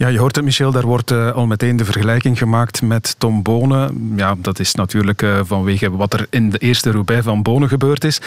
Ja, 0.04 0.10
je 0.10 0.20
hoort 0.20 0.36
het, 0.36 0.46
Michel. 0.46 0.72
Daar 0.72 0.86
wordt 0.86 1.12
uh, 1.12 1.32
al 1.32 1.46
meteen 1.46 1.78
de 1.78 1.86
vergelijking 1.86 2.38
gemaakt 2.38 2.82
met 2.82 3.16
Tom 3.18 3.42
Bonen. 3.42 4.13
Ja, 4.16 4.36
dat 4.38 4.60
is 4.60 4.76
natuurlijk 4.76 5.22
uh, 5.22 5.39
vanwege 5.44 5.92
wat 5.92 6.13
er 6.13 6.28
in 6.30 6.50
de 6.50 6.58
eerste 6.58 6.92
Roubaix 6.92 7.24
van 7.24 7.42
Bonen 7.42 7.70
gebeurd 7.70 8.04
is. 8.04 8.22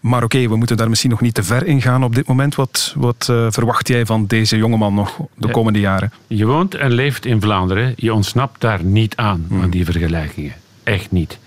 Maar 0.00 0.24
oké, 0.24 0.36
okay, 0.36 0.48
we 0.48 0.56
moeten 0.56 0.76
daar 0.76 0.88
misschien 0.88 1.10
nog 1.10 1.20
niet 1.20 1.34
te 1.34 1.42
ver 1.42 1.66
in 1.66 1.82
gaan 1.82 2.04
op 2.04 2.14
dit 2.14 2.26
moment. 2.26 2.54
Wat, 2.54 2.94
wat 2.96 3.28
uh, 3.30 3.46
verwacht 3.50 3.88
jij 3.88 4.06
van 4.06 4.26
deze 4.26 4.56
jongeman 4.56 4.94
nog 4.94 5.18
de 5.34 5.50
komende 5.50 5.80
jaren? 5.80 6.12
Je 6.26 6.46
woont 6.46 6.74
en 6.74 6.92
leeft 6.92 7.26
in 7.26 7.40
Vlaanderen. 7.40 7.92
Je 7.96 8.14
ontsnapt 8.14 8.60
daar 8.60 8.84
niet 8.84 9.16
aan, 9.16 9.44
hmm. 9.48 9.62
aan 9.62 9.70
die 9.70 9.84
vergelijkingen. 9.84 10.54
Echt 10.82 11.10
niet. 11.10 11.38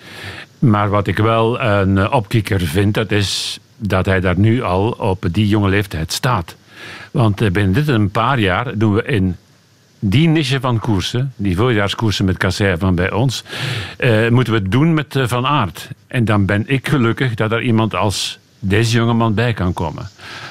Maar 0.59 0.89
wat 0.89 1.07
ik 1.07 1.17
wel 1.17 1.61
een 1.61 2.11
opkikker 2.11 2.61
vind, 2.61 2.93
dat 2.93 3.11
is 3.11 3.59
dat 3.77 4.05
hij 4.05 4.19
daar 4.19 4.39
nu 4.39 4.61
al 4.61 4.91
op 4.91 5.25
die 5.31 5.47
jonge 5.47 5.69
leeftijd 5.69 6.13
staat. 6.13 6.55
Want 7.11 7.35
binnen 7.51 7.73
dit 7.73 7.87
een 7.87 8.11
paar 8.11 8.39
jaar 8.39 8.77
doen 8.77 8.93
we 8.93 9.03
in 9.03 9.35
die 10.09 10.27
niche 10.27 10.59
van 10.59 10.79
koersen, 10.79 11.33
die 11.35 11.55
voorjaarskoersen 11.55 12.25
met 12.25 12.37
Kassei 12.37 12.77
van 12.77 12.95
bij 12.95 13.11
ons, 13.11 13.43
uh, 13.99 14.29
moeten 14.29 14.53
we 14.53 14.69
doen 14.69 14.93
met 14.93 15.15
uh, 15.15 15.27
Van 15.27 15.45
Aert. 15.45 15.89
En 16.07 16.25
dan 16.25 16.45
ben 16.45 16.63
ik 16.67 16.87
gelukkig 16.87 17.33
dat 17.33 17.51
er 17.51 17.61
iemand 17.61 17.95
als 17.95 18.39
deze 18.59 18.97
jongeman 18.97 19.33
bij 19.33 19.53
kan 19.53 19.73
komen. 19.73 20.09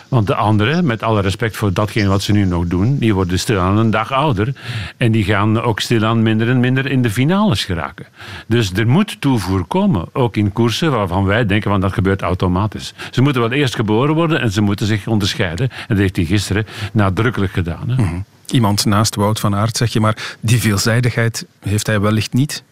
Want 0.08 0.26
de 0.26 0.34
anderen, 0.34 0.86
met 0.86 1.02
alle 1.02 1.20
respect 1.20 1.56
voor 1.56 1.72
datgene 1.72 2.08
wat 2.08 2.22
ze 2.22 2.32
nu 2.32 2.44
nog 2.44 2.66
doen, 2.66 2.98
die 2.98 3.14
worden 3.14 3.38
stilaan 3.38 3.78
een 3.78 3.90
dag 3.90 4.12
ouder. 4.12 4.52
En 4.96 5.12
die 5.12 5.24
gaan 5.24 5.60
ook 5.60 5.80
stilaan 5.80 6.22
minder 6.22 6.48
en 6.48 6.60
minder 6.60 6.86
in 6.86 7.02
de 7.02 7.10
finales 7.10 7.64
geraken. 7.64 8.06
Dus 8.46 8.72
er 8.72 8.88
moet 8.88 9.20
toevoer 9.20 9.64
komen, 9.64 10.04
ook 10.12 10.36
in 10.36 10.52
koersen 10.52 10.90
waarvan 10.90 11.24
wij 11.24 11.46
denken 11.46 11.70
van 11.70 11.80
dat 11.80 11.92
gebeurt 11.92 12.22
automatisch. 12.22 12.94
Ze 13.10 13.22
moeten 13.22 13.42
wel 13.42 13.52
eerst 13.52 13.74
geboren 13.74 14.14
worden 14.14 14.40
en 14.40 14.52
ze 14.52 14.60
moeten 14.60 14.86
zich 14.86 15.06
onderscheiden. 15.06 15.70
En 15.70 15.86
dat 15.88 15.98
heeft 15.98 16.16
hij 16.16 16.24
gisteren 16.24 16.66
nadrukkelijk 16.92 17.52
gedaan. 17.52 17.88
Hè? 17.88 17.94
Mm-hmm. 18.02 18.24
Iemand 18.54 18.84
naast 18.84 19.14
Wout 19.14 19.40
van 19.40 19.54
Aert, 19.54 19.76
zeg 19.76 19.92
je 19.92 20.00
maar, 20.00 20.36
die 20.40 20.60
veelzijdigheid 20.60 21.46
heeft 21.60 21.86
hij 21.86 22.00
wellicht 22.00 22.32
niet? 22.32 22.62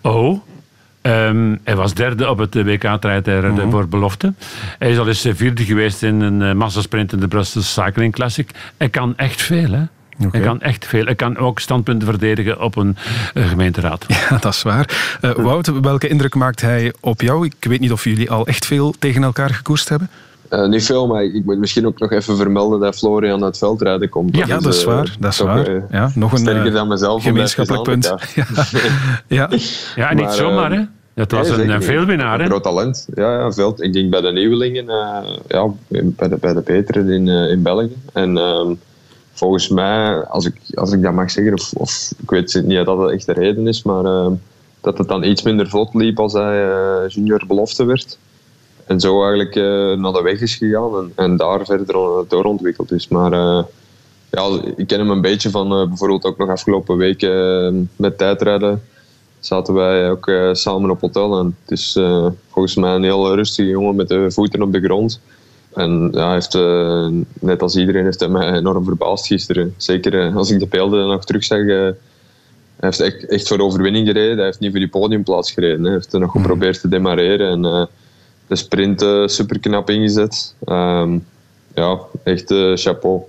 Oh, 0.00 0.40
Um, 1.02 1.60
hij 1.64 1.76
was 1.76 1.94
derde 1.94 2.30
op 2.30 2.38
het 2.38 2.54
WK-tijdrijden 2.54 3.54
uh-huh. 3.54 3.70
voor 3.70 3.88
belofte. 3.88 4.32
Hij 4.78 4.90
is 4.90 4.98
al 4.98 5.08
eens 5.08 5.26
vierde 5.30 5.64
geweest 5.64 6.02
in 6.02 6.20
een 6.20 6.40
uh, 6.40 6.52
massasprint 6.52 7.12
in 7.12 7.20
de 7.20 7.28
Brussels 7.28 7.72
Cycling 7.72 8.12
Classic. 8.12 8.50
Hij 8.76 8.88
kan 8.88 9.16
echt 9.16 9.42
veel, 9.42 9.70
hè? 9.70 9.82
Okay. 10.26 10.30
Hij 10.30 10.40
kan 10.40 10.60
echt 10.60 10.86
veel. 10.86 11.04
Hij 11.04 11.14
kan 11.14 11.36
ook 11.36 11.60
standpunten 11.60 12.08
verdedigen 12.08 12.60
op 12.60 12.76
een 12.76 12.96
uh, 13.34 13.48
gemeenteraad. 13.48 14.06
Ja, 14.28 14.38
dat 14.38 14.54
is 14.54 14.62
waar. 14.62 15.16
Wout, 15.20 15.80
welke 15.80 16.08
indruk 16.08 16.34
maakt 16.34 16.60
hij 16.60 16.92
op 17.00 17.20
jou? 17.20 17.46
Ik 17.46 17.54
weet 17.60 17.80
niet 17.80 17.92
of 17.92 18.04
jullie 18.04 18.30
al 18.30 18.46
echt 18.46 18.66
veel 18.66 18.94
tegen 18.98 19.22
elkaar 19.22 19.50
gekoerst 19.54 19.88
hebben. 19.88 20.10
Uh, 20.52 20.66
niet 20.66 20.84
veel, 20.84 21.06
maar 21.06 21.24
ik 21.24 21.44
moet 21.44 21.58
misschien 21.58 21.86
ook 21.86 21.98
nog 21.98 22.10
even 22.10 22.36
vermelden 22.36 22.80
dat 22.80 22.96
Florian 22.96 23.32
uit 23.32 23.42
het 23.42 23.58
veldrijden 23.58 24.08
komt. 24.08 24.36
Ja, 24.36 24.46
dat, 24.46 24.62
dat 24.62 24.74
is 24.74 24.84
waar. 24.84 25.16
Dat 25.20 25.30
is 25.30 25.36
toch, 25.36 25.46
waar. 25.46 25.84
Ja, 25.90 26.10
nog 26.14 26.32
een 26.32 26.38
sterker 26.38 26.72
dan 26.72 26.88
mezelf. 26.88 27.22
gemeenschappelijk 27.22 27.82
punt. 27.82 28.14
Ja. 28.34 28.46
ja. 29.26 29.50
ja, 29.94 30.08
en 30.10 30.16
niet 30.16 30.24
maar, 30.24 30.34
zomaar, 30.34 30.72
hè? 30.72 30.82
Dat 31.14 31.30
was 31.30 31.56
nee, 31.56 31.68
een, 31.68 31.82
veelwinnaar, 31.82 32.36
hè? 32.38 32.44
Een 32.44 32.50
groot 32.50 32.62
talent. 32.62 33.08
Ja, 33.14 33.38
ja 33.38 33.52
veel. 33.52 33.74
Ik 33.76 33.92
denk 33.92 34.10
bij 34.10 34.20
de 34.20 34.32
nieuwelingen, 34.32 34.84
uh, 34.84 35.36
ja, 35.48 35.68
bij 35.88 36.28
de, 36.28 36.36
bij 36.36 36.52
de 36.52 36.60
Peteren 36.60 37.08
in, 37.08 37.26
uh, 37.26 37.50
in 37.50 37.62
België. 37.62 37.96
En 38.12 38.36
um, 38.36 38.80
volgens 39.32 39.68
mij, 39.68 40.24
als 40.24 40.46
ik, 40.46 40.54
als 40.74 40.92
ik 40.92 41.02
dat 41.02 41.12
mag 41.12 41.30
zeggen, 41.30 41.52
of, 41.52 41.72
of 41.72 42.12
ik 42.22 42.30
weet 42.30 42.62
niet 42.64 42.84
dat 42.84 42.98
dat 42.98 43.10
echt 43.10 43.26
de 43.26 43.32
reden 43.32 43.66
is, 43.66 43.82
maar 43.82 44.04
uh, 44.04 44.30
dat 44.80 44.98
het 44.98 45.08
dan 45.08 45.22
iets 45.22 45.42
minder 45.42 45.68
vlot 45.68 45.94
liep 45.94 46.18
als 46.20 46.32
hij 46.32 47.06
junior 47.08 47.42
belofte 47.46 47.84
werd. 47.84 48.18
En 48.86 49.00
zo 49.00 49.24
eigenlijk 49.24 49.54
naar 49.98 50.12
de 50.12 50.22
weg 50.22 50.40
is 50.40 50.54
gegaan 50.54 50.96
en, 50.96 51.12
en 51.14 51.36
daar 51.36 51.64
verder 51.64 51.94
doorontwikkeld 52.28 52.92
is. 52.92 53.08
Maar 53.08 53.32
ja, 54.30 54.60
ik 54.76 54.86
ken 54.86 54.98
hem 54.98 55.10
een 55.10 55.20
beetje 55.20 55.50
van 55.50 55.68
bijvoorbeeld 55.68 56.24
ook 56.24 56.38
nog 56.38 56.48
afgelopen 56.48 56.96
weken 56.96 57.90
met 57.96 58.18
tijdrijden 58.18 58.82
zaten 59.44 59.74
wij 59.74 60.10
ook 60.10 60.26
uh, 60.26 60.48
samen 60.52 60.90
op 60.90 61.00
hotel. 61.00 61.38
En 61.38 61.56
het 61.62 61.78
is 61.78 61.96
uh, 61.96 62.26
volgens 62.50 62.74
mij 62.74 62.94
een 62.94 63.02
heel 63.02 63.34
rustige 63.34 63.68
jongen 63.68 63.96
met 63.96 64.08
de 64.08 64.30
voeten 64.30 64.62
op 64.62 64.72
de 64.72 64.80
grond. 64.80 65.20
En 65.74 66.08
ja, 66.12 66.24
hij 66.24 66.32
heeft, 66.32 66.54
uh, 66.54 67.08
net 67.40 67.62
als 67.62 67.76
iedereen 67.76 68.04
heeft 68.04 68.20
hij 68.20 68.28
mij 68.28 68.52
enorm 68.52 68.84
verbaasd 68.84 69.26
gisteren. 69.26 69.74
Zeker 69.76 70.34
als 70.34 70.50
ik 70.50 70.58
de 70.58 70.66
beelden 70.66 71.08
nog 71.08 71.24
terugzag. 71.24 71.64
hij 71.66 71.94
heeft 72.76 73.00
echt, 73.00 73.26
echt 73.26 73.48
voor 73.48 73.56
de 73.56 73.62
overwinning 73.62 74.06
gereden. 74.06 74.36
Hij 74.36 74.44
heeft 74.44 74.60
niet 74.60 74.70
voor 74.70 74.80
die 74.80 74.88
podiumplaats 74.88 75.52
gereden. 75.52 75.84
Hij 75.84 75.92
heeft 75.92 76.12
er 76.12 76.20
nog 76.20 76.32
geprobeerd 76.32 76.80
te 76.80 76.88
demareren. 76.88 77.64
En 77.64 77.88
de 78.46 78.56
sprint 78.56 79.04
super 79.26 79.58
knap 79.58 79.90
ingezet. 79.90 80.54
Um, 80.64 81.24
ja, 81.74 81.98
echt 82.24 82.54
chapeau. 82.74 83.20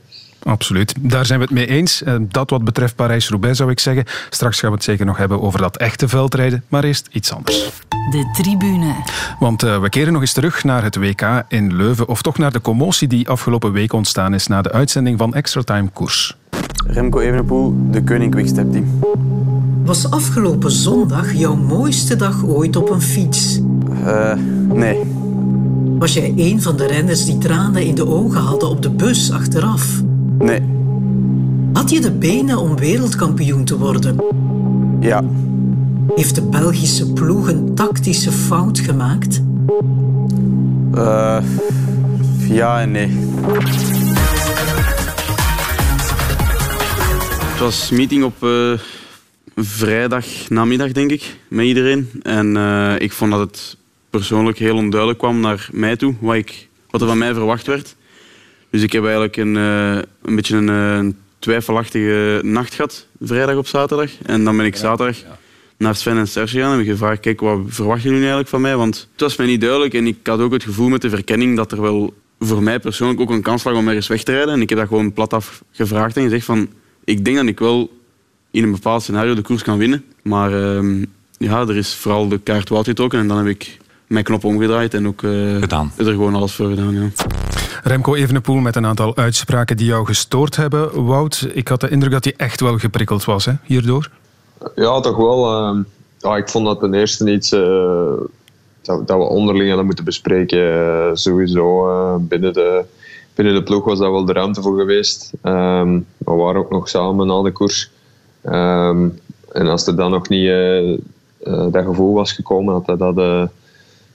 Absoluut. 0.44 0.94
Daar 1.00 1.26
zijn 1.26 1.40
we 1.40 1.46
het 1.46 1.54
mee 1.54 1.68
eens. 1.68 2.04
Dat 2.22 2.50
wat 2.50 2.64
betreft 2.64 2.96
Parijs-Roubaix 2.96 3.58
zou 3.58 3.72
ik 3.72 3.80
zeggen. 3.80 4.06
Straks 4.30 4.60
gaan 4.60 4.70
we 4.70 4.76
het 4.76 4.84
zeker 4.84 5.06
nog 5.06 5.18
hebben 5.18 5.42
over 5.42 5.60
dat 5.60 5.78
echte 5.78 6.08
veldrijden. 6.08 6.64
Maar 6.68 6.84
eerst 6.84 7.08
iets 7.12 7.34
anders. 7.34 7.72
De 8.12 8.30
tribune. 8.42 8.96
Want 9.40 9.64
uh, 9.64 9.82
we 9.82 9.90
keren 9.90 10.14
nog 10.14 10.22
eens 10.22 10.34
terug 10.34 10.64
naar 10.64 10.84
het 10.84 10.96
WK 10.96 11.44
in 11.48 11.76
Leuven. 11.76 12.08
Of 12.08 12.22
toch 12.22 12.38
naar 12.38 12.52
de 12.52 12.62
commotie 12.62 13.08
die 13.08 13.30
afgelopen 13.30 13.72
week 13.72 13.94
ontstaan 13.94 14.34
is 14.34 14.48
na 14.48 14.62
de 14.62 14.72
uitzending 14.72 15.18
van 15.18 15.34
Extra 15.34 15.62
Time 15.62 15.90
Koers. 15.94 16.38
Remco 16.88 17.20
Evenepoel, 17.20 17.76
de 17.92 18.04
koning 18.04 18.32
Quickstep 18.32 18.72
team. 18.72 19.00
Was 19.86 20.12
afgelopen 20.12 20.72
zondag 20.72 21.34
jouw 21.34 21.56
mooiste 21.56 22.16
dag 22.16 22.46
ooit 22.46 22.76
op 22.76 22.90
een 22.90 23.02
fiets? 23.02 23.60
Uh, 24.04 24.34
nee. 24.74 25.00
Was 25.98 26.14
jij 26.14 26.34
een 26.36 26.62
van 26.62 26.78
de 26.78 26.88
renners 26.88 27.26
die 27.26 27.38
tranen 27.38 27.86
in 27.86 27.96
de 27.96 28.08
ogen 28.08 28.42
hadden 28.42 28.70
op 28.70 28.82
de 28.82 28.90
bus 28.90 29.32
achteraf? 29.32 30.02
Nee. 30.40 30.62
Had 31.74 31.90
je 31.90 32.02
de 32.02 32.12
benen 32.12 32.58
om 32.58 32.78
wereldkampioen 32.78 33.64
te 33.66 33.78
worden? 33.78 34.24
Ja. 35.00 35.24
Heeft 36.16 36.36
de 36.36 36.42
Belgische 36.42 37.14
ploeg 37.14 37.50
een 37.50 37.76
tactische 37.76 38.32
fout 38.32 38.80
gemaakt? 38.80 39.42
Uh, 40.96 41.38
Ja 42.48 42.82
en 42.82 42.92
nee. 42.92 43.10
Het 47.52 47.60
was 47.60 47.90
meeting 47.90 48.24
op 48.24 48.44
uh, 48.44 48.74
vrijdag 49.56 50.26
namiddag, 50.50 50.92
denk 50.92 51.12
ik, 51.12 51.38
met 51.48 51.66
iedereen. 51.66 52.10
En 52.22 52.56
uh, 52.56 52.94
ik 52.98 53.12
vond 53.12 53.32
dat 53.32 53.40
het 53.40 53.78
persoonlijk 54.14 54.58
heel 54.58 54.76
onduidelijk 54.76 55.20
kwam 55.20 55.40
naar 55.40 55.70
mij 55.72 55.96
toe, 55.96 56.16
wat, 56.20 56.36
ik, 56.36 56.68
wat 56.90 57.02
er 57.02 57.08
van 57.08 57.18
mij 57.18 57.34
verwacht 57.34 57.68
werd. 57.68 57.96
Dus 58.70 58.82
ik 58.82 58.92
heb 58.92 59.04
eigenlijk 59.04 59.38
een, 59.38 59.56
uh, 59.56 59.96
een 60.22 60.36
beetje 60.36 60.56
een, 60.56 60.68
een, 60.68 61.18
twijfelachtige 61.40 62.42
nacht 62.44 62.74
gehad, 62.74 63.08
vrijdag 63.22 63.56
op 63.56 63.68
zaterdag. 63.68 64.12
En 64.26 64.44
dan 64.44 64.58
ben 64.58 64.66
ik 64.66 64.76
zaterdag 64.76 65.18
naar 65.78 65.96
Sven 65.96 66.18
en 66.18 66.28
Serge 66.28 66.56
gegaan 66.56 66.72
en 66.72 66.78
heb 66.78 66.88
gevraagd, 66.88 67.20
kijk, 67.20 67.40
wat 67.40 67.60
verwachten 67.68 68.04
jullie 68.04 68.20
eigenlijk 68.20 68.50
van 68.50 68.62
mij? 68.62 68.76
Want 68.76 69.08
het 69.12 69.22
was 69.22 69.36
mij 69.36 69.48
niet 69.48 69.62
duidelijk 69.62 69.94
en 69.94 70.08
ik 70.08 70.18
had 70.24 70.40
ook 70.40 70.54
het 70.54 70.64
gevoel 70.64 70.90
met 70.90 71.02
de 71.02 71.10
verkenning 71.10 71.56
dat 71.56 71.72
er 71.72 71.82
wel 71.82 72.14
voor 72.40 72.64
mij 72.64 72.80
persoonlijk 72.80 73.22
ook 73.22 73.30
een 73.30 73.42
kans 73.42 73.64
lag 73.64 73.76
om 73.76 73.88
ergens 73.88 74.08
weg 74.08 74.24
te 74.24 74.32
rijden. 74.32 74.54
En 74.54 74.62
ik 74.62 74.70
heb 74.70 74.78
dat 74.78 74.88
gewoon 74.88 75.14
plat 75.14 75.34
af 75.34 75.64
gevraagd 75.72 76.18
en 76.18 76.24
gezegd 76.24 76.46
van, 76.46 76.70
ik 77.04 77.26
denk 77.26 77.38
dat 77.38 77.46
ik 77.46 77.60
wel 77.60 77.98
in 78.52 78.64
een 78.64 78.72
bepaald 78.72 79.02
scenario 79.02 79.34
de 79.34 79.42
koers 79.42 79.64
kan 79.64 79.78
winnen. 79.78 80.04
Maar 80.22 80.52
uh, 80.52 81.04
ja, 81.38 81.62
er 81.62 81.78
is 81.78 81.94
vooral 81.94 82.28
de 82.28 82.40
kaart 82.40 82.70
Wout 82.70 82.86
getrokken 82.86 83.20
en 83.20 83.28
dan 83.28 83.38
heb 83.38 83.48
ik 83.48 83.78
mijn 84.14 84.26
knop 84.26 84.44
omgedraaid 84.44 84.94
en 84.94 85.08
ook 85.08 85.22
uh, 85.22 85.60
gedaan. 85.60 85.92
er 85.98 86.06
gewoon 86.06 86.36
alles 86.36 86.54
voor 86.54 86.70
gedaan. 86.70 86.94
Ja. 86.94 87.10
Remco 87.84 88.16
Evenepoel 88.16 88.56
met 88.56 88.76
een 88.76 88.86
aantal 88.86 89.16
uitspraken 89.16 89.78
die 89.78 89.86
jou 89.86 90.06
gestoord 90.06 90.56
hebben. 90.56 91.06
Wout, 91.06 91.48
ik 91.54 91.68
had 91.68 91.82
de 91.82 91.90
indruk 91.90 92.12
dat 92.12 92.24
hij 92.24 92.34
echt 92.38 92.62
wel 92.62 92.78
geprikkeld 92.78 93.26
was 93.26 93.46
hè, 93.46 93.54
hierdoor. 93.64 94.10
Ja, 94.76 95.00
toch 95.00 95.18
wel. 95.18 95.72
Uh, 95.76 95.80
ja, 96.18 96.38
ik 96.38 96.50
vond 96.50 96.66
dat 96.66 96.80
ten 96.80 96.94
eerste 96.94 97.32
iets 97.32 97.54
uh, 97.54 97.62
dat, 98.82 99.08
dat, 99.08 99.18
we 99.18 99.24
onderling 99.24 99.68
hadden 99.68 99.86
moeten 99.86 100.06
bespreken. 100.06 101.18
sowieso 101.18 102.20
binnen 102.20 102.54
de 102.54 102.86
binnen 103.36 103.54
de 103.54 103.64
ploeg 103.64 103.86
was 103.86 104.00
dat 104.00 104.12
wel 104.12 104.26
de 104.26 104.34
ruimte 104.34 104.62
voor 104.62 104.78
geweest. 104.78 105.32
Um, 105.44 106.06
we 106.18 106.32
waren 106.32 106.62
ook 106.62 106.70
nog 106.70 106.90
samen 106.90 107.28
na 107.28 107.42
de 107.42 107.52
koers. 107.52 107.92
Um, 108.44 109.20
en 109.52 109.68
als 109.68 109.88
er 109.88 109.96
dan 109.96 110.12
nog 110.12 110.30
niet 110.30 110.46
uh, 110.46 110.90
uh, 110.90 110.98
dat 111.72 111.86
gevoel 111.86 112.14
was 112.14 112.32
gekomen, 112.32 112.74
had 112.74 112.86
hij 112.86 112.98
dat, 112.98 113.50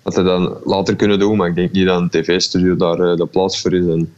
had 0.08 0.24
hij 0.24 0.24
dan 0.24 0.56
later 0.64 0.96
kunnen 0.96 1.18
doen. 1.18 1.36
Maar 1.36 1.48
ik 1.48 1.54
denk 1.54 1.72
niet 1.72 1.86
dat 1.86 2.00
een 2.00 2.08
tv-studio 2.08 2.76
daar 2.76 3.16
de 3.16 3.26
plaats 3.26 3.60
voor 3.60 3.72
is. 3.72 3.86
En, 3.86 4.12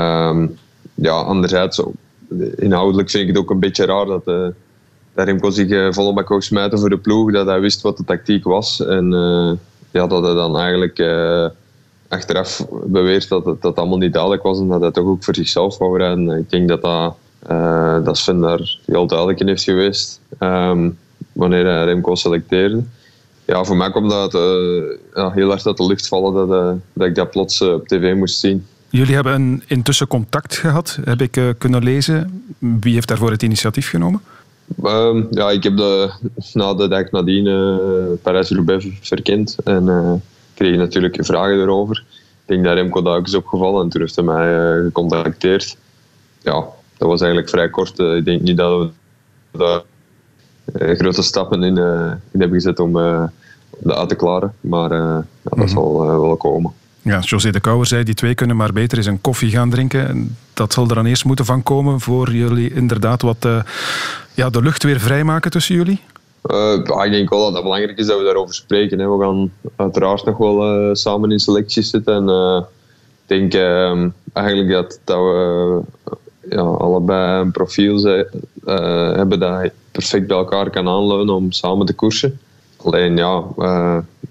um, 0.00 0.58
ja, 0.94 1.12
anderzijds, 1.12 1.82
inhoudelijk 2.56 3.10
vind 3.10 3.22
ik 3.22 3.28
het 3.28 3.38
ook 3.38 3.50
een 3.50 3.60
beetje 3.60 3.84
raar 3.84 4.06
dat, 4.06 4.22
uh, 4.26 4.46
dat 5.14 5.26
Remco 5.26 5.50
zich 5.50 5.94
volle 5.94 6.12
bak 6.12 6.28
wou 6.28 6.40
smijten 6.40 6.78
voor 6.78 6.90
de 6.90 6.98
ploeg. 6.98 7.32
Dat 7.32 7.46
hij 7.46 7.60
wist 7.60 7.82
wat 7.82 7.96
de 7.96 8.04
tactiek 8.04 8.44
was. 8.44 8.80
En 8.80 9.10
ja, 9.90 10.06
dat 10.06 10.24
hij 10.24 10.34
dan 10.34 10.58
eigenlijk 10.58 11.00
achteraf 12.08 12.66
beweert 12.84 13.28
dat 13.28 13.62
dat 13.62 13.76
allemaal 13.76 13.98
niet 13.98 14.12
duidelijk 14.12 14.42
was 14.42 14.58
en 14.58 14.68
dat 14.68 14.80
hij 14.80 14.90
toch 14.90 15.06
ook 15.06 15.24
voor 15.24 15.34
zichzelf 15.34 15.78
wou 15.78 15.98
rijden. 15.98 16.30
Ik 16.30 16.50
denk 16.50 16.68
dat, 16.68 16.82
dat, 16.82 17.16
dat 18.04 18.18
Sven 18.18 18.40
daar 18.40 18.78
heel 18.86 19.06
duidelijk 19.06 19.40
in 19.40 19.48
heeft 19.48 19.62
geweest 19.62 20.20
um, 20.40 20.98
wanneer 21.32 21.66
hij 21.66 21.84
Remco 21.84 22.14
selecteerde. 22.14 22.82
Ja, 23.46 23.64
voor 23.64 23.76
mij 23.76 23.90
kwam 23.90 24.08
dat 24.08 24.34
uh, 24.34 24.40
ja, 25.14 25.30
heel 25.30 25.50
erg 25.52 25.66
uit 25.66 25.76
de 25.76 25.86
lucht 25.86 26.08
vallen 26.08 26.48
dat, 26.48 26.62
uh, 26.64 26.72
dat 26.92 27.06
ik 27.06 27.14
dat 27.14 27.30
plots 27.30 27.60
op 27.60 27.88
tv 27.88 28.14
moest 28.14 28.38
zien. 28.38 28.66
Jullie 28.88 29.14
hebben 29.14 29.32
een, 29.32 29.62
intussen 29.66 30.06
contact 30.06 30.56
gehad, 30.56 30.98
heb 31.04 31.20
ik 31.20 31.54
kunnen 31.58 31.82
lezen. 31.82 32.44
Wie 32.58 32.94
heeft 32.94 33.08
daarvoor 33.08 33.30
het 33.30 33.42
initiatief 33.42 33.88
genomen? 33.88 34.20
Um, 34.84 35.26
ja, 35.30 35.50
ik 35.50 35.62
heb 35.62 35.76
de, 35.76 36.10
na 36.52 36.74
de 36.74 36.88
dag 36.88 37.10
nadien 37.10 38.18
Parijs-Roubaix 38.22 38.86
verkend. 39.00 39.56
En 39.64 40.22
kreeg 40.54 40.76
natuurlijk 40.76 41.18
vragen 41.20 41.60
erover. 41.60 42.04
Ik 42.46 42.52
denk 42.52 42.64
dat 42.64 42.74
Remco 42.74 43.02
daar 43.02 43.16
ook 43.16 43.26
is 43.26 43.34
opgevallen 43.34 43.82
en 43.82 43.88
toen 43.88 44.00
heeft 44.00 44.16
hij 44.16 44.24
mij 44.24 44.76
uh, 44.76 44.84
gecontacteerd. 44.84 45.76
Ja, 46.42 46.66
dat 46.96 47.08
was 47.08 47.20
eigenlijk 47.20 47.50
vrij 47.50 47.70
kort. 47.70 47.98
Uh, 47.98 48.16
ik 48.16 48.24
denk 48.24 48.40
niet 48.40 48.56
dat 48.56 48.90
we 49.50 49.58
daar 49.58 49.76
uh, 49.76 49.80
grote 50.74 51.22
stappen 51.22 51.62
in, 51.62 51.76
in 52.30 52.40
hebben 52.40 52.60
gezet 52.60 52.80
om 52.80 52.92
dat 53.78 53.96
uit 53.96 54.08
te 54.08 54.14
klaren. 54.14 54.52
Maar 54.60 54.92
ja, 54.92 55.24
dat 55.42 55.54
mm-hmm. 55.54 55.68
zal 55.68 56.20
wel 56.20 56.36
komen. 56.36 56.72
Ja, 57.02 57.20
José 57.20 57.50
de 57.50 57.60
Kouwer 57.60 57.86
zei, 57.86 58.04
die 58.04 58.14
twee 58.14 58.34
kunnen 58.34 58.56
maar 58.56 58.72
beter 58.72 58.98
eens 58.98 59.06
een 59.06 59.20
koffie 59.20 59.50
gaan 59.50 59.70
drinken. 59.70 60.36
Dat 60.54 60.72
zal 60.72 60.88
er 60.88 60.94
dan 60.94 61.06
eerst 61.06 61.24
moeten 61.24 61.44
van 61.44 61.62
komen 61.62 62.00
voor 62.00 62.30
jullie 62.32 62.72
inderdaad 62.72 63.22
wat 63.22 63.46
ja, 64.34 64.50
de 64.50 64.62
lucht 64.62 64.82
weer 64.82 65.00
vrijmaken 65.00 65.50
tussen 65.50 65.74
jullie? 65.74 66.00
Uh, 66.50 67.04
ik 67.04 67.10
denk 67.10 67.30
wel 67.30 67.44
dat 67.44 67.52
het 67.52 67.62
belangrijk 67.62 67.98
is 67.98 68.06
dat 68.06 68.18
we 68.18 68.24
daarover 68.24 68.54
spreken. 68.54 68.98
Hè. 68.98 69.08
We 69.08 69.24
gaan 69.24 69.52
uiteraard 69.76 70.24
nog 70.24 70.36
wel 70.36 70.88
uh, 70.88 70.94
samen 70.94 71.30
in 71.30 71.38
selecties 71.38 71.90
zitten. 71.90 72.28
En 72.28 72.28
ik 72.58 73.26
denk 73.26 73.54
uh, 73.54 74.04
eigenlijk 74.32 74.70
dat, 74.70 75.00
dat 75.04 75.18
we 75.18 75.80
ja, 76.48 76.60
allebei 76.60 77.40
een 77.40 77.50
profiel 77.50 77.98
zijn, 77.98 78.26
hebben 79.16 79.40
dat 79.40 79.70
perfect 79.96 80.26
bij 80.26 80.36
elkaar 80.36 80.70
kan 80.70 80.88
aanleunen 80.88 81.34
om 81.34 81.52
samen 81.52 81.86
te 81.86 81.92
koersen. 81.92 82.40
Alleen 82.76 83.16
ja, 83.16 83.42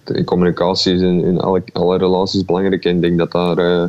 de 0.03 0.23
communicatie 0.23 0.93
is 0.93 1.01
in, 1.01 1.23
in 1.23 1.39
alle, 1.39 1.63
alle, 1.73 1.97
relaties 1.97 2.45
belangrijk. 2.45 2.85
En 2.85 2.95
ik 2.95 3.01
denk 3.01 3.17
dat 3.17 3.31
daar 3.31 3.57
uh, 3.57 3.85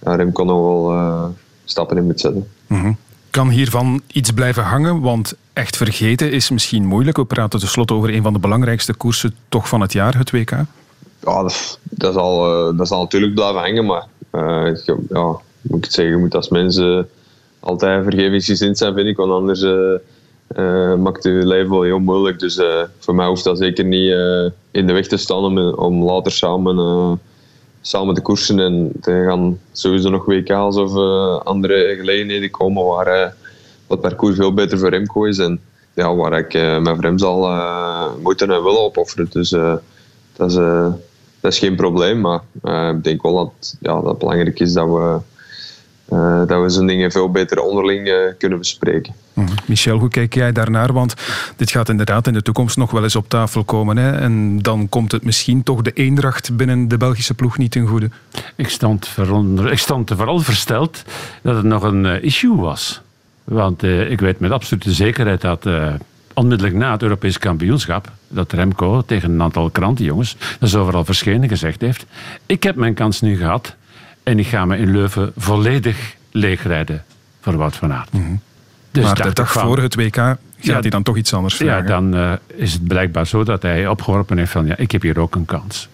Remco 0.00 0.44
nog 0.44 0.62
wel 0.62 1.34
stappen 1.64 1.96
in 1.96 2.04
moet 2.04 2.20
zetten. 2.20 2.48
Mm 2.66 2.96
kan 3.36 3.48
hiervan 3.48 4.02
iets 4.12 4.30
blijven 4.30 4.62
hangen? 4.62 5.00
Want 5.00 5.34
echt 5.52 5.76
vergeten 5.76 6.32
is 6.32 6.50
misschien 6.50 6.84
moeilijk. 6.84 7.16
We 7.16 7.24
praten 7.24 7.58
tenslotte 7.58 7.94
over 7.94 8.14
een 8.14 8.22
van 8.22 8.32
de 8.32 8.38
belangrijkste 8.38 8.94
koersen 8.94 9.34
toch 9.48 9.68
van 9.68 9.80
het 9.80 9.92
jaar, 9.92 10.18
het 10.18 10.30
WK. 10.30 10.50
Ja, 10.50 11.42
dat, 11.42 11.78
dat, 11.82 12.14
zal, 12.14 12.76
dat 12.76 12.88
zal 12.88 13.00
natuurlijk 13.00 13.34
blijven 13.34 13.60
hangen. 13.60 13.86
Maar 13.86 14.06
ja, 15.08 15.36
moet 15.60 15.84
ik 15.84 15.92
zeggen, 15.92 16.14
je 16.14 16.20
moet 16.20 16.34
als 16.34 16.48
mensen 16.48 17.08
altijd 17.60 18.02
vergevingsgezind 18.02 18.78
zijn, 18.78 18.94
vind 18.94 19.06
ik. 19.06 19.16
Want 19.16 19.32
anders 19.32 19.60
uh, 20.56 20.94
maakt 20.94 21.24
je 21.24 21.30
leven 21.30 21.70
wel 21.70 21.82
heel 21.82 21.98
moeilijk. 21.98 22.38
Dus 22.38 22.60
voor 22.98 23.14
mij 23.14 23.26
hoeft 23.26 23.44
dat 23.44 23.58
zeker 23.58 23.84
niet 23.84 24.10
in 24.70 24.86
de 24.86 24.92
weg 24.92 25.06
te 25.06 25.16
staan 25.16 25.44
om, 25.44 25.58
om 25.58 26.04
later 26.04 26.32
samen 26.32 27.20
samen 27.80 28.14
te 28.14 28.20
koersen. 28.20 28.58
En 28.58 28.92
er 29.00 29.28
gaan 29.28 29.58
sowieso 29.72 30.10
nog 30.10 30.24
WK's 30.24 30.76
of 30.76 30.94
andere 31.44 31.94
gelegenheden 31.98 32.50
komen 32.50 32.84
waar 32.84 33.36
het 33.88 34.00
parcours 34.00 34.36
veel 34.36 34.54
beter 34.54 34.78
voor 34.78 34.88
Remco 34.88 35.24
is. 35.24 35.38
En 35.38 35.60
ja, 35.94 36.14
waar 36.14 36.38
ik 36.38 36.52
mijn 36.52 36.96
voor 36.96 37.18
zal 37.18 37.40
moeten 38.22 38.50
en 38.50 38.62
willen 38.62 38.80
opofferen. 38.80 39.28
Dus 39.30 39.50
dat, 40.36 40.50
is, 40.50 40.54
dat 41.40 41.52
is 41.52 41.58
geen 41.58 41.76
probleem. 41.76 42.20
Maar 42.20 42.42
ik 42.94 43.04
denk 43.04 43.22
wel 43.22 43.34
dat, 43.34 43.76
ja, 43.80 43.94
dat 43.94 44.04
het 44.04 44.18
belangrijk 44.18 44.60
is 44.60 44.72
dat 44.72 44.86
we, 44.86 45.18
dat 46.46 46.62
we 46.62 46.68
zo'n 46.68 46.86
dingen 46.86 47.10
veel 47.10 47.30
beter 47.30 47.60
onderling 47.60 48.34
kunnen 48.38 48.58
bespreken. 48.58 49.14
Mhm. 49.36 49.52
Michel, 49.66 49.98
hoe 49.98 50.08
kijk 50.08 50.34
jij 50.34 50.52
daarnaar? 50.52 50.92
Want 50.92 51.14
dit 51.56 51.70
gaat 51.70 51.88
inderdaad 51.88 52.26
in 52.26 52.32
de 52.32 52.42
toekomst 52.42 52.76
nog 52.76 52.90
wel 52.90 53.02
eens 53.02 53.16
op 53.16 53.28
tafel 53.28 53.64
komen. 53.64 53.96
Hè? 53.96 54.12
En 54.12 54.58
dan 54.62 54.88
komt 54.88 55.12
het 55.12 55.24
misschien 55.24 55.62
toch 55.62 55.82
de 55.82 55.92
eendracht 55.92 56.56
binnen 56.56 56.88
de 56.88 56.96
Belgische 56.96 57.34
ploeg 57.34 57.58
niet 57.58 57.70
ten 57.70 57.86
goede. 57.86 58.10
Ik 58.56 58.68
stond, 58.68 59.08
veronder, 59.08 59.72
ik 59.72 59.78
stond 59.78 60.12
vooral 60.16 60.38
versteld 60.38 61.02
dat 61.42 61.56
het 61.56 61.64
nog 61.64 61.82
een 61.82 62.04
uh, 62.04 62.22
issue 62.22 62.56
was. 62.56 63.00
Want 63.44 63.82
uh, 63.82 64.10
ik 64.10 64.20
weet 64.20 64.40
met 64.40 64.50
absolute 64.50 64.92
zekerheid 64.92 65.40
dat 65.40 65.66
uh, 65.66 65.94
onmiddellijk 66.34 66.76
na 66.76 66.92
het 66.92 67.02
Europees 67.02 67.38
kampioenschap, 67.38 68.10
dat 68.28 68.52
Remco 68.52 69.02
tegen 69.02 69.30
een 69.30 69.42
aantal 69.42 69.70
krantenjongens, 69.70 70.36
dat 70.58 70.68
is 70.68 70.74
overal 70.74 71.04
verschenen, 71.04 71.48
gezegd 71.48 71.80
heeft: 71.80 72.06
Ik 72.46 72.62
heb 72.62 72.76
mijn 72.76 72.94
kans 72.94 73.20
nu 73.20 73.36
gehad 73.36 73.76
en 74.26 74.38
ik 74.38 74.46
ga 74.46 74.64
me 74.64 74.76
in 74.76 74.90
Leuven 74.90 75.32
volledig 75.36 76.16
leegrijden 76.30 77.04
voor 77.40 77.56
Wout 77.56 77.76
van 77.76 77.92
Aert. 77.92 78.12
Mm 78.12 78.40
dus 78.90 79.04
maar 79.04 79.22
de 79.22 79.32
dag 79.32 79.52
voor 79.52 79.78
het 79.78 79.94
WK 79.94 80.16
gaat 80.16 80.38
hij 80.60 80.90
dan 80.90 81.02
toch 81.02 81.16
iets 81.16 81.34
anders 81.34 81.54
vragen. 81.54 81.82
Ja, 81.82 81.88
dan 81.88 82.16
uh, 82.16 82.32
is 82.46 82.72
het 82.72 82.86
blijkbaar 82.86 83.26
zo 83.26 83.44
dat 83.44 83.62
hij 83.62 83.88
opgeworpen 83.88 84.38
heeft 84.38 84.50
van 84.50 84.66
ja, 84.66 84.76
ik 84.76 84.90
heb 84.90 85.02
hier 85.02 85.18
ook 85.18 85.34
een 85.34 85.44
kans. 85.44 85.88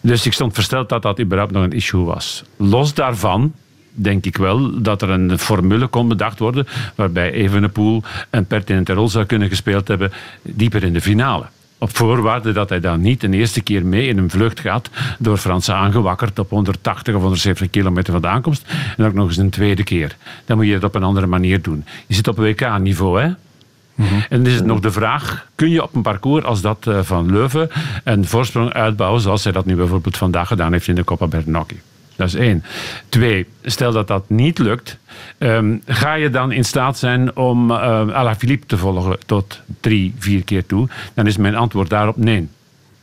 Dus 0.00 0.26
ik 0.26 0.32
stond 0.32 0.54
versteld 0.54 0.88
dat 0.88 1.02
dat 1.02 1.20
überhaupt 1.20 1.52
nog 1.52 1.62
een 1.64 1.72
issue 1.72 2.04
was. 2.04 2.44
Los 2.56 2.94
daarvan 2.94 3.52
denk 3.90 4.24
ik 4.24 4.36
wel 4.36 4.82
dat 4.82 5.02
er 5.02 5.10
een 5.10 5.38
formule 5.38 5.86
kon 5.86 6.08
bedacht 6.08 6.38
worden 6.38 6.66
waarbij 6.94 7.32
Evenepoel 7.32 8.02
een 8.30 8.46
pertinente 8.46 8.92
rol 8.92 9.08
zou 9.08 9.24
kunnen 9.24 9.48
gespeeld 9.48 9.88
hebben 9.88 10.12
dieper 10.42 10.84
in 10.84 10.92
de 10.92 11.00
finale. 11.00 11.44
Op 11.82 11.96
voorwaarde 11.96 12.52
dat 12.52 12.68
hij 12.68 12.80
dan 12.80 13.00
niet 13.00 13.20
de 13.20 13.30
eerste 13.30 13.60
keer 13.60 13.86
mee 13.86 14.06
in 14.06 14.18
een 14.18 14.30
vlucht 14.30 14.60
gaat 14.60 14.90
door 15.18 15.36
Fransen 15.36 15.74
aangewakkerd 15.74 16.38
op 16.38 16.50
180 16.50 17.14
of 17.14 17.20
170 17.20 17.70
kilometer 17.70 18.12
van 18.12 18.22
de 18.22 18.28
aankomst. 18.28 18.74
En 18.96 19.04
ook 19.04 19.12
nog 19.12 19.28
eens 19.28 19.36
een 19.36 19.50
tweede 19.50 19.84
keer. 19.84 20.16
Dan 20.44 20.56
moet 20.56 20.66
je 20.66 20.72
het 20.72 20.84
op 20.84 20.94
een 20.94 21.02
andere 21.02 21.26
manier 21.26 21.62
doen. 21.62 21.84
Je 22.06 22.14
zit 22.14 22.28
op 22.28 22.36
WK-niveau, 22.36 23.20
hè? 23.20 23.28
Mhm. 23.94 24.14
En 24.28 24.42
dan 24.42 24.46
is 24.46 24.54
het 24.54 24.64
nog 24.64 24.80
de 24.80 24.92
vraag: 24.92 25.46
kun 25.54 25.70
je 25.70 25.82
op 25.82 25.94
een 25.94 26.02
parcours 26.02 26.44
als 26.44 26.60
dat 26.60 26.86
eh, 26.86 26.98
van 27.02 27.32
Leuven 27.32 27.68
een 28.04 28.26
voorsprong 28.26 28.72
uitbouwen, 28.72 29.20
zoals 29.20 29.44
hij 29.44 29.52
dat 29.52 29.66
nu 29.66 29.76
bijvoorbeeld 29.76 30.16
vandaag 30.16 30.48
gedaan 30.48 30.72
heeft 30.72 30.88
in 30.88 30.94
de 30.94 31.04
Coppa 31.04 31.26
Bernocchi? 31.26 31.80
Dat 32.16 32.26
is 32.26 32.34
één. 32.34 32.64
Twee, 33.08 33.46
stel 33.62 33.92
dat 33.92 34.08
dat 34.08 34.28
niet 34.28 34.58
lukt, 34.58 34.98
um, 35.38 35.82
ga 35.86 36.14
je 36.14 36.30
dan 36.30 36.52
in 36.52 36.64
staat 36.64 36.98
zijn 36.98 37.36
om 37.36 37.70
uh, 37.70 37.76
Alaphilippe 38.08 38.66
te 38.66 38.78
volgen 38.78 39.18
tot 39.26 39.60
drie, 39.80 40.14
vier 40.18 40.44
keer 40.44 40.66
toe? 40.66 40.88
Dan 41.14 41.26
is 41.26 41.36
mijn 41.36 41.56
antwoord 41.56 41.90
daarop 41.90 42.16
nee. 42.16 42.48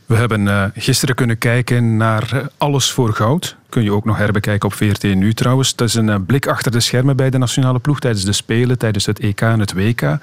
We 0.06 0.16
hebben 0.16 0.42
uh, 0.42 0.64
gisteren 0.76 1.16
kunnen 1.16 1.38
kijken 1.38 1.98
naar 1.98 2.30
uh, 2.34 2.42
Alles 2.58 2.92
voor 2.92 3.14
Goud. 3.14 3.56
Kun 3.70 3.84
je 3.84 3.92
ook 3.92 4.06
nog 4.06 4.18
herbekijken 4.18 4.70
op 4.70 4.76
VRT 4.76 5.04
Nu 5.04 5.34
trouwens. 5.34 5.70
Het 5.72 5.82
is 5.82 5.94
een 5.94 6.26
blik 6.26 6.48
achter 6.48 6.72
de 6.72 6.80
schermen 6.80 7.16
bij 7.16 7.30
de 7.30 7.38
nationale 7.38 7.80
ploeg 7.80 8.00
tijdens 8.00 8.26
de 8.26 8.34
Spelen, 8.34 8.78
tijdens 8.78 9.06
het 9.06 9.20
EK 9.20 9.42
en 9.42 9.60
het 9.60 9.74
WK. 9.74 10.18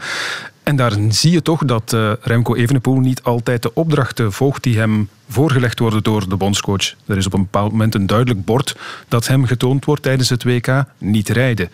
En 0.66 0.76
daar 0.76 0.92
zie 1.08 1.32
je 1.32 1.42
toch 1.42 1.64
dat 1.64 1.96
Remco 2.20 2.54
Evenepoel 2.54 2.98
niet 2.98 3.22
altijd 3.22 3.62
de 3.62 3.74
opdrachten 3.74 4.32
volgt 4.32 4.62
die 4.62 4.78
hem 4.78 5.08
voorgelegd 5.28 5.78
worden 5.78 6.02
door 6.02 6.28
de 6.28 6.36
bondscoach. 6.36 6.94
Er 7.06 7.16
is 7.16 7.26
op 7.26 7.32
een 7.32 7.40
bepaald 7.40 7.70
moment 7.70 7.94
een 7.94 8.06
duidelijk 8.06 8.44
bord 8.44 8.76
dat 9.08 9.26
hem 9.26 9.44
getoond 9.44 9.84
wordt 9.84 10.02
tijdens 10.02 10.28
het 10.28 10.44
WK, 10.44 10.84
niet 10.98 11.28
rijden. 11.28 11.68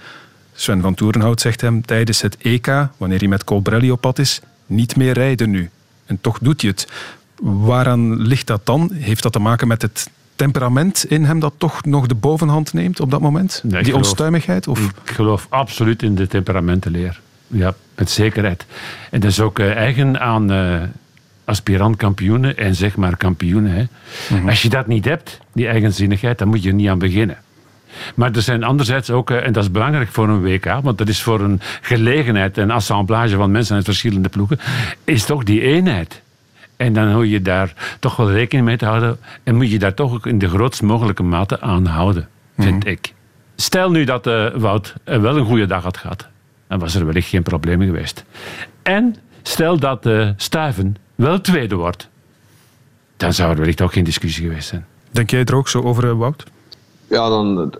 Sven 0.55 0.80
van 0.80 0.95
Toerenhout 0.95 1.40
zegt 1.40 1.61
hem 1.61 1.84
tijdens 1.86 2.20
het 2.20 2.36
EK, 2.36 2.66
wanneer 2.97 3.18
hij 3.18 3.28
met 3.28 3.45
Colbrelli 3.45 3.90
op 3.90 4.01
pad 4.01 4.18
is, 4.18 4.40
niet 4.66 4.97
meer 4.97 5.12
rijden 5.12 5.51
nu. 5.51 5.70
En 6.07 6.18
toch 6.20 6.38
doet 6.38 6.61
hij 6.61 6.70
het. 6.70 6.88
Waaraan 7.43 8.16
ligt 8.16 8.47
dat 8.47 8.66
dan? 8.66 8.90
Heeft 8.93 9.22
dat 9.22 9.32
te 9.32 9.38
maken 9.38 9.68
met 9.68 9.82
het 9.82 10.11
temperament 10.36 11.05
in 11.05 11.24
hem 11.24 11.40
dat 11.40 11.55
toch 11.57 11.84
nog 11.84 12.07
de 12.07 12.14
bovenhand 12.14 12.72
neemt 12.72 13.01
op 13.01 13.11
dat 13.11 13.20
moment? 13.20 13.61
Nee, 13.62 13.72
Die 13.72 13.84
geloof, 13.84 14.07
onstuimigheid? 14.07 14.68
Of? 14.68 14.80
Ik 14.80 14.93
geloof 15.05 15.47
absoluut 15.49 16.03
in 16.03 16.14
de 16.14 16.26
temperamentenleer. 16.26 17.20
Ja, 17.53 17.74
met 17.94 18.11
zekerheid. 18.11 18.66
En 19.11 19.20
dat 19.20 19.30
is 19.30 19.40
ook 19.40 19.59
uh, 19.59 19.76
eigen 19.76 20.20
aan 20.20 20.53
uh, 20.53 20.82
aspirant-kampioenen 21.44 22.57
en 22.57 22.74
zeg 22.74 22.96
maar 22.96 23.16
kampioenen. 23.16 23.72
Hè. 23.72 23.80
Mm 23.80 24.38
-hmm. 24.38 24.48
Als 24.48 24.62
je 24.62 24.68
dat 24.68 24.86
niet 24.86 25.05
hebt, 25.05 25.40
die 25.53 25.68
eigenzinnigheid, 25.68 26.38
dan 26.38 26.48
moet 26.48 26.62
je 26.62 26.68
er 26.68 26.74
niet 26.74 26.88
aan 26.88 26.98
beginnen. 26.98 27.36
Maar 28.14 28.30
er 28.32 28.42
zijn 28.42 28.62
anderzijds 28.62 29.11
ook, 29.11 29.30
en 29.30 29.53
dat 29.53 29.62
is 29.62 29.70
belangrijk 29.70 30.09
voor 30.09 30.28
een 30.28 30.42
WK, 30.42 30.64
want 30.82 30.98
dat 30.98 31.09
is 31.09 31.22
voor 31.22 31.40
een 31.40 31.61
gelegenheid, 31.80 32.57
een 32.57 32.70
assemblage 32.70 33.36
van 33.36 33.50
mensen 33.50 33.76
uit 33.76 33.84
verschillende 33.84 34.28
ploegen, 34.28 34.59
is 35.05 35.24
toch 35.24 35.44
die 35.44 35.61
eenheid. 35.61 36.22
En 36.76 36.92
dan 36.92 37.14
moet 37.14 37.30
je 37.30 37.42
daar 37.42 37.96
toch 37.98 38.16
wel 38.16 38.30
rekening 38.30 38.66
mee 38.66 38.76
te 38.76 38.84
houden. 38.84 39.18
En 39.42 39.57
moet 39.57 39.70
je 39.70 39.78
daar 39.78 39.94
toch 39.94 40.12
ook 40.12 40.26
in 40.26 40.38
de 40.38 40.48
grootst 40.48 40.82
mogelijke 40.82 41.22
mate 41.22 41.61
aan 41.61 41.86
houden, 41.86 42.28
vind 42.59 42.84
mm. 42.84 42.90
ik. 42.90 43.14
Stel 43.57 43.90
nu 43.90 44.05
dat 44.05 44.26
uh, 44.26 44.46
Wout 44.55 44.94
wel 45.05 45.36
een 45.36 45.44
goede 45.44 45.66
dag 45.66 45.82
had 45.82 45.96
gehad. 45.96 46.28
Dan 46.73 46.81
was 46.81 46.95
er 46.95 47.07
wellicht 47.07 47.29
geen 47.29 47.43
probleem 47.43 47.81
geweest. 47.81 48.25
En 48.83 49.16
stel 49.43 49.79
dat 49.79 50.07
uh, 50.07 50.29
Stuiven 50.37 50.97
wel 51.14 51.41
tweede 51.41 51.75
wordt. 51.75 52.09
Dan 53.16 53.33
zou 53.33 53.51
er 53.51 53.59
wellicht 53.59 53.81
ook 53.81 53.93
geen 53.93 54.05
discussie 54.05 54.47
geweest 54.47 54.68
zijn. 54.68 54.87
Denk 55.11 55.31
jij 55.31 55.45
er 55.45 55.55
ook 55.55 55.68
zo 55.68 55.83
over, 55.83 56.05
uh, 56.05 56.12
Wout? 56.12 56.45
Ja, 57.09 57.29
dan, 57.29 57.75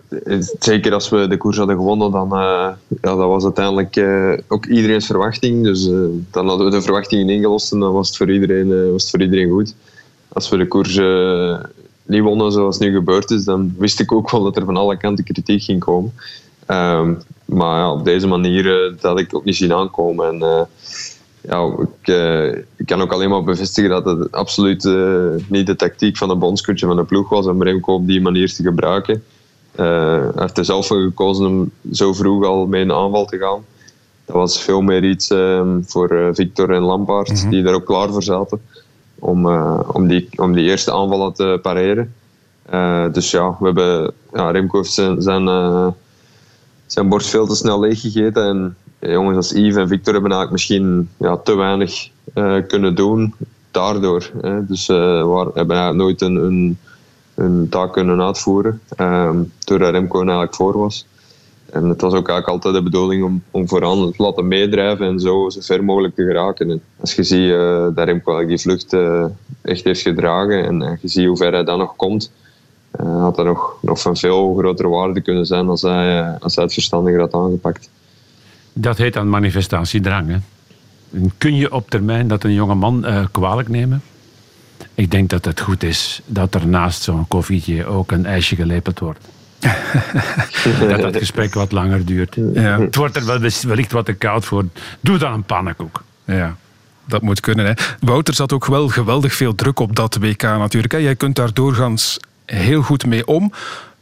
zeker 0.59 0.93
als 0.93 1.09
we 1.09 1.27
de 1.27 1.37
koers 1.37 1.57
hadden 1.57 1.75
gewonnen, 1.75 2.11
dan 2.11 2.27
uh, 2.33 2.39
ja, 2.87 3.15
dat 3.15 3.17
was 3.17 3.43
uiteindelijk 3.43 3.95
uh, 3.95 4.33
ook 4.47 4.65
iedereen's 4.65 5.05
verwachting. 5.05 5.63
Dus 5.63 5.87
uh, 5.87 6.05
dan 6.31 6.47
hadden 6.47 6.65
we 6.65 6.71
de 6.71 6.81
verwachtingen 6.81 7.29
ingelost 7.29 7.71
en 7.71 7.79
dan 7.79 7.93
was 7.93 8.07
het 8.07 8.17
voor 8.17 8.31
iedereen, 8.31 8.91
was 8.91 9.01
het 9.01 9.11
voor 9.11 9.21
iedereen 9.21 9.49
goed. 9.49 9.75
Als 10.27 10.49
we 10.49 10.57
de 10.57 10.67
koers 10.67 10.99
niet 12.05 12.21
wonnen 12.21 12.51
zoals 12.51 12.77
nu 12.77 12.93
gebeurd 12.93 13.31
is, 13.31 13.43
dan 13.43 13.75
wist 13.77 13.99
ik 13.99 14.11
ook 14.11 14.31
wel 14.31 14.43
dat 14.43 14.55
er 14.55 14.65
van 14.65 14.77
alle 14.77 14.97
kanten 14.97 15.23
kritiek 15.23 15.63
ging 15.63 15.79
komen. 15.79 16.13
Um, 16.67 17.21
maar 17.45 17.79
ja, 17.79 17.91
op 17.91 18.05
deze 18.05 18.27
manier 18.27 18.63
dat 18.63 19.01
had 19.01 19.19
ik 19.19 19.35
ook 19.35 19.43
niet 19.43 19.55
zien 19.55 19.73
aankomen. 19.73 20.27
En, 20.27 20.67
ja, 21.41 21.75
ik, 21.79 22.15
ik, 22.75 22.85
kan 22.85 23.01
ook 23.01 23.11
alleen 23.11 23.29
maar 23.29 23.43
bevestigen 23.43 23.89
dat 23.89 24.05
het 24.05 24.31
absoluut 24.31 24.83
niet 25.47 25.67
de 25.67 25.75
tactiek 25.75 26.17
van 26.17 26.27
de 26.27 26.35
bondscoach 26.35 26.79
van 26.79 26.95
de 26.95 27.03
ploeg 27.03 27.29
was 27.29 27.45
om 27.45 27.63
Remco 27.63 27.93
op 27.93 28.07
die 28.07 28.21
manier 28.21 28.53
te 28.53 28.63
gebruiken. 28.63 29.23
Hij 29.75 30.31
heeft 30.35 30.57
er 30.57 30.65
zelf 30.65 30.87
voor 30.87 31.01
gekozen 31.01 31.45
om 31.45 31.71
zo 31.91 32.13
vroeg 32.13 32.45
al 32.45 32.65
mee 32.65 32.81
in 32.81 32.87
de 32.87 32.93
aanval 32.93 33.25
te 33.25 33.37
gaan. 33.37 33.65
Dat 34.25 34.35
was 34.35 34.61
veel 34.61 34.81
meer 34.81 35.03
iets 35.03 35.29
um, 35.29 35.83
voor 35.87 36.29
Victor 36.33 36.73
en 36.73 36.81
Lampaard, 36.81 37.29
mm 37.29 37.35
-hmm. 37.35 37.49
die 37.49 37.65
er 37.65 37.73
ook 37.73 37.85
klaar 37.85 38.09
voor 38.09 38.23
zaten. 38.23 38.61
Om, 39.19 39.47
om, 39.87 40.07
die, 40.07 40.29
om 40.35 40.53
die 40.53 40.63
eerste 40.63 40.91
aanvallen 40.91 41.33
te 41.33 41.59
pareren. 41.61 42.13
dus 43.11 43.31
ja, 43.31 43.55
we 43.59 43.65
hebben, 43.65 44.13
ja, 44.33 44.51
Remco 44.51 44.77
heeft 44.77 44.93
zijn, 44.93 45.21
zijn, 45.21 45.47
zijn 46.93 47.09
borst 47.09 47.29
veel 47.29 47.47
te 47.47 47.55
snel 47.55 47.79
leeggegeten. 47.79 48.75
En 48.99 49.11
jongens 49.11 49.37
als 49.37 49.51
Yves 49.51 49.75
en 49.75 49.87
Victor 49.87 50.13
hebben 50.13 50.31
eigenlijk 50.31 50.51
misschien 50.51 51.09
ja, 51.17 51.37
te 51.37 51.55
weinig 51.55 52.09
kunnen 52.67 52.95
doen 52.95 53.33
daardoor. 53.71 54.31
Dus 54.67 54.87
we 54.87 55.51
hebben 55.53 55.77
eigenlijk 55.77 55.95
nooit 55.95 56.21
een, 56.21 56.77
een 57.35 57.67
taak 57.69 57.93
kunnen 57.93 58.21
uitvoeren. 58.21 58.81
Um, 58.97 59.51
doordat 59.59 59.91
Remco 59.91 60.19
eigenlijk 60.19 60.55
voor 60.55 60.77
was. 60.77 61.05
En 61.69 61.89
het 61.89 62.01
was 62.01 62.13
ook 62.13 62.29
eigenlijk 62.29 62.47
altijd 62.47 62.73
de 62.73 62.89
bedoeling 62.89 63.23
om, 63.23 63.43
om 63.51 63.67
vooraan 63.67 64.11
te 64.11 64.23
laten 64.23 64.47
meedrijven 64.47 65.05
en 65.05 65.19
zo, 65.19 65.49
zo 65.49 65.59
ver 65.61 65.83
mogelijk 65.83 66.15
te 66.15 66.23
geraken. 66.23 66.69
En 66.69 66.81
als 66.99 67.15
je 67.15 67.23
ziet 67.23 67.49
uh, 67.49 67.87
dat 67.95 68.05
Remco 68.05 68.45
die 68.45 68.59
vlucht 68.59 68.95
echt 69.61 69.83
heeft 69.83 70.01
gedragen 70.01 70.65
en 70.65 70.81
uh, 70.81 70.91
je 71.01 71.07
ziet 71.07 71.27
hoe 71.27 71.37
ver 71.37 71.51
hij 71.51 71.63
dan 71.63 71.77
nog 71.77 71.95
komt, 71.95 72.31
had 72.97 73.35
dat 73.35 73.45
nog, 73.45 73.75
nog 73.81 74.01
van 74.01 74.17
veel 74.17 74.55
grotere 74.57 74.87
waarde 74.87 75.21
kunnen 75.21 75.45
zijn 75.45 75.67
als 75.67 75.81
hij, 75.81 76.37
als 76.39 76.55
hij 76.55 76.63
het 76.63 76.73
verstandiger 76.73 77.19
had 77.19 77.33
aangepakt. 77.33 77.89
Dat 78.73 78.97
heet 78.97 79.13
dan 79.13 79.29
manifestatiedrang. 79.29 80.27
Hè? 80.29 80.37
Kun 81.37 81.55
je 81.55 81.73
op 81.73 81.89
termijn 81.89 82.27
dat 82.27 82.43
een 82.43 82.53
jonge 82.53 82.75
man 82.75 83.05
kwalijk 83.31 83.69
nemen? 83.69 84.01
Ik 84.95 85.11
denk 85.11 85.29
dat 85.29 85.45
het 85.45 85.59
goed 85.59 85.83
is 85.83 86.21
dat 86.25 86.55
er 86.55 86.67
naast 86.67 87.01
zo'n 87.01 87.27
koffietje 87.27 87.85
ook 87.85 88.11
een 88.11 88.25
ijsje 88.25 88.55
gelepeld 88.55 88.99
wordt. 88.99 89.19
dat 90.89 91.01
dat 91.01 91.17
gesprek 91.17 91.53
wat 91.53 91.71
langer 91.71 92.05
duurt. 92.05 92.35
Ja. 92.53 92.79
Het 92.79 92.95
wordt 92.95 93.15
er 93.15 93.25
wel, 93.25 93.39
wellicht 93.61 93.91
wat 93.91 94.05
te 94.05 94.13
koud 94.13 94.45
voor. 94.45 94.65
Doe 94.99 95.17
dan 95.17 95.33
een 95.33 95.43
pannenkoek. 95.43 96.03
Ja. 96.25 96.55
Dat 97.05 97.21
moet 97.21 97.39
kunnen. 97.39 97.65
Hè. 97.65 97.73
Wouter 97.99 98.33
zat 98.33 98.53
ook 98.53 98.65
wel 98.65 98.87
geweldig 98.87 99.33
veel 99.33 99.55
druk 99.55 99.79
op 99.79 99.95
dat 99.95 100.17
WK 100.19 100.41
natuurlijk. 100.41 100.93
Hè. 100.93 100.99
Jij 100.99 101.15
kunt 101.15 101.35
daar 101.35 101.53
doorgaans 101.53 102.19
heel 102.45 102.81
goed 102.81 103.05
mee 103.05 103.27
om. 103.27 103.51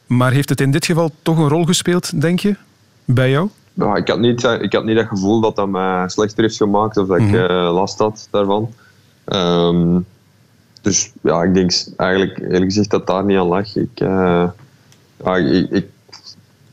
Maar 0.08 0.32
heeft 0.32 0.50
het 0.50 0.62
in 0.62 0.72
dit 0.72 0.86
geval 0.86 1.12
toch 1.22 1.38
een 1.38 1.48
rol 1.48 1.66
gespeeld, 1.66 2.22
denk 2.22 2.40
je, 2.40 2.56
bij 3.06 3.30
jou? 3.30 3.50
Nou, 3.74 3.98
ik, 3.98 4.08
had 4.08 4.20
niet, 4.20 4.44
ik 4.44 4.74
had 4.74 4.84
niet 4.84 4.96
dat 4.96 5.08
gevoel 5.08 5.40
dat 5.42 5.56
dat 5.56 5.68
mij 5.68 6.10
slechter 6.10 6.44
heeft 6.44 6.58
gemaakt 6.58 6.98
of 6.98 7.08
dat 7.08 7.20
mm 7.20 7.28
-hmm. 7.28 7.44
ik 7.44 7.50
uh, 7.50 7.74
last 7.74 7.98
had 7.98 8.28
daarvan. 8.32 8.74
Um, 9.26 10.06
dus 10.82 11.12
ja, 11.22 11.44
ik 11.44 11.54
denk 11.54 11.74
eigenlijk 11.98 12.40
eerlijk 12.40 12.64
gezegd 12.64 12.90
dat 12.90 13.08
daar 13.08 13.26
niet 13.26 13.38
aan 13.38 13.48
lag. 13.48 13.76
Ik, 13.76 14.00
uh, 14.00 14.50
ja, 15.24 15.36
ik, 15.36 15.70
ik, 15.70 15.86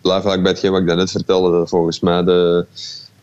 blijf 0.01 0.25
eigenlijk 0.25 0.43
bij 0.43 0.53
hetgeen 0.53 0.71
wat 0.71 0.81
ik 0.81 0.87
daarnet 0.87 1.11
vertelde. 1.11 1.51
Dat 1.51 1.69
volgens 1.69 2.01
mij, 2.01 2.25
de, 2.25 2.67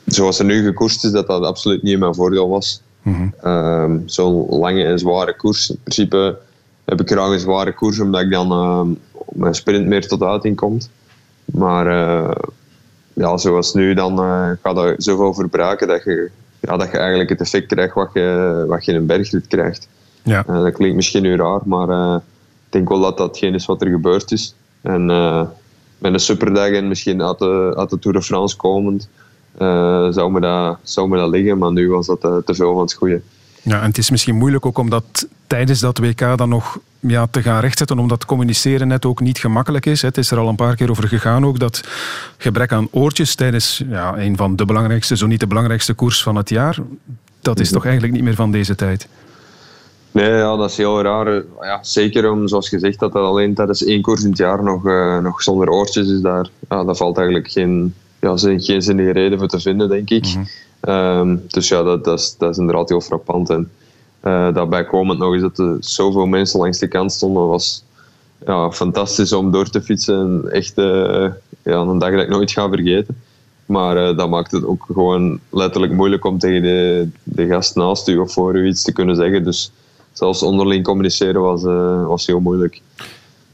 zoals 0.06 0.39
er 0.39 0.46
nu 0.46 0.64
gekoerst 0.64 1.06
is, 1.06 1.12
dat 1.12 1.28
dat 1.28 1.43
absoluut 1.43 1.84
niet 1.84 1.93
in 1.93 2.00
mijn 2.00 2.16
voordeel 2.16 2.50
was. 2.50 2.82
Mm 3.02 3.34
-hmm. 3.41 3.52
um, 3.52 4.04
Zo'n 4.06 4.46
lange 4.50 4.84
en 4.84 5.00
zware 5.00 5.36
koers. 5.36 5.70
In 5.70 5.80
principe 5.84 6.38
heb 6.86 7.02
ik 7.02 7.10
graag 7.10 7.32
een 7.32 7.40
zware 7.40 7.74
koers, 7.74 8.00
omdat 8.00 8.22
ik 8.22 8.32
dan 8.32 8.52
uh, 8.52 8.96
mijn 9.32 9.54
sprint 9.54 9.86
meer 9.86 10.08
tot 10.08 10.22
uiting 10.22 10.56
komt. 10.56 10.90
Maar 11.46 11.88
uh, 11.88 12.32
ja, 13.14 13.38
zoals 13.38 13.74
nu, 13.74 13.94
dan 13.94 14.20
uh, 14.20 14.50
gaat 14.64 14.78
er 14.78 14.96
zoveel 14.98 15.34
verbruiken 15.34 15.88
dat 15.88 16.04
je, 16.04 16.32
ja, 16.60 16.78
dat 16.78 16.92
je 16.92 16.98
eigenlijk 16.98 17.30
het 17.30 17.42
effect 17.42 17.68
krijgt 17.68 17.94
wat 17.94 18.10
je, 18.14 18.66
wat 18.68 18.86
je 18.86 18.92
in 18.92 18.98
een 18.98 19.06
bergrit 19.06 19.48
krijgt. 19.48 19.88
Ja. 20.24 20.44
Uh, 20.50 20.64
dat 20.64 20.74
klinkt 20.74 20.96
misschien 20.96 21.22
nu 21.22 21.36
raar, 21.36 21.62
maar 21.64 22.16
ik 22.16 22.22
denk 22.70 22.90
wel 22.90 23.00
dat 23.00 23.18
datgene 23.18 23.56
is 23.56 23.66
wat 23.66 23.82
er 23.82 23.90
gebeurd 23.90 24.32
is. 24.32 24.56
En 24.82 25.06
met 25.98 26.14
een 26.14 26.20
superdag 26.20 26.70
en 26.70 26.88
misschien 26.88 27.24
uit 27.24 27.40
de, 27.40 27.74
uit 27.78 27.90
de 27.90 28.00
Tour 28.00 28.18
de 28.18 28.24
France 28.24 28.56
komend, 28.56 29.10
zou, 30.16 30.32
me 30.32 30.40
dat, 30.40 30.78
zou 30.84 31.10
me 31.10 31.18
dat 31.18 31.30
liggen. 31.30 31.58
Maar 31.58 31.72
nu 31.72 31.90
was 31.90 32.08
dat 32.08 32.22
te 32.22 32.54
veel 32.54 32.74
van 32.74 32.82
het 32.82 32.94
goede. 32.94 33.22
Ja, 33.62 33.82
en 33.82 33.88
het 33.88 33.98
is 33.98 34.10
misschien 34.10 34.36
moeilijk 34.36 34.66
ook 34.66 34.78
om 34.78 34.90
dat 34.90 35.28
tijdens 35.48 35.80
dat 35.80 35.98
WK 35.98 36.38
dan 36.38 36.50
nog 36.50 36.80
ja, 37.00 37.28
te 37.28 37.41
gaan 37.41 37.60
rechtzetten, 37.60 38.00
omdat 38.00 38.26
communiceren 38.26 38.88
net 38.88 39.06
ook 39.06 39.20
niet 39.20 39.38
gemakkelijk 39.38 39.86
is. 39.86 40.02
Het 40.02 40.18
is 40.18 40.32
er 40.32 40.38
al 40.38 40.48
een 40.48 40.56
paar 40.56 40.76
keer 40.76 40.89
over 40.89 41.08
gegaan 41.08 41.46
ook, 41.46 41.60
dat 41.60 41.84
gebrek 42.38 42.72
aan 42.72 42.88
oortjes 42.91 43.36
tijdens 43.36 43.84
ja, 43.89 44.18
een 44.18 44.38
van 44.38 44.56
de 44.56 44.66
belangrijkste, 44.66 45.18
zo 45.18 45.28
niet 45.28 45.39
de 45.39 45.48
belangrijkste 45.48 45.93
koers 45.93 46.24
van 46.24 46.36
het 46.36 46.50
jaar, 46.50 46.78
dat 47.41 47.60
is 47.60 47.70
toch 47.70 47.84
eigenlijk 47.84 48.14
niet 48.14 48.24
meer 48.24 48.36
van 48.36 48.52
deze 48.52 48.76
tijd. 48.76 49.08
Nee, 50.12 50.32
ja, 50.32 50.56
dat 50.56 50.70
is 50.70 50.78
heel 50.78 51.02
raar. 51.02 51.43
Ja, 51.62 51.80
zeker 51.82 52.32
om, 52.32 52.48
zoals 52.48 52.70
gezegd, 52.70 53.00
dat 53.00 53.14
dat 53.14 53.24
alleen 53.24 53.54
tijdens 53.54 53.84
één 53.84 54.02
koers 54.02 54.24
in 54.24 54.30
het 54.30 54.38
jaar 54.38 54.64
nog, 54.64 54.86
uh, 54.86 55.20
nog 55.20 55.41
zonder 55.43 55.70
oortjes 55.70 56.08
is 56.08 56.22
daar. 56.22 56.50
Ja, 56.70 56.84
daar 56.84 56.96
valt 56.96 57.18
eigenlijk 57.18 57.52
geen, 57.52 57.93
ja, 58.20 58.38
geen 58.38 58.82
zinnige 58.82 59.12
reden 59.12 59.39
voor 59.39 59.48
te 59.48 59.60
vinden, 59.60 59.89
denk 59.89 60.10
ik. 60.10 60.26
Mm 60.26 60.48
-hmm. 60.82 60.93
um, 60.93 61.43
dus 61.48 61.68
ja, 61.68 61.84
dat, 61.84 62.04
dat, 62.04 62.20
is, 62.20 62.36
dat 62.38 62.52
is 62.52 62.58
inderdaad 62.58 62.89
heel 62.89 63.02
frappant. 63.02 63.50
En 63.50 63.70
daarbij 64.53 64.86
komend 64.86 65.19
nog 65.19 65.34
eens 65.34 65.41
dat 65.41 65.59
er 65.59 65.78
zoveel 65.80 66.26
mensen 66.26 66.59
langs 66.59 66.80
de 66.80 66.88
kant 66.88 67.11
stonden, 67.11 67.47
was 67.47 67.84
ja, 68.45 68.71
fantastisch 68.71 69.34
om 69.34 69.51
door 69.51 69.69
te 69.69 69.82
fietsen. 69.82 70.51
Echt 70.51 70.78
uh, 70.78 71.28
ja, 71.63 71.78
een 71.78 71.97
dag 71.97 72.11
dat 72.11 72.21
ik 72.21 72.30
nooit 72.30 72.51
ga 72.51 72.69
vergeten. 72.69 73.17
Maar 73.65 74.15
dat 74.15 74.30
maakt 74.30 74.51
het 74.51 74.65
ook 74.65 74.86
gewoon 74.91 75.39
letterlijk 75.49 75.93
moeilijk 75.93 76.26
om 76.26 76.38
tegen 76.38 76.61
de, 76.61 77.09
de 77.23 77.47
gast 77.47 77.76
naast 77.76 78.07
u 78.07 78.17
of 78.17 78.34
voor 78.34 78.55
u 78.55 78.67
iets 78.67 78.84
te 78.84 78.91
kunnen 78.91 79.15
zeggen. 79.15 79.43
Dus 79.43 79.71
zelfs 80.13 80.43
onderling 80.43 80.84
communiceren 80.84 81.41
was, 81.41 81.63
was 82.07 82.26
heel 82.26 82.39
moeilijk. 82.39 82.82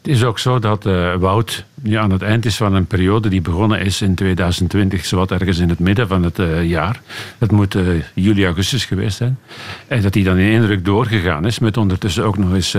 Het 0.02 0.12
is 0.12 0.24
ook 0.24 0.40
zo 0.40 0.60
dat 0.60 0.86
uh, 0.86 1.16
Wout 1.16 1.66
aan 1.94 2.12
het 2.12 2.22
eind 2.22 2.46
is 2.46 2.58
van 2.58 2.74
een 2.74 2.86
periode 2.86 3.30
die 3.30 3.42
begonnen 3.42 3.80
is 3.80 4.02
in 4.02 4.16
2020, 4.16 5.06
zowat 5.06 5.32
ergens 5.32 5.58
in 5.58 5.70
het 5.70 5.80
midden 5.80 6.08
van 6.08 6.24
het 6.24 6.40
uh, 6.40 6.70
jaar. 6.70 7.02
Dat 7.38 7.52
moet 7.52 7.76
uh, 7.76 8.04
juli, 8.14 8.46
augustus 8.46 8.86
geweest 8.86 9.18
zijn. 9.18 9.40
En 9.88 10.02
dat 10.02 10.14
hij 10.14 10.24
dan 10.24 10.38
in 10.38 10.52
één 10.52 10.62
druk 10.62 10.86
doorgegaan 10.86 11.46
is, 11.46 11.60
met 11.60 11.78
ondertussen 11.78 12.24
ook 12.24 12.38
nog 12.38 12.54
eens 12.54 12.76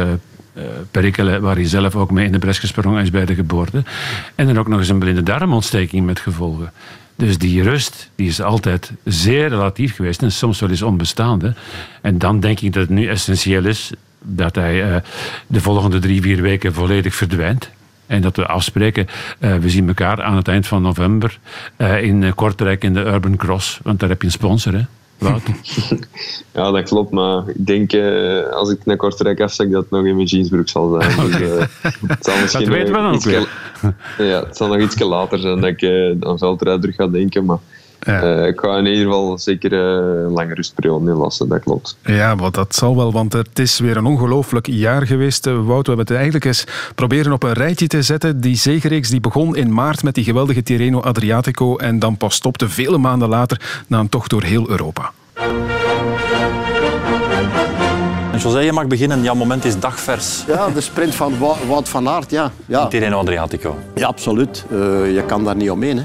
perikelen 0.91 1.43
waar 1.43 1.55
hij 1.55 1.69
zelf 1.69 1.97
ook 1.97 2.11
mee 2.11 2.27
in 2.27 2.33
de 2.33 2.39
bres 2.39 2.59
gesprongen 2.59 3.03
is 3.03 3.11
bij 3.11 3.25
de 3.25 3.35
geboorte. 3.35 3.83
En 4.35 4.47
dan 4.47 4.59
ook 4.59 4.69
nog 4.69 4.79
eens 4.79 4.89
een 4.89 4.99
blinde 4.99 5.23
darmontsteking 5.23 6.07
met 6.07 6.21
gevolgen. 6.21 6.73
Dus 7.17 7.39
die 7.39 7.63
rust 7.63 8.11
die 8.15 8.29
is 8.29 8.41
altijd 8.41 8.93
zeer 9.05 9.49
relatief 9.49 9.95
geweest 9.97 10.23
en 10.23 10.33
soms 10.33 10.61
wel 10.61 10.71
eens 10.71 10.83
onbestaande. 10.83 11.55
En 12.01 12.19
dan 12.19 12.41
denk 12.41 12.61
ik 12.61 12.73
dat 12.73 12.83
het 12.83 12.91
nu 12.91 13.07
essentieel 13.07 13.65
is 13.65 13.93
dat 14.23 14.55
hij 14.55 14.91
uh, 14.91 14.97
de 15.47 15.61
volgende 15.61 15.99
drie, 15.99 16.23
vier 16.23 16.43
weken 16.43 16.75
volledig 16.75 17.15
verdwijnt. 17.15 17.71
En 18.07 18.23
dat 18.23 18.37
we 18.37 18.47
afspreken, 18.47 19.07
uh, 19.41 19.57
we 19.57 19.71
zien 19.71 19.89
elkaar 19.89 20.23
aan 20.23 20.37
het 20.37 20.49
eind 20.49 20.67
van 20.67 20.83
november 20.83 21.39
uh, 21.79 22.03
in 22.03 22.35
Kortrijk 22.35 22.85
in 22.85 22.95
de 22.95 23.01
Urban 23.01 23.37
Cross. 23.37 23.81
Want 23.83 24.01
daar 24.01 24.09
heb 24.09 24.21
je 24.21 24.27
een 24.27 24.33
sponsor, 24.33 24.73
hè? 24.73 24.83
Wout? 25.19 25.43
ja, 26.55 26.71
dat 26.71 26.89
klopt. 26.89 27.11
Maar 27.11 27.49
ik 27.49 27.67
denk, 27.67 27.93
uh, 27.93 28.49
als 28.49 28.71
ik 28.71 28.85
naar 28.85 28.97
Kortrijk 28.97 29.41
afzak, 29.41 29.71
dat 29.71 29.83
het 29.83 29.91
nog 29.91 30.05
in 30.05 30.15
mijn 30.15 30.27
jeansbroek 30.27 30.69
zal 30.69 31.01
zijn. 31.01 31.27
Okay. 31.27 31.39
Dus, 31.83 31.95
het 32.07 32.25
zal 32.25 32.41
misschien 32.43 32.65
dat 32.65 32.75
weten 32.75 32.95
we 32.95 33.01
dan 33.01 33.15
ook 33.15 33.23
weer. 33.23 33.49
Ja, 34.19 34.45
het 34.45 34.57
zal 34.57 34.69
nog 34.69 34.79
iets 34.79 34.99
later 34.99 35.39
zijn 35.39 35.61
dat 35.61 35.71
ik 35.71 35.83
aan 36.21 36.39
veldrijd 36.39 36.81
terug 36.81 36.97
ga 36.97 37.07
denken. 37.07 37.45
Maar 37.45 37.59
ja. 38.07 38.23
Uh, 38.23 38.47
ik 38.47 38.61
ga 38.61 38.77
in 38.77 38.87
ieder 38.87 39.05
geval 39.05 39.39
zeker 39.39 39.73
uh, 39.73 40.25
een 40.25 40.33
lange 40.33 40.55
rustperiode 40.55 41.11
inlassen, 41.11 41.49
dat 41.49 41.61
klopt. 41.61 41.97
Ja, 42.05 42.35
maar 42.35 42.51
dat 42.51 42.75
zal 42.75 42.97
wel, 42.97 43.13
want 43.13 43.33
het 43.33 43.59
is 43.59 43.79
weer 43.79 43.97
een 43.97 44.07
ongelooflijk 44.07 44.67
jaar 44.67 45.07
geweest. 45.07 45.45
Wout, 45.45 45.67
we 45.67 45.93
hebben 45.93 45.99
het 45.99 46.11
eigenlijk 46.11 46.45
eens 46.45 46.65
proberen 46.95 47.33
op 47.33 47.43
een 47.43 47.53
rijtje 47.53 47.87
te 47.87 48.03
zetten. 48.03 48.41
Die 48.41 48.57
zegereeks 48.57 49.09
die 49.09 49.21
begon 49.21 49.57
in 49.57 49.75
maart 49.75 50.03
met 50.03 50.15
die 50.15 50.25
geweldige 50.25 50.63
Tirreno 50.63 51.01
Adriatico 51.01 51.77
en 51.77 51.99
dan 51.99 52.17
pas 52.17 52.35
stopte 52.35 52.69
vele 52.69 52.99
maanden 52.99 53.29
later 53.29 53.83
na 53.87 53.99
een 53.99 54.09
tocht 54.09 54.31
door 54.31 54.43
heel 54.43 54.71
Europa. 54.71 55.13
José, 58.39 58.59
je 58.59 58.73
mag 58.73 58.87
beginnen. 58.87 59.23
Jouw 59.23 59.35
moment 59.35 59.65
is 59.65 59.79
dagvers. 59.79 60.45
Ja, 60.47 60.69
de 60.69 60.81
sprint 60.81 61.15
van 61.15 61.35
Wout 61.69 61.89
van 61.89 62.09
Aert, 62.09 62.31
ja. 62.31 62.51
ja. 62.67 62.87
Tirreno 62.87 63.19
Adriatico. 63.19 63.79
Ja, 63.95 64.07
absoluut. 64.07 64.65
Uh, 64.73 64.79
je 65.15 65.23
kan 65.27 65.45
daar 65.45 65.57
niet 65.57 65.71
omheen, 65.71 65.99
hè. 65.99 66.05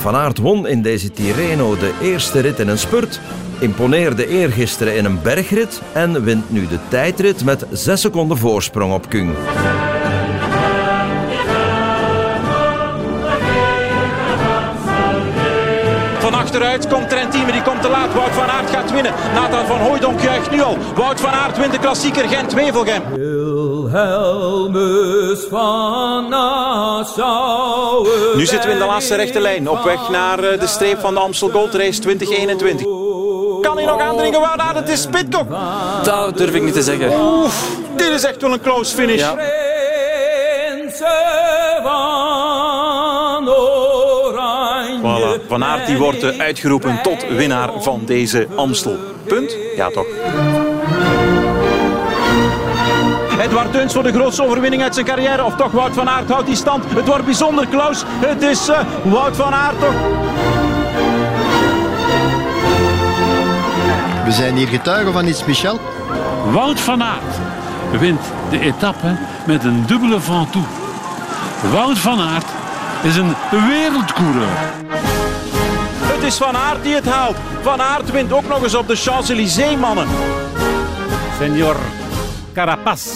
Van 0.00 0.14
Aert 0.14 0.38
won 0.38 0.66
in 0.66 0.82
deze 0.82 1.10
Tirreno 1.10 1.76
de 1.76 1.92
eerste 2.02 2.40
rit 2.40 2.58
in 2.58 2.68
een 2.68 2.78
spurt, 2.78 3.20
imponeerde 3.58 4.26
eergisteren 4.26 4.96
in 4.96 5.04
een 5.04 5.22
bergrit 5.22 5.82
en 5.92 6.24
wint 6.24 6.50
nu 6.50 6.66
de 6.66 6.78
tijdrit 6.88 7.44
met 7.44 7.66
6 7.72 8.00
seconden 8.00 8.38
voorsprong 8.38 8.92
op 8.92 9.08
Kung. 9.08 9.30
Achteruit 16.70 16.98
komt 16.98 17.08
Trentime, 17.08 17.52
die 17.52 17.62
komt 17.62 17.82
te 17.82 17.88
laat. 17.88 18.14
Wout 18.14 18.30
van 18.30 18.50
Aert 18.50 18.70
gaat 18.70 18.92
winnen. 18.92 19.12
Nathan 19.34 19.66
van 19.66 19.78
Hooijdonk 19.78 20.20
juicht 20.20 20.50
nu 20.50 20.62
al. 20.62 20.76
Wout 20.94 21.20
van 21.20 21.30
Aert 21.30 21.58
wint 21.58 21.72
de 21.72 21.78
klassieker 21.78 22.28
Gent-Wevelgem. 22.28 23.02
Wilhelmus 23.14 25.40
van 25.50 26.28
Nassau. 26.28 28.08
Nu 28.36 28.46
zitten 28.46 28.68
we 28.68 28.74
in 28.74 28.80
de 28.80 28.86
laatste 28.86 29.14
rechte 29.14 29.40
lijn. 29.40 29.68
Op 29.68 29.84
weg 29.84 30.08
naar 30.10 30.40
de 30.40 30.66
streep 30.66 31.00
van 31.00 31.14
de 31.14 31.20
Amstel 31.20 31.48
Gold 31.48 31.74
Race 31.74 32.00
2021. 32.00 32.86
Kan 33.60 33.76
hij 33.76 33.86
nog 33.86 34.00
aandringen 34.00 34.40
waarna 34.40 34.74
het 34.74 34.88
is 34.88 35.06
Pitcock? 35.06 35.46
Dat 36.02 36.36
durf 36.36 36.54
ik 36.54 36.62
niet 36.62 36.74
te 36.74 36.82
zeggen. 36.82 37.20
Oef, 37.20 37.68
dit 37.96 38.08
is 38.08 38.24
echt 38.24 38.42
wel 38.42 38.52
een 38.52 38.60
close 38.60 38.94
finish. 38.94 39.20
Ja. 39.20 39.34
Van 45.50 45.64
Aert 45.64 45.86
die 45.86 45.98
wordt 45.98 46.38
uitgeroepen 46.38 47.02
tot 47.02 47.26
winnaar 47.28 47.70
van 47.78 48.02
deze 48.04 48.48
Amstel. 48.56 48.96
Punt? 49.26 49.56
Ja 49.76 49.88
toch. 49.88 50.06
Edward 53.40 53.72
Teuns 53.72 53.92
voor 53.92 54.02
de 54.02 54.12
grootste 54.12 54.44
overwinning 54.44 54.82
uit 54.82 54.94
zijn 54.94 55.06
carrière. 55.06 55.44
Of 55.44 55.56
toch 55.56 55.72
Wout 55.72 55.94
van 55.94 56.08
Aert 56.08 56.30
houdt 56.30 56.46
die 56.46 56.56
stand. 56.56 56.84
Het 56.94 57.06
wordt 57.06 57.24
bijzonder 57.24 57.68
close. 57.68 58.04
Het 58.08 58.42
is 58.42 58.68
uh, 58.68 58.80
Wout 59.04 59.36
van 59.36 59.54
Aert 59.54 59.80
toch. 59.80 59.94
We 64.24 64.32
zijn 64.32 64.56
hier 64.56 64.68
getuigen 64.68 65.12
van 65.12 65.26
iets, 65.26 65.44
Michel. 65.44 65.80
Wout 66.50 66.80
van 66.80 67.02
Aert 67.02 67.38
wint 67.98 68.20
de 68.50 68.60
etappe 68.60 69.16
met 69.46 69.64
een 69.64 69.86
dubbele 69.86 70.20
Ventoux. 70.20 70.66
Wout 71.72 71.98
van 71.98 72.20
Aert 72.20 72.46
is 73.02 73.16
een 73.16 73.34
wereldcoureur. 73.50 75.09
Het 76.30 76.38
is 76.38 76.46
Van 76.46 76.56
Aert 76.56 76.82
die 76.82 76.94
het 76.94 77.04
haalt. 77.04 77.36
Van 77.62 77.80
Aert 77.80 78.10
wint 78.10 78.32
ook 78.32 78.48
nog 78.48 78.62
eens 78.62 78.74
op 78.74 78.88
de 78.88 78.96
Champs-Élysées, 78.96 79.76
mannen. 79.76 80.06
Senior 81.38 81.76
Carapaz 82.52 83.06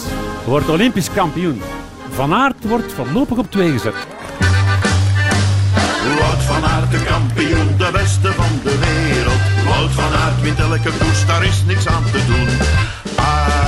wordt 0.45 0.69
Olympisch 0.69 1.13
kampioen. 1.13 1.61
Van 2.09 2.33
Aert 2.33 2.67
wordt 2.67 2.93
voorlopig 2.93 3.37
op 3.37 3.51
twee 3.51 3.71
gezet. 3.71 3.93
Wout 6.19 6.43
van 6.43 6.65
Aert 6.65 6.91
de 6.91 7.03
kampioen, 7.03 7.77
de 7.77 7.89
beste 7.91 8.33
van 8.33 8.59
de 8.63 8.77
wereld. 8.79 9.65
Wout 9.65 9.91
van 9.91 10.19
Aert 10.19 10.41
wint 10.41 10.59
elke 10.59 10.97
koers, 10.99 11.25
daar 11.25 11.43
is 11.43 11.63
niks 11.67 11.87
aan 11.87 12.03
te 12.11 12.25
doen. 12.25 12.47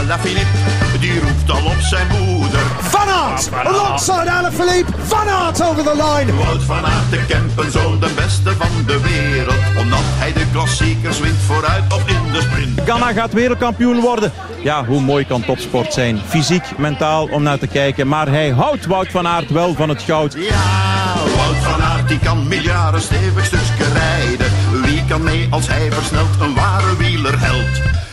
Alaphilippe, 0.08 0.58
die 1.00 1.20
roept 1.20 1.52
al 1.52 1.66
op 1.66 1.80
zijn 1.80 2.08
moeder. 2.08 2.60
Van 2.80 3.08
Aert, 3.10 3.50
alongside 3.66 4.32
Alaphilippe. 4.32 4.92
Van 5.04 5.30
Aert 5.30 5.62
over 5.62 5.84
the 5.84 5.94
line. 5.96 6.34
Wout 6.36 6.64
van 6.64 6.86
Aert 6.86 7.10
de 7.10 7.26
Kempenzoon, 7.28 8.00
de 8.00 8.10
beste 8.16 8.56
van 8.56 8.68
de 8.86 9.00
wereld. 9.02 9.78
Omdat 9.78 10.00
hij 10.04 10.34
de 10.34 10.46
klassiekers 10.52 11.20
wint 11.20 11.38
vooruit 11.46 11.94
of 11.94 12.08
in 12.08 12.32
de 12.32 12.42
sprint. 12.42 12.82
Ganna 12.86 13.14
gaat 13.14 13.34
wereldkampioen 13.34 14.00
worden. 14.00 14.32
Ja, 14.64 14.86
hoe 14.86 15.02
mooi 15.02 15.26
kan 15.26 15.46
topsport 15.46 15.94
zijn. 15.94 16.20
Fysiek, 16.28 16.78
mentaal, 16.78 17.28
om 17.32 17.44
naar 17.44 17.60
te 17.60 17.68
kijken. 17.68 18.08
Maar 18.08 18.28
hij 18.28 18.50
houdt 18.50 18.86
Wout 18.86 19.12
van 19.12 19.28
Aert 19.28 19.50
wel 19.50 19.74
van 19.74 19.90
het 19.90 20.02
goud. 20.02 20.34
Ja, 20.34 21.14
Wout 21.36 21.64
van 21.64 21.82
Aert 21.82 22.08
die 22.08 22.20
kan 22.20 22.48
miljarden 22.48 23.02
stevig 23.02 23.46
stukje 23.46 23.94
rijden. 23.94 24.52
Wie 24.84 25.04
kan 25.08 25.24
mee 25.24 25.48
als 25.50 25.68
hij 25.68 25.92
versnelt, 25.92 26.40
een 26.42 26.56
ware 26.56 26.98
wielerheld. 26.98 28.06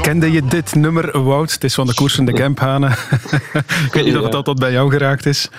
Kende 0.00 0.32
je 0.32 0.42
dit 0.44 0.74
nummer, 0.74 1.22
Wout? 1.22 1.52
Het 1.52 1.64
is 1.64 1.74
van 1.74 1.86
de 1.86 1.94
koers 1.94 2.14
van 2.14 2.24
de 2.24 2.32
Kemphanen. 2.32 2.90
ik 3.86 3.90
weet 3.92 4.04
niet 4.04 4.16
of 4.16 4.24
het 4.24 4.34
altijd 4.34 4.58
bij 4.58 4.72
jou 4.72 4.90
geraakt 4.90 5.26
is. 5.26 5.50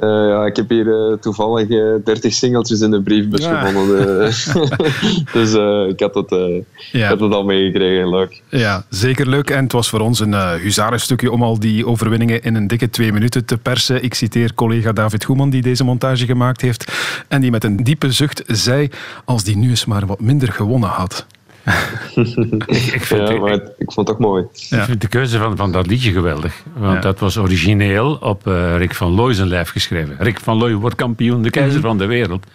Uh, 0.00 0.28
ja, 0.28 0.46
ik 0.46 0.56
heb 0.56 0.68
hier 0.68 0.86
uh, 0.86 1.16
toevallig 1.18 1.68
uh, 1.68 1.94
30 2.04 2.32
singeltjes 2.32 2.80
in 2.80 2.90
de 2.90 3.02
briefbus 3.02 3.44
ja. 3.44 3.64
gevonden. 3.64 4.32
dus 5.32 5.54
ik 5.92 6.00
had 6.00 6.14
het, 6.14 6.62
ja. 6.92 7.08
had 7.08 7.20
het 7.20 7.32
al 7.32 7.44
meegekregen. 7.44 8.08
Leuk. 8.08 8.42
Ja, 8.48 8.84
zeker 8.88 9.28
leuk. 9.28 9.50
En 9.50 9.62
het 9.62 9.72
was 9.72 9.88
voor 9.88 10.00
ons 10.00 10.20
een 10.20 10.34
huzarenstukje 10.34 11.32
om 11.32 11.42
al 11.42 11.58
die 11.58 11.86
overwinningen 11.86 12.42
in 12.42 12.54
een 12.54 12.66
dikke 12.66 12.90
twee 12.90 13.12
minuten 13.12 13.44
te 13.44 13.58
persen. 13.58 14.02
Ik 14.02 14.14
citeer 14.14 14.54
collega 14.54 14.92
David 14.92 15.24
Goeman, 15.24 15.50
die 15.50 15.62
deze 15.62 15.84
montage 15.84 16.26
gemaakt 16.26 16.60
heeft. 16.60 16.92
En 17.28 17.40
die 17.40 17.50
met 17.50 17.64
een 17.64 17.76
diepe 17.76 18.12
zucht 18.12 18.42
zei, 18.46 18.90
als 19.24 19.44
die 19.44 19.56
nu 19.56 19.68
eens 19.68 19.84
maar 19.84 20.06
wat 20.06 20.20
minder 20.20 20.52
gewonnen 20.52 20.88
had. 20.88 21.26
ik, 22.66 23.04
vind, 23.04 23.28
ja, 23.28 23.38
maar 23.38 23.50
het, 23.50 23.72
ik 23.78 23.92
vond 23.92 24.08
het 24.08 24.16
ook 24.16 24.22
mooi. 24.22 24.44
Ik 24.52 24.82
vind 24.82 25.00
de 25.00 25.08
keuze 25.08 25.38
van, 25.38 25.56
van 25.56 25.72
dat 25.72 25.86
liedje 25.86 26.12
geweldig. 26.12 26.62
Want 26.74 26.94
ja. 26.94 27.00
dat 27.00 27.18
was 27.18 27.36
origineel 27.36 28.14
op 28.14 28.46
uh, 28.46 28.76
Rick 28.76 28.94
van 28.94 29.10
Looy 29.10 29.34
zijn 29.34 29.48
lijf 29.48 29.70
geschreven. 29.70 30.16
Rick 30.18 30.40
van 30.40 30.56
Looy 30.56 30.74
wordt 30.74 30.96
kampioen, 30.96 31.42
de 31.42 31.50
keizer 31.50 31.78
mm 31.78 31.84
-hmm. 31.84 31.90
van 31.90 31.98
de 31.98 32.06
wereld. 32.06 32.46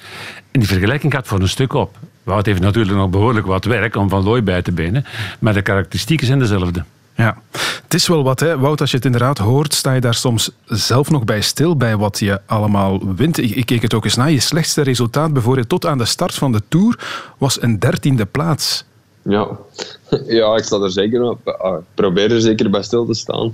En 0.52 0.60
die 0.60 0.70
vergelijking 0.70 1.14
gaat 1.14 1.28
voor 1.28 1.40
een 1.40 1.50
stuk 1.50 1.74
op. 1.74 1.98
Wout 2.24 2.46
heeft 2.46 2.62
natuurlijk 2.62 2.98
nog 2.98 3.10
behoorlijk 3.10 3.46
wat 3.46 3.66
werk 3.66 3.96
om 3.96 4.10
Van 4.10 4.24
Looy 4.24 4.44
bij 4.44 4.62
te 4.62 4.72
benen. 4.72 5.06
Maar 5.40 5.54
de 5.54 5.62
karakteristieken 5.62 6.28
zijn 6.28 6.40
dezelfde. 6.40 6.84
Ja, 7.16 7.38
het 7.84 7.94
is 7.94 8.08
wel 8.08 8.24
wat, 8.24 8.40
hè. 8.40 8.58
Wout, 8.58 8.82
als 8.82 8.92
je 8.92 8.96
het 8.96 9.06
inderdaad 9.06 9.38
hoort, 9.38 9.74
sta 9.74 9.94
je 9.94 10.02
daar 10.02 10.14
soms 10.14 10.52
zelf 10.66 11.10
nog 11.10 11.24
bij 11.24 11.42
stil 11.42 11.78
bij 11.78 11.98
wat 11.98 12.20
je 12.20 12.42
allemaal 12.46 13.16
wint. 13.16 13.38
Ik, 13.38 13.50
ik 13.50 13.66
keek 13.66 13.82
het 13.82 13.94
ook 13.94 14.04
eens 14.04 14.16
na. 14.16 14.26
Je 14.26 14.40
slechtste 14.40 14.82
resultaat, 14.82 15.34
bijvoorbeeld 15.34 15.70
tot 15.70 15.86
aan 15.86 15.98
de 15.98 16.06
start 16.06 16.34
van 16.34 16.52
de 16.52 16.62
Tour, 16.68 17.00
was 17.38 17.62
een 17.62 17.80
dertiende 17.80 18.26
plaats. 18.26 18.86
Ja. 19.22 19.48
ja, 20.40 20.56
ik 20.56 20.64
sta 20.64 20.80
er 20.80 20.92
zeker 20.92 21.24
op. 21.24 21.40
Ik 21.48 21.84
probeer 21.94 22.32
er 22.32 22.42
zeker 22.42 22.70
bij 22.70 22.84
stil 22.84 23.06
te 23.06 23.14
staan. 23.14 23.54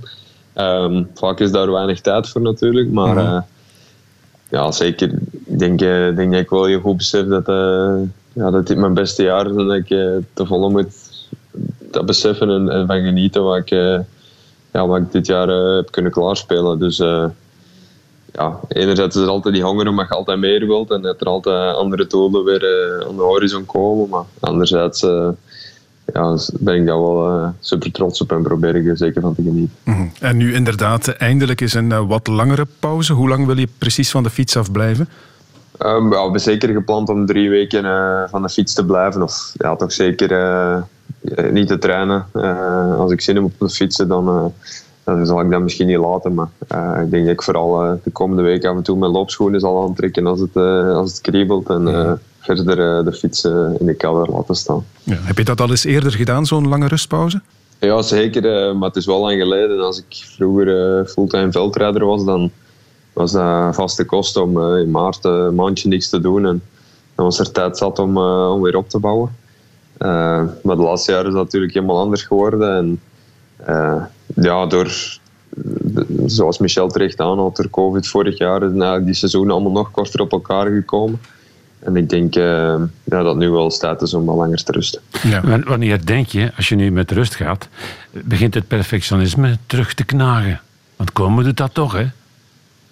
Um, 0.58 1.10
vaak 1.14 1.40
is 1.40 1.50
daar 1.50 1.72
weinig 1.72 2.00
tijd 2.00 2.28
voor 2.28 2.40
natuurlijk, 2.40 2.90
maar 2.90 3.12
mm 3.12 3.18
-hmm. 3.18 3.34
uh, 3.34 3.42
ja, 4.50 4.72
zeker. 4.72 5.12
Ik 5.44 5.58
denk, 5.58 5.80
uh, 5.80 6.16
denk 6.16 6.32
dat 6.32 6.40
ik 6.40 6.50
wel 6.50 6.64
heel 6.64 6.80
goed 6.80 6.96
besef 6.96 7.26
dat, 7.26 7.48
uh, 7.48 7.94
ja, 8.32 8.50
dat 8.50 8.66
dit 8.66 8.76
mijn 8.76 8.94
beste 8.94 9.22
jaar 9.22 9.46
is 9.46 9.56
en 9.56 9.66
dat 9.66 9.76
ik 9.76 9.86
te 10.32 10.46
volle 10.46 10.70
moet 10.70 10.92
dat 11.90 12.06
beseffen 12.06 12.50
en, 12.50 12.68
en 12.68 12.86
van 12.86 13.02
genieten 13.02 13.42
wat 13.42 13.56
ik, 13.56 13.68
ja, 14.72 14.86
wat 14.86 14.98
ik 14.98 15.12
dit 15.12 15.26
jaar 15.26 15.48
heb 15.48 15.90
kunnen 15.90 16.12
klaarspelen. 16.12 16.78
Dus 16.78 16.96
ja, 18.32 18.60
enerzijds 18.68 19.16
is 19.16 19.22
er 19.22 19.28
altijd 19.28 19.54
die 19.54 19.62
honger 19.62 19.88
omdat 19.88 20.08
je 20.08 20.14
altijd 20.14 20.38
meer 20.38 20.66
wilt 20.66 20.90
en 20.90 21.02
dat 21.02 21.20
er 21.20 21.26
altijd 21.26 21.74
andere 21.74 22.06
doelen 22.06 22.44
weer 22.44 22.62
aan 23.08 23.16
de 23.16 23.22
horizon 23.22 23.66
komen, 23.66 24.08
maar 24.08 24.24
anderzijds 24.40 25.06
ja, 26.12 26.32
dus 26.32 26.50
ben 26.54 26.74
ik 26.74 26.86
daar 26.86 27.00
wel 27.00 27.26
eh, 27.26 27.48
super 27.60 27.92
trots 27.92 28.20
op 28.20 28.32
en 28.32 28.42
probeer 28.42 28.76
ik 28.76 28.86
er 28.86 28.96
zeker 28.96 29.20
van 29.20 29.34
te 29.34 29.42
genieten. 29.42 29.76
Mhm. 29.84 30.06
En 30.20 30.36
nu 30.36 30.54
inderdaad, 30.54 31.08
eindelijk 31.08 31.60
is 31.60 31.74
een 31.74 31.92
eh, 31.92 32.06
wat 32.06 32.26
langere 32.26 32.66
pauze. 32.78 33.12
Hoe 33.12 33.28
lang 33.28 33.46
wil 33.46 33.58
je 33.58 33.68
precies 33.78 34.10
van 34.10 34.22
de 34.22 34.30
fiets 34.30 34.56
af 34.56 34.72
blijven? 34.72 35.08
Um, 35.82 36.04
ja, 36.04 36.16
we 36.16 36.22
hebben 36.22 36.40
zeker 36.40 36.68
gepland 36.68 37.08
om 37.08 37.26
drie 37.26 37.50
weken 37.50 37.84
uh, 37.84 38.22
van 38.28 38.42
de 38.42 38.48
fiets 38.48 38.74
te 38.74 38.84
blijven. 38.84 39.22
Of 39.22 39.52
ja, 39.54 39.76
toch 39.76 39.92
zeker 39.92 40.28
niet 41.52 41.68
te 41.68 41.78
trainen. 41.78 42.26
Als 42.98 43.12
ik 43.12 43.20
zin 43.20 43.34
heb 43.34 43.44
op 43.44 43.52
de 43.58 43.70
fietsen, 43.70 44.08
dan, 44.08 44.52
dan 45.04 45.26
zal 45.26 45.40
ik 45.40 45.50
dat 45.50 45.60
misschien 45.60 45.86
niet 45.86 45.98
laten. 45.98 46.34
Maar 46.34 46.48
ik 47.02 47.10
denk 47.10 47.24
dat 47.24 47.32
ik 47.32 47.42
vooral 47.42 48.00
de 48.04 48.10
komende 48.10 48.42
week 48.42 48.64
af 48.64 48.76
en 48.76 48.82
toe 48.82 48.98
mijn 48.98 49.12
loopschoenen 49.12 49.60
zal 49.60 49.82
aantrekken 49.82 50.26
als 50.26 50.40
het, 50.40 50.56
als 50.94 51.10
het 51.10 51.20
kriebelt. 51.20 51.68
En 51.68 52.18
verder 52.56 53.04
de 53.04 53.12
fiets 53.12 53.44
in 53.44 53.86
de 53.86 53.94
kelder 53.94 54.30
laten 54.30 54.54
staan. 54.54 54.84
Ja, 55.02 55.16
heb 55.20 55.38
je 55.38 55.44
dat 55.44 55.60
al 55.60 55.70
eens 55.70 55.84
eerder 55.84 56.12
gedaan, 56.12 56.46
zo'n 56.46 56.68
lange 56.68 56.88
rustpauze? 56.88 57.40
Ja, 57.78 58.02
zeker. 58.02 58.76
maar 58.76 58.88
het 58.88 58.96
is 58.96 59.06
wel 59.06 59.20
lang 59.20 59.40
geleden. 59.40 59.80
Als 59.80 59.98
ik 59.98 60.24
vroeger 60.36 61.06
fulltime 61.06 61.52
veldrijder 61.52 62.04
was, 62.04 62.24
dan 62.24 62.50
was 63.12 63.32
dat 63.32 63.74
vaste 63.74 64.04
kost 64.04 64.36
om 64.36 64.76
in 64.76 64.90
maart 64.90 65.24
een 65.24 65.54
maandje 65.54 65.88
niks 65.88 66.08
te 66.08 66.20
doen. 66.20 66.46
En 66.46 66.62
dan 67.14 67.24
was 67.24 67.38
er 67.38 67.52
tijd 67.52 67.78
zat 67.78 67.98
om, 67.98 68.18
om 68.18 68.62
weer 68.62 68.76
op 68.76 68.88
te 68.88 68.98
bouwen. 68.98 69.36
maar 70.62 70.76
de 70.76 70.82
laatste 70.82 71.12
jaren 71.12 71.26
is 71.26 71.34
dat 71.34 71.44
natuurlijk 71.44 71.74
helemaal 71.74 71.98
anders 71.98 72.22
geworden. 72.22 72.76
En 72.76 73.00
ja, 74.34 74.66
door, 74.66 75.18
zoals 76.26 76.58
Michel 76.58 76.88
terecht 76.88 77.20
aanhaalt, 77.20 77.56
door 77.56 77.70
COVID 77.70 78.08
vorig 78.08 78.38
jaar 78.38 78.62
is 78.62 78.70
eigenlijk 78.70 79.04
die 79.04 79.14
seizoenen 79.14 79.54
allemaal 79.54 79.72
nog 79.72 79.90
korter 79.90 80.20
op 80.20 80.32
elkaar 80.32 80.66
gekomen. 80.66 81.20
En 81.80 81.96
ik 81.96 82.08
denk 82.08 82.34
ja, 82.34 82.88
dat 83.04 83.36
nu 83.36 83.50
wel 83.50 83.70
staat 83.70 84.02
is 84.02 84.14
om 84.14 84.24
wat 84.24 84.36
langer 84.36 84.64
te 84.64 84.72
rusten. 84.72 85.00
Ja. 85.22 85.62
Wanneer 85.64 86.06
denk 86.06 86.26
je, 86.26 86.52
als 86.56 86.68
je 86.68 86.74
nu 86.74 86.90
met 86.90 87.10
rust 87.10 87.34
gaat, 87.34 87.68
begint 88.10 88.54
het 88.54 88.68
perfectionisme 88.68 89.58
terug 89.66 89.94
te 89.94 90.04
knagen? 90.04 90.60
Want 90.96 91.12
komen 91.12 91.44
doet 91.44 91.56
dat 91.56 91.74
toch, 91.74 91.92
hè? 91.92 92.06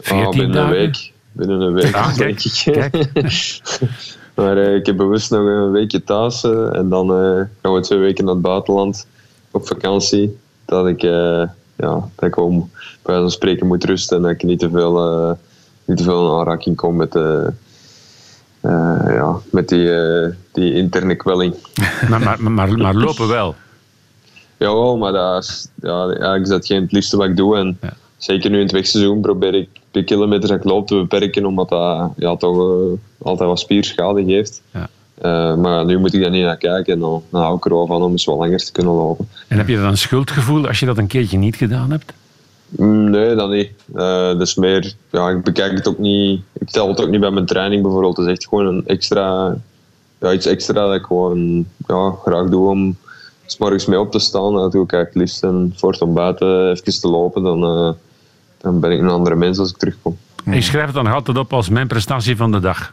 14 0.01 0.26
oh, 0.26 0.30
binnen 0.30 0.53
dagen? 0.53 0.70
een 0.70 0.76
week. 0.76 1.12
Binnen 1.32 1.61
een 1.61 1.72
week, 1.72 1.95
Ah, 1.95 2.16
denk 2.18 2.39
kijk, 2.64 2.95
ik. 2.95 3.61
maar 4.34 4.57
uh, 4.57 4.74
ik 4.74 4.87
heb 4.87 4.97
bewust 4.97 5.30
nog 5.30 5.41
een 5.41 5.70
weekje 5.70 6.05
thuis. 6.05 6.45
Uh, 6.45 6.76
en 6.76 6.89
dan 6.89 7.11
uh, 7.11 7.43
gaan 7.62 7.74
we 7.74 7.80
twee 7.80 7.99
weken 7.99 8.24
naar 8.24 8.34
het 8.34 8.43
buitenland 8.43 9.07
op 9.51 9.66
vakantie. 9.66 10.39
Dat 10.64 10.87
ik, 10.87 11.01
ja, 11.01 12.09
dat 12.14 12.24
ik 12.24 12.34
gewoon 12.34 12.59
bij 12.59 12.68
wijze 13.03 13.20
van 13.20 13.30
spreken 13.30 13.66
moet 13.66 13.84
rusten. 13.84 14.16
En 14.16 14.22
dat 14.22 14.30
ik 14.30 14.43
niet 14.43 14.59
te 14.59 14.70
veel, 14.70 15.39
niet 15.84 15.97
te 15.97 16.03
veel 16.03 16.30
in 16.30 16.39
aanraking 16.39 16.76
kom 16.76 16.97
met, 16.97 17.14
ja, 19.14 19.37
met 19.51 19.69
die, 19.69 19.91
die 20.53 20.75
interne 20.75 21.14
kwelling. 21.14 21.55
maar, 22.11 22.21
maar, 22.21 22.43
maar, 22.53 22.79
maar 22.79 22.95
lopen 22.95 23.29
wel? 23.29 23.55
Jawel, 24.57 24.97
maar 24.97 25.12
dat 25.12 25.43
is, 25.43 25.69
ja, 25.75 26.05
eigenlijk 26.05 26.43
is 26.43 26.49
dat 26.49 26.67
geen 26.67 26.83
het 26.83 26.93
liefste 26.93 27.17
wat 27.17 27.27
ik 27.27 27.37
doe. 27.37 27.57
En, 27.57 27.79
ja. 27.81 27.93
Zeker 28.17 28.51
nu 28.51 28.57
in 28.57 28.62
het 28.62 28.73
wegseizoen 28.73 29.21
probeer 29.21 29.55
ik 29.55 29.69
de 29.91 30.05
kilometers 30.05 30.51
dat 30.51 30.59
ik 30.59 30.64
loop 30.64 30.87
te 30.87 30.95
beperken, 30.95 31.45
omdat 31.45 31.69
dat 31.69 32.11
ja, 32.17 32.37
toch 32.37 32.57
uh, 32.57 32.99
altijd 33.23 33.49
wat 33.49 33.61
spierschade 33.61 34.25
geeft. 34.25 34.62
Ja. 34.71 34.89
Uh, 35.23 35.57
maar 35.57 35.85
nu 35.85 35.99
moet 35.99 36.14
ik 36.14 36.21
daar 36.21 36.31
niet 36.31 36.45
naar 36.45 36.57
kijken 36.57 36.93
en 36.93 37.01
dan, 37.01 37.23
dan 37.31 37.43
hou 37.43 37.57
ik 37.57 37.64
er 37.64 37.71
wel 37.71 37.87
van 37.87 38.03
om 38.03 38.11
eens 38.11 38.25
wat 38.25 38.39
langer 38.39 38.59
te 38.59 38.73
kunnen 38.73 38.93
lopen. 38.93 39.29
En 39.49 39.57
heb 39.57 39.69
je 39.69 39.77
dan 39.77 39.85
een 39.85 39.99
schuldgevoel 39.99 40.67
als 40.67 40.81
je 40.81 40.87
dat 40.87 40.99
een 40.99 41.07
keertje 41.07 41.39
niet 41.39 41.57
gedaan 41.57 41.91
hebt? 41.91 42.12
Mm, 42.69 43.11
nee, 43.11 43.35
dat 43.35 43.51
niet. 43.51 43.71
Uh, 43.95 44.39
dus 44.39 44.55
meer, 44.55 44.95
ja, 45.11 45.29
ik 45.29 45.43
bekijk 45.43 45.73
het 45.73 45.89
ook 45.89 45.99
niet, 45.99 46.43
ik 46.53 46.71
tel 46.71 46.89
het 46.89 47.01
ook 47.01 47.09
niet 47.09 47.21
bij 47.21 47.31
mijn 47.31 47.47
training 47.47 47.83
bijvoorbeeld. 47.83 48.17
Het 48.17 48.27
is 48.27 48.33
echt 48.33 48.49
gewoon 48.49 48.67
een 48.67 48.87
extra, 48.87 49.57
ja, 50.19 50.33
iets 50.33 50.47
extra 50.47 50.87
dat 50.87 50.95
ik 50.95 51.05
gewoon 51.05 51.67
ja, 51.87 52.11
graag 52.11 52.49
doe 52.49 52.69
om 52.69 52.97
s 53.47 53.59
morgens 53.59 53.87
mee 53.87 54.01
op 54.01 54.11
te 54.11 54.19
staan. 54.19 54.55
Dat 54.55 54.73
doe 54.73 54.85
ik 54.85 54.91
het 54.91 55.14
liefst. 55.14 55.43
En 55.43 55.73
voor 55.77 55.97
om 56.01 56.14
buiten 56.14 56.71
even 56.71 57.01
te 57.01 57.09
lopen, 57.09 57.43
dan, 57.43 57.64
uh, 57.64 57.93
dan 58.59 58.81
ben 58.81 58.91
ik 58.91 59.01
een 59.01 59.09
andere 59.09 59.37
mens 59.37 59.59
als 59.59 59.71
ik 59.71 59.77
terugkom. 59.77 60.19
Ik 60.55 60.62
schrijf 60.62 60.84
het 60.84 60.94
dan 60.94 61.07
altijd 61.07 61.38
op 61.38 61.53
als 61.53 61.68
mijn 61.68 61.86
prestatie 61.86 62.36
van 62.36 62.53
de 62.53 62.61
dag. 62.61 62.92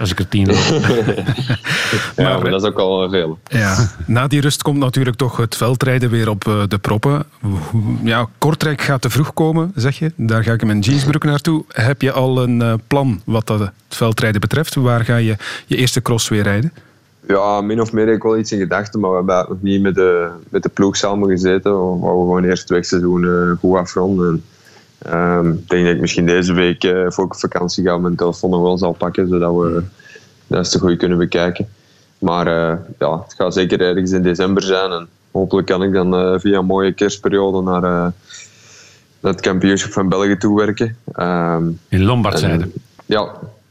Als 0.00 0.10
ik 0.10 0.18
er 0.18 0.28
tien 0.28 0.46
loop. 0.46 0.56
ja, 2.16 2.22
maar, 2.22 2.40
maar, 2.40 2.50
dat 2.50 2.62
is 2.62 2.68
ook 2.68 2.78
al 2.78 3.10
veel. 3.10 3.38
Ja. 3.46 3.88
Na 4.06 4.26
die 4.26 4.40
rust 4.40 4.62
komt 4.62 4.78
natuurlijk 4.78 5.16
toch 5.16 5.36
het 5.36 5.56
veldrijden 5.56 6.10
weer 6.10 6.28
op 6.28 6.44
uh, 6.44 6.62
de 6.68 6.78
proppen. 6.78 7.24
Ja, 8.02 8.26
Kortrijk 8.38 8.80
gaat 8.80 9.00
te 9.00 9.10
vroeg 9.10 9.34
komen, 9.34 9.72
zeg 9.74 9.98
je. 9.98 10.12
Daar 10.16 10.44
ga 10.44 10.52
ik 10.52 10.60
in 10.60 10.66
mijn 10.66 10.80
jeansbroek 10.80 11.24
naartoe. 11.24 11.64
Heb 11.68 12.02
je 12.02 12.12
al 12.12 12.42
een 12.42 12.60
uh, 12.60 12.74
plan 12.86 13.20
wat 13.24 13.46
dat 13.46 13.58
het 13.58 13.70
veldrijden 13.88 14.40
betreft? 14.40 14.74
Waar 14.74 15.04
ga 15.04 15.16
je 15.16 15.36
je 15.66 15.76
eerste 15.76 16.02
cross 16.02 16.28
weer 16.28 16.42
rijden? 16.42 16.72
Ja, 17.26 17.60
min 17.60 17.80
of 17.80 17.92
meer 17.92 18.06
heb 18.06 18.14
ik 18.14 18.22
wel 18.22 18.38
iets 18.38 18.52
in 18.52 18.58
gedachten, 18.58 19.00
maar 19.00 19.10
we 19.10 19.16
hebben 19.16 19.46
nog 19.48 19.62
niet 19.62 19.82
met 19.82 19.94
de, 19.94 20.28
met 20.48 20.62
de 20.62 20.68
ploeg 20.68 20.96
samen 20.96 21.28
gezeten. 21.28 21.72
We 21.72 21.78
wouden 21.78 22.26
gewoon 22.26 22.44
eerst 22.44 22.62
het 22.62 22.70
wegseizoen 22.70 23.22
uh, 23.22 23.52
goed 23.58 23.76
afronden. 23.78 24.44
Um, 25.06 25.52
ik 25.52 25.68
denk 25.68 25.84
dat 25.84 25.94
ik 25.94 26.00
misschien 26.00 26.26
deze 26.26 26.52
week, 26.52 26.84
uh, 26.84 27.10
voor 27.10 27.24
ik 27.24 27.32
op 27.32 27.38
vakantie 27.40 27.84
ga, 27.84 27.98
mijn 27.98 28.16
telefoon 28.16 28.50
nog 28.50 28.62
wel 28.62 28.78
zal 28.78 28.92
pakken, 28.92 29.28
zodat 29.28 29.54
we 29.54 29.82
dat 30.46 30.70
te 30.70 30.78
goed 30.78 30.96
kunnen 30.96 31.18
bekijken. 31.18 31.68
Maar 32.18 32.46
uh, 32.46 32.78
ja, 32.98 33.22
het 33.22 33.34
gaat 33.34 33.54
zeker 33.54 33.80
ergens 33.80 34.10
in 34.10 34.22
december 34.22 34.62
zijn 34.62 34.90
en 34.90 35.08
hopelijk 35.30 35.66
kan 35.66 35.82
ik 35.82 35.92
dan 35.92 36.40
via 36.40 36.58
een 36.58 36.66
mooie 36.66 36.92
kerstperiode 36.92 37.62
naar, 37.62 37.80
naar 37.80 39.32
het 39.32 39.40
kampioenschap 39.40 39.92
van 39.92 40.08
België 40.08 40.36
toewerken. 40.36 40.96
Um, 41.16 41.80
in 41.88 42.04
Lombardzijde? 42.04 42.68
Ja, 43.06 43.22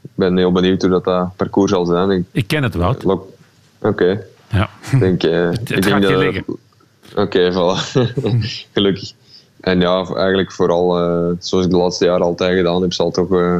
ik 0.01 0.09
ben 0.15 0.37
heel 0.37 0.51
benieuwd 0.51 0.81
hoe 0.81 0.91
dat, 0.91 1.03
dat 1.03 1.35
parcours 1.35 1.71
zal 1.71 1.85
zijn. 1.85 2.11
Ik, 2.11 2.25
ik 2.31 2.47
ken 2.47 2.63
het 2.63 2.75
wel. 2.75 2.89
Oké. 3.03 3.17
Okay. 3.81 4.23
Ja. 4.47 4.69
Denk, 4.99 5.21
het, 5.21 5.31
het 5.59 5.59
ik 5.59 5.67
denk 5.67 5.85
gaat 5.85 6.01
je 6.01 6.07
dat, 6.07 6.19
liggen. 6.19 6.43
Oké, 7.15 7.21
okay, 7.21 7.51
voilà. 7.51 8.01
Gelukkig. 8.73 9.13
En 9.61 9.79
ja, 9.79 10.05
eigenlijk 10.05 10.51
vooral, 10.51 10.99
uh, 10.99 11.35
zoals 11.39 11.65
ik 11.65 11.71
de 11.71 11.77
laatste 11.77 12.05
jaren 12.05 12.25
altijd 12.25 12.57
gedaan 12.57 12.81
heb, 12.81 12.93
zal 12.93 13.11
toch 13.11 13.29
uh, 13.29 13.55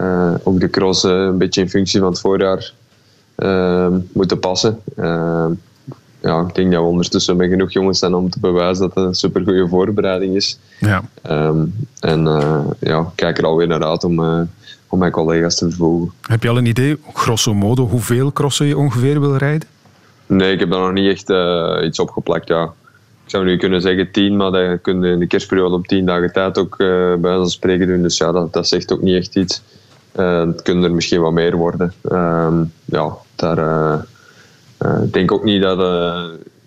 uh, 0.00 0.34
ook 0.42 0.60
de 0.60 0.70
cross 0.70 1.02
een 1.02 1.38
beetje 1.38 1.60
in 1.60 1.70
functie 1.70 2.00
van 2.00 2.08
het 2.08 2.20
voorjaar 2.20 2.72
moeten 4.12 4.38
passen. 4.38 4.80
ja, 6.20 6.40
ik 6.48 6.54
denk 6.54 6.72
dat 6.72 6.82
we 6.82 6.88
ondertussen 6.88 7.36
met 7.36 7.50
genoeg 7.50 7.72
jongens 7.72 7.98
zijn 7.98 8.14
om 8.14 8.30
te 8.30 8.40
bewijzen 8.40 8.86
dat 8.86 8.94
het 8.94 9.04
een 9.04 9.14
supergoeie 9.14 9.68
voorbereiding 9.68 10.34
is. 10.34 10.58
Ja. 10.80 11.02
Um, 11.30 11.74
en 12.00 12.24
ja, 12.80 13.00
ik 13.00 13.06
kijk 13.14 13.38
er 13.38 13.44
alweer 13.44 13.66
naar 13.66 13.84
uit 13.84 14.04
om, 14.04 14.20
om 14.88 14.98
mijn 14.98 15.12
collega's 15.12 15.56
te 15.56 15.68
vervolgen. 15.68 16.12
Heb 16.20 16.42
je 16.42 16.48
al 16.48 16.58
een 16.58 16.66
idee, 16.66 16.96
grosso 17.12 17.54
modo, 17.54 17.86
hoeveel 17.86 18.32
crossen 18.32 18.66
je 18.66 18.78
ongeveer 18.78 19.20
wil 19.20 19.36
rijden? 19.36 19.68
Nee, 20.26 20.52
ik 20.52 20.60
heb 20.60 20.70
daar 20.70 20.80
nog 20.80 20.92
niet 20.92 21.10
echt 21.10 21.30
iets 21.84 21.98
opgeplakt, 21.98 22.48
ja 22.48 22.72
zou 23.30 23.44
nu 23.44 23.56
kunnen 23.56 23.80
zeggen 23.80 24.10
tien, 24.10 24.36
maar 24.36 24.50
dat 24.50 24.80
kun 24.80 25.02
je 25.02 25.12
in 25.12 25.18
de 25.18 25.26
kerstperiode 25.26 25.74
op 25.74 25.86
tien 25.86 26.06
dagen 26.06 26.32
tijd 26.32 26.58
ook 26.58 26.74
uh, 26.78 27.14
bij 27.14 27.36
van 27.36 27.50
spreken 27.50 27.86
doen. 27.86 28.02
Dus 28.02 28.18
ja, 28.18 28.32
dat, 28.32 28.52
dat 28.52 28.68
zegt 28.68 28.92
ook 28.92 29.02
niet 29.02 29.16
echt 29.16 29.36
iets. 29.36 29.62
Uh, 30.18 30.46
het 30.46 30.62
kunnen 30.62 30.84
er 30.84 30.94
misschien 30.94 31.20
wat 31.20 31.32
meer 31.32 31.56
worden. 31.56 31.92
Uh, 32.02 32.60
ja, 32.84 33.16
daar 33.34 33.58
uh, 33.58 35.02
ik 35.04 35.12
denk 35.12 35.32
ook 35.32 35.44
niet 35.44 35.62
dat, 35.62 35.78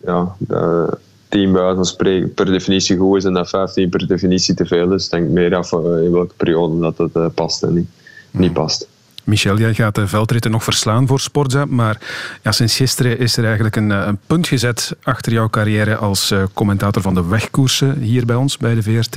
ja, 0.06 0.36
dat 0.38 0.98
10 1.30 1.52
bij 1.52 1.74
van 1.74 1.86
spreken 1.86 2.34
per 2.34 2.46
definitie 2.46 2.98
goed 2.98 3.18
is 3.18 3.24
en 3.24 3.34
dat 3.34 3.50
15 3.50 3.90
per 3.90 4.08
definitie 4.08 4.56
te 4.56 4.66
veel 4.66 4.94
is. 4.94 5.06
Ik 5.06 5.12
denk 5.12 5.30
meer 5.30 5.56
af 5.56 5.72
in 5.72 6.12
welke 6.12 6.34
periode 6.38 6.80
dat 6.80 6.98
het 6.98 7.34
past 7.36 7.64
en 7.64 7.74
niet, 7.74 7.90
niet 8.32 8.54
past. 8.54 8.88
Michel, 9.24 9.58
jij 9.58 9.74
gaat 9.74 9.96
de 9.96 10.08
veldritten 10.08 10.52
nog 10.52 10.64
verslaan 10.64 11.08
voor 11.08 11.20
Sportza, 11.20 11.66
maar 11.66 11.98
ja, 12.42 12.52
sinds 12.52 12.76
gisteren 12.76 13.20
is 13.20 13.38
er 13.38 13.46
eigenlijk 13.46 13.76
een, 13.76 13.90
een, 13.90 14.20
punt 14.28 14.48
gezet 14.48 14.96
achter 15.04 15.32
jouw 15.32 15.50
carrière 15.50 15.96
als 15.96 16.32
uh, 16.32 16.44
commentator 16.54 17.02
van 17.02 17.14
de 17.14 17.26
wegkoersen 17.26 18.00
hier 18.00 18.26
bij 18.26 18.36
ons, 18.36 18.58
bij 18.58 18.76
de 18.76 18.84
VRT. 18.84 19.16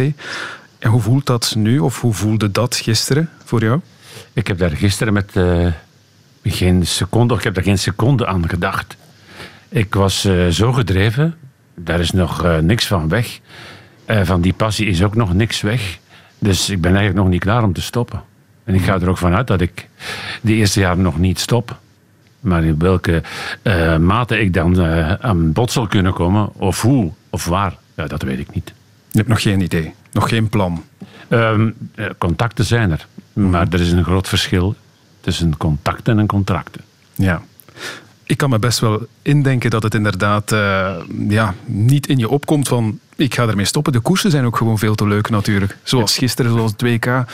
En 0.79 0.91
hoe 0.91 1.01
voelt 1.01 1.27
dat 1.27 1.55
nu, 1.57 1.79
of 1.79 2.01
hoe 2.01 2.13
voelde 2.13 2.51
dat 2.51 2.77
gisteren 2.77 3.31
voor 3.45 3.63
jou? 3.63 3.81
Ik 4.33 4.47
heb 4.47 4.59
daar 4.59 4.71
gisteren 4.71 5.13
met 5.13 5.31
uh, 5.35 5.67
geen 6.45 6.87
seconde, 6.87 7.35
ik 7.35 7.43
heb 7.43 7.55
daar 7.55 7.65
geen 7.65 7.79
seconde 7.79 8.27
aan 8.27 8.49
gedacht. 8.49 8.97
Ik 9.69 9.95
was 9.95 10.29
zo 10.51 10.73
gedreven, 10.73 11.35
daar 11.75 12.01
is 12.01 12.11
nog 12.11 12.61
niks 12.61 12.87
van 12.87 13.09
weg. 13.09 13.41
van 14.07 14.41
die 14.41 14.53
passie 14.53 14.87
is 14.87 15.03
ook 15.03 15.15
nog 15.15 15.35
niks 15.35 15.61
weg. 15.61 15.99
Dus 16.39 16.71
ik 16.71 16.81
ben 16.81 16.91
eigenlijk 16.91 17.21
nog 17.21 17.29
niet 17.29 17.41
klaar 17.41 17.63
om 17.63 17.73
te 17.73 17.83
stoppen. 17.83 18.23
En 18.65 18.75
ik 18.75 18.83
ga 18.83 19.01
er 19.01 19.09
ook 19.09 19.19
vanuit 19.19 19.47
dat 19.47 19.61
ik 19.61 19.89
de 20.41 20.53
eerste 20.53 20.81
jaren 20.81 21.03
nog 21.03 21.19
niet 21.19 21.39
stop. 21.39 21.79
Maar 22.41 22.65
in 22.65 22.79
welke 22.79 23.23
uh, 23.63 23.97
mate 23.97 24.41
ik 24.41 24.53
dan 24.53 24.81
uh, 24.81 25.13
aan 25.13 25.53
bod 25.53 25.71
zal 25.71 25.87
kunnen 25.87 26.13
komen, 26.13 26.55
of 26.55 26.83
hoe, 26.83 27.13
of 27.31 27.45
waar, 27.45 27.77
ja, 27.97 28.07
dat 28.07 28.23
weet 28.23 28.39
ik 28.39 28.55
niet. 28.55 28.73
Je 29.11 29.19
hebt 29.19 29.29
nog 29.29 29.43
geen 29.43 29.61
idee, 29.61 29.95
nog 30.13 30.29
geen 30.29 30.49
plan? 30.49 30.85
Um, 31.29 31.75
contacten 32.19 32.65
zijn 32.65 32.91
er, 32.91 33.07
mm. 33.33 33.51
maar 33.51 33.67
er 33.71 33.81
is 33.81 33.93
een 33.93 34.05
groot 34.05 34.29
verschil 34.29 34.75
tussen 35.21 35.57
contacten 35.57 36.19
en 36.19 36.27
contracten. 36.27 36.81
Ja. 37.15 37.43
Ik 38.25 38.37
kan 38.37 38.51
me 38.51 38.59
best 38.59 38.79
wel 38.79 39.07
indenken 39.23 39.71
dat 39.71 39.83
het 39.83 39.95
inderdaad 39.95 40.53
uh, 40.53 40.95
ja, 41.29 41.55
niet 41.65 42.07
in 42.07 42.19
je 42.19 42.29
opkomt 42.29 42.69
van 42.69 42.99
ik 43.17 43.35
ga 43.35 43.49
ermee 43.49 43.65
stoppen. 43.65 43.93
De 43.93 44.01
koersen 44.01 44.31
zijn 44.31 44.45
ook 44.45 44.57
gewoon 44.57 44.79
veel 44.79 44.95
te 44.95 45.07
leuk 45.07 45.31
natuurlijk. 45.31 45.77
Zoals 45.83 46.19
gisteren, 46.19 46.53
zoals 46.53 46.71
het 46.71 46.83
WK 46.83 47.25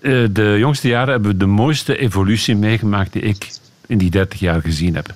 de 0.00 0.56
jongste 0.58 0.88
jaren 0.88 1.12
hebben 1.12 1.30
we 1.30 1.36
de 1.36 1.46
mooiste 1.46 1.98
evolutie 1.98 2.56
meegemaakt 2.56 3.12
die 3.12 3.22
ik 3.22 3.50
in 3.86 3.98
die 3.98 4.10
30 4.10 4.40
jaar 4.40 4.60
gezien 4.60 4.94
heb. 4.94 5.14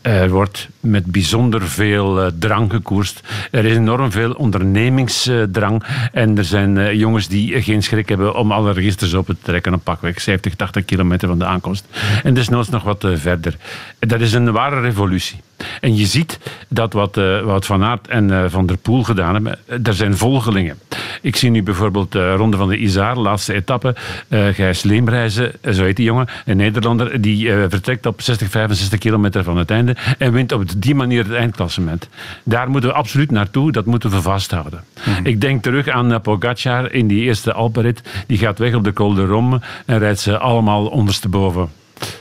Er 0.00 0.30
wordt 0.30 0.68
met 0.80 1.06
bijzonder 1.06 1.68
veel 1.68 2.24
uh, 2.24 2.30
drang 2.38 2.70
gekoerst. 2.70 3.20
Er 3.50 3.64
is 3.64 3.76
enorm 3.76 4.10
veel 4.10 4.32
ondernemingsdrang. 4.32 5.84
en 6.12 6.38
er 6.38 6.44
zijn 6.44 6.76
uh, 6.76 6.92
jongens 6.92 7.28
die 7.28 7.62
geen 7.62 7.82
schrik 7.82 8.08
hebben 8.08 8.34
om 8.34 8.52
alle 8.52 8.72
registers 8.72 9.14
op 9.14 9.26
te 9.26 9.36
trekken 9.42 9.74
op 9.74 9.84
pakweg 9.84 10.20
70, 10.20 10.54
80 10.54 10.84
kilometer 10.84 11.28
van 11.28 11.38
de 11.38 11.44
aankomst. 11.44 11.84
En 12.22 12.34
desnoods 12.34 12.68
nog 12.68 12.82
wat 12.82 13.06
verder. 13.14 13.56
Dat 13.98 14.20
is 14.20 14.32
een 14.32 14.52
ware 14.52 14.80
revolutie. 14.80 15.40
En 15.80 15.96
je 15.96 16.06
ziet 16.06 16.38
dat 16.68 16.92
wat 16.92 17.16
uh, 17.16 17.40
Wout 17.40 17.66
van 17.66 17.82
Aert 17.82 18.08
en 18.08 18.28
uh, 18.28 18.44
Van 18.48 18.66
der 18.66 18.76
Poel 18.76 19.02
gedaan 19.02 19.34
hebben, 19.34 19.58
er 19.82 19.94
zijn 19.94 20.16
volgelingen. 20.16 20.78
Ik 21.22 21.36
zie 21.36 21.50
nu 21.50 21.62
bijvoorbeeld 21.62 22.12
de 22.12 22.32
Ronde 22.32 22.56
van 22.56 22.68
de 22.68 22.76
Isar, 22.76 23.16
laatste 23.16 23.54
etappe. 23.54 23.94
Gijs 24.28 24.82
Leemreizen, 24.82 25.52
zo 25.72 25.84
heet 25.84 25.96
die 25.96 26.04
jongen, 26.04 26.26
een 26.44 26.56
Nederlander, 26.56 27.20
die 27.20 27.52
vertrekt 27.68 28.06
op 28.06 28.22
60, 28.22 28.50
65 28.50 28.98
kilometer 28.98 29.44
van 29.44 29.56
het 29.56 29.70
einde 29.70 29.96
en 30.18 30.32
wint 30.32 30.52
op 30.52 30.62
die 30.76 30.94
manier 30.94 31.24
het 31.24 31.32
eindklassement. 31.32 32.08
Daar 32.44 32.70
moeten 32.70 32.90
we 32.90 32.96
absoluut 32.96 33.30
naartoe, 33.30 33.72
dat 33.72 33.86
moeten 33.86 34.10
we 34.10 34.22
vasthouden. 34.22 34.84
Mm. 35.04 35.26
Ik 35.26 35.40
denk 35.40 35.62
terug 35.62 35.88
aan 35.88 36.20
Pogacar 36.20 36.92
in 36.92 37.06
die 37.06 37.22
eerste 37.22 37.52
Alperit. 37.52 38.02
Die 38.26 38.38
gaat 38.38 38.58
weg 38.58 38.74
op 38.74 38.84
de 38.84 38.92
Col 38.92 39.14
de 39.14 39.24
Rome 39.24 39.60
en 39.86 39.98
rijdt 39.98 40.20
ze 40.20 40.38
allemaal 40.38 40.86
ondersteboven. 40.86 41.68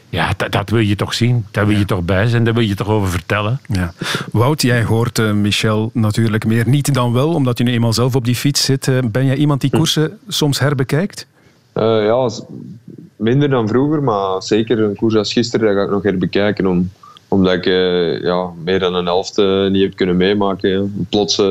Ja, 0.10 0.34
dat, 0.38 0.52
dat, 0.52 0.70
wil 0.70 0.80
je 0.80 0.96
toch 0.96 1.14
zien. 1.14 1.46
Daar 1.52 1.68
wil 1.68 1.78
je 1.78 1.86
toch 1.86 2.02
bij 2.02 2.28
zijn. 2.28 2.44
Daar 2.44 2.54
wil 2.54 2.64
je 2.64 2.76
toch 2.76 2.88
over 2.88 3.10
vertellen. 3.10 3.60
Ja. 3.66 3.94
Wout, 4.32 4.62
jij 4.62 4.84
hoort 4.84 5.20
uh, 5.20 5.32
Michel 5.32 5.90
natuurlijk 5.94 6.46
meer 6.46 6.68
niet 6.68 6.94
dan 6.94 7.14
wel, 7.14 7.34
omdat 7.34 7.58
je 7.58 7.64
nu 7.64 7.72
eenmaal 7.72 7.94
zelf 7.94 8.16
op 8.16 8.26
die 8.26 8.36
fiets 8.36 8.66
zit. 8.66 8.88
Uh, 8.88 8.98
ben 9.12 9.26
jij 9.26 9.36
iemand 9.36 9.62
die 9.62 9.70
koersen 9.70 10.20
soms 10.28 10.60
herbekijkt? 10.60 11.28
Uh, 11.74 12.06
ja, 12.06 12.30
minder 13.16 13.50
dan 13.50 13.68
vroeger, 13.68 14.04
maar 14.04 14.44
zeker 14.44 14.80
een 14.80 14.96
koers 14.96 15.16
als 15.16 15.34
gisteren 15.34 15.76
ga 15.76 15.82
ik 15.82 15.90
nog 15.90 16.04
herbekijken. 16.04 16.66
Om, 16.66 16.92
omdat 17.28 17.54
ik 17.54 17.66
ja, 18.24 18.50
meer 18.64 18.80
dan 18.80 18.96
een 18.96 19.06
helft 19.06 19.38
niet 19.72 19.84
heb 19.84 19.96
kunnen 19.96 20.18
meemaken. 20.18 20.70
Ja. 20.70 20.84
Plots 21.10 21.42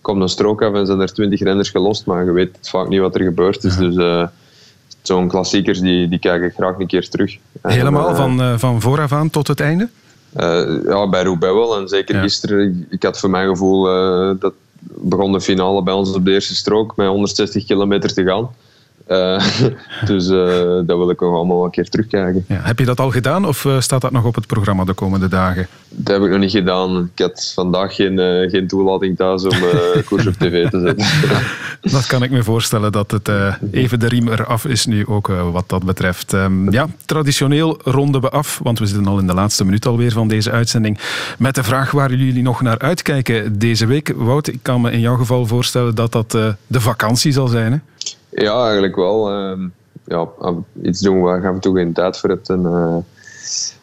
komt 0.00 0.22
een 0.22 0.28
strook 0.28 0.62
af 0.62 0.74
en 0.74 0.86
zijn 0.86 1.00
er 1.00 1.12
twintig 1.12 1.40
renners 1.40 1.70
gelost, 1.70 2.06
maar 2.06 2.24
je 2.24 2.32
weet 2.32 2.58
vaak 2.60 2.88
niet 2.88 3.00
wat 3.00 3.14
er 3.14 3.22
gebeurd 3.22 3.64
is. 3.64 3.76
Ja. 3.76 3.80
Dus 3.80 4.28
zo'n 5.06 5.28
klassiekers, 5.28 5.80
die, 5.80 6.08
die 6.08 6.18
kijk 6.18 6.42
ik 6.42 6.54
graag 6.54 6.78
een 6.78 6.86
keer 6.86 7.08
terug. 7.08 7.36
Helemaal 7.62 8.08
en, 8.08 8.16
van, 8.16 8.40
uh, 8.40 8.58
van 8.58 8.80
vooraf 8.80 9.12
aan 9.12 9.30
tot 9.30 9.48
het 9.48 9.60
einde? 9.60 9.88
Uh, 10.36 10.84
ja, 10.84 11.08
bij 11.08 11.22
Roubaix 11.22 11.54
wel. 11.54 11.76
En 11.78 11.88
zeker 11.88 12.14
ja. 12.14 12.20
gisteren, 12.20 12.86
ik 12.90 13.02
had 13.02 13.18
voor 13.18 13.30
mijn 13.30 13.48
gevoel 13.48 13.84
dat 14.38 14.52
begon 14.86 15.32
de 15.32 15.40
finale 15.40 15.82
bij 15.82 15.94
ons 15.94 16.14
op 16.14 16.24
de 16.24 16.32
eerste 16.32 16.54
strook 16.54 16.96
met 16.96 17.06
160 17.06 17.64
kilometer 17.64 18.14
te 18.14 18.24
gaan. 18.24 18.48
Uh, 19.08 19.44
dus 20.10 20.28
uh, 20.28 20.46
dat 20.86 20.96
wil 20.96 21.10
ik 21.10 21.20
nog 21.20 21.34
allemaal 21.34 21.64
een 21.64 21.70
keer 21.70 21.88
terugkijken. 21.88 22.44
Ja, 22.48 22.60
heb 22.62 22.78
je 22.78 22.84
dat 22.84 23.00
al 23.00 23.10
gedaan 23.10 23.46
of 23.46 23.64
uh, 23.64 23.80
staat 23.80 24.00
dat 24.00 24.10
nog 24.10 24.24
op 24.24 24.34
het 24.34 24.46
programma 24.46 24.84
de 24.84 24.92
komende 24.92 25.28
dagen? 25.28 25.66
Dat 25.88 26.14
heb 26.14 26.24
ik 26.24 26.30
nog 26.30 26.38
niet 26.38 26.50
gedaan. 26.50 27.10
Ik 27.14 27.22
had 27.22 27.52
vandaag 27.54 27.94
geen, 27.94 28.18
geen 28.50 28.66
toelating 28.66 29.16
thuis 29.16 29.44
om 29.44 29.56
koers 30.06 30.26
op 30.26 30.32
tv 30.32 30.68
te 30.68 30.80
zetten. 30.80 31.06
dat 31.92 32.06
kan 32.06 32.22
ik 32.22 32.30
me 32.30 32.42
voorstellen 32.42 32.92
dat 32.92 33.10
het 33.10 33.30
even 33.70 34.00
de 34.00 34.08
riem 34.08 34.28
eraf 34.28 34.64
is 34.64 34.86
nu 34.86 35.06
ook 35.06 35.26
wat 35.26 35.64
dat 35.66 35.84
betreft. 35.84 36.32
Um, 36.32 36.70
ja, 36.72 36.86
traditioneel 37.04 37.78
ronden 37.82 38.20
we 38.20 38.30
af, 38.30 38.60
want 38.62 38.78
we 38.78 38.86
zitten 38.86 39.06
al 39.06 39.18
in 39.18 39.26
de 39.26 39.34
laatste 39.34 39.64
minuut 39.64 39.86
alweer 39.86 40.12
van 40.12 40.28
deze 40.28 40.50
uitzending. 40.50 40.98
Met 41.38 41.54
de 41.54 41.62
vraag 41.62 41.90
waar 41.90 42.14
jullie 42.14 42.42
nog 42.42 42.60
naar 42.60 42.78
uitkijken 42.78 43.58
deze 43.58 43.86
week. 43.86 44.12
Wout, 44.16 44.46
ik 44.46 44.58
kan 44.62 44.80
me 44.80 44.90
in 44.90 45.00
jouw 45.00 45.16
geval 45.16 45.46
voorstellen 45.46 45.94
dat 45.94 46.12
dat 46.12 46.30
de 46.66 46.80
vakantie 46.80 47.32
zal 47.32 47.48
zijn. 47.48 47.72
Hè? 47.72 47.78
Ja, 48.34 48.64
eigenlijk 48.64 48.96
wel. 48.96 49.32
Uh, 49.32 49.66
ja, 50.04 50.28
iets 50.82 51.00
doen 51.00 51.20
waar 51.20 51.38
ik 51.38 51.44
af 51.44 51.54
en 51.54 51.60
toe 51.60 51.76
geen 51.76 51.92
tijd 51.92 52.18
voor 52.18 52.30
heb. 52.30 52.48
En, 52.48 52.60
uh, 52.60 52.96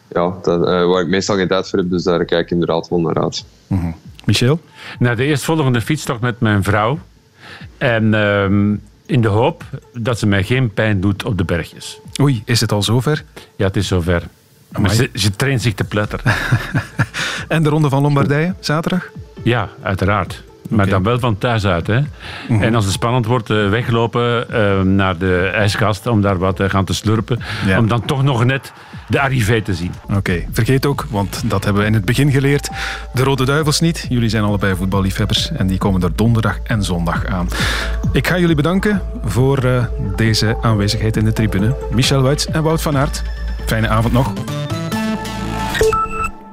ja, 0.08 0.34
dat, 0.42 0.60
uh, 0.60 0.86
waar 0.86 1.02
ik 1.02 1.08
meestal 1.08 1.36
geen 1.36 1.48
tijd 1.48 1.68
voor 1.68 1.78
heb, 1.78 1.90
dus 1.90 2.02
daar 2.02 2.24
kijk 2.24 2.44
ik 2.44 2.50
inderdaad 2.50 2.88
wel 2.88 3.00
naar 3.00 3.22
uit. 3.22 3.44
Mm 3.66 3.78
-hmm. 3.78 3.94
Michel? 4.24 4.60
Nou, 4.98 5.16
de 5.16 5.24
eerstvolgende 5.24 5.80
fietstocht 5.80 6.20
met 6.20 6.40
mijn 6.40 6.62
vrouw. 6.62 6.98
En 7.78 8.14
ehm, 8.14 8.74
in 9.06 9.20
de 9.20 9.28
hoop 9.28 9.64
dat 9.92 10.18
ze 10.18 10.26
mij 10.26 10.44
geen 10.44 10.72
pijn 10.72 11.00
doet 11.00 11.24
op 11.24 11.38
de 11.38 11.44
bergjes. 11.44 12.00
Oei, 12.20 12.42
is 12.44 12.60
het 12.60 12.72
al 12.72 12.82
zover? 12.82 13.24
Ja, 13.56 13.66
het 13.66 13.76
is 13.76 13.86
zover. 13.86 14.22
Maar 14.78 14.90
ze, 14.90 15.10
ze 15.14 15.30
traint 15.36 15.62
zich 15.62 15.74
te 15.74 15.84
pletteren. 15.84 16.34
en 17.48 17.62
de 17.62 17.68
Ronde 17.68 17.88
van 17.88 18.02
Lombardije, 18.02 18.54
zaterdag? 18.60 19.10
Ja, 19.42 19.68
uiteraard. 19.82 20.42
Maar 20.68 20.88
dan 20.88 21.02
wel 21.02 21.18
van 21.18 21.38
thuis 21.38 21.66
uit. 21.66 21.86
Hè? 21.86 21.98
Mm-hmm. 21.98 22.62
En 22.62 22.74
als 22.74 22.84
het 22.84 22.92
spannend 22.92 23.26
wordt, 23.26 23.48
weglopen 23.48 24.46
uh, 24.50 24.80
naar 24.80 25.18
de 25.18 25.50
ijskast 25.54 26.06
om 26.06 26.20
daar 26.20 26.38
wat 26.38 26.56
te 26.56 26.70
gaan 26.70 26.84
te 26.84 26.94
slurpen. 26.94 27.40
Ja. 27.66 27.78
Om 27.78 27.88
dan 27.88 28.04
toch 28.04 28.22
nog 28.22 28.44
net 28.44 28.72
de 29.08 29.20
arrivé 29.20 29.62
te 29.62 29.74
zien. 29.74 29.92
Oké, 30.04 30.16
okay. 30.16 30.48
vergeet 30.52 30.86
ook, 30.86 31.06
want 31.10 31.42
dat 31.44 31.64
hebben 31.64 31.82
we 31.82 31.88
in 31.88 31.94
het 31.94 32.04
begin 32.04 32.30
geleerd, 32.30 32.70
de 33.12 33.22
Rode 33.22 33.44
Duivels 33.44 33.80
niet. 33.80 34.06
Jullie 34.08 34.28
zijn 34.28 34.44
allebei 34.44 34.74
voetballiefhebbers 34.74 35.50
en 35.50 35.66
die 35.66 35.78
komen 35.78 36.02
er 36.02 36.10
donderdag 36.14 36.58
en 36.62 36.82
zondag 36.82 37.26
aan. 37.26 37.48
Ik 38.12 38.26
ga 38.26 38.38
jullie 38.38 38.56
bedanken 38.56 39.02
voor 39.24 39.64
uh, 39.64 39.84
deze 40.16 40.56
aanwezigheid 40.60 41.16
in 41.16 41.24
de 41.24 41.32
tribune. 41.32 41.74
Michel 41.90 42.22
Wuits 42.22 42.46
en 42.46 42.62
Wout 42.62 42.82
van 42.82 42.96
Aert. 42.96 43.22
Fijne 43.66 43.88
avond 43.88 44.12
nog. 44.12 44.32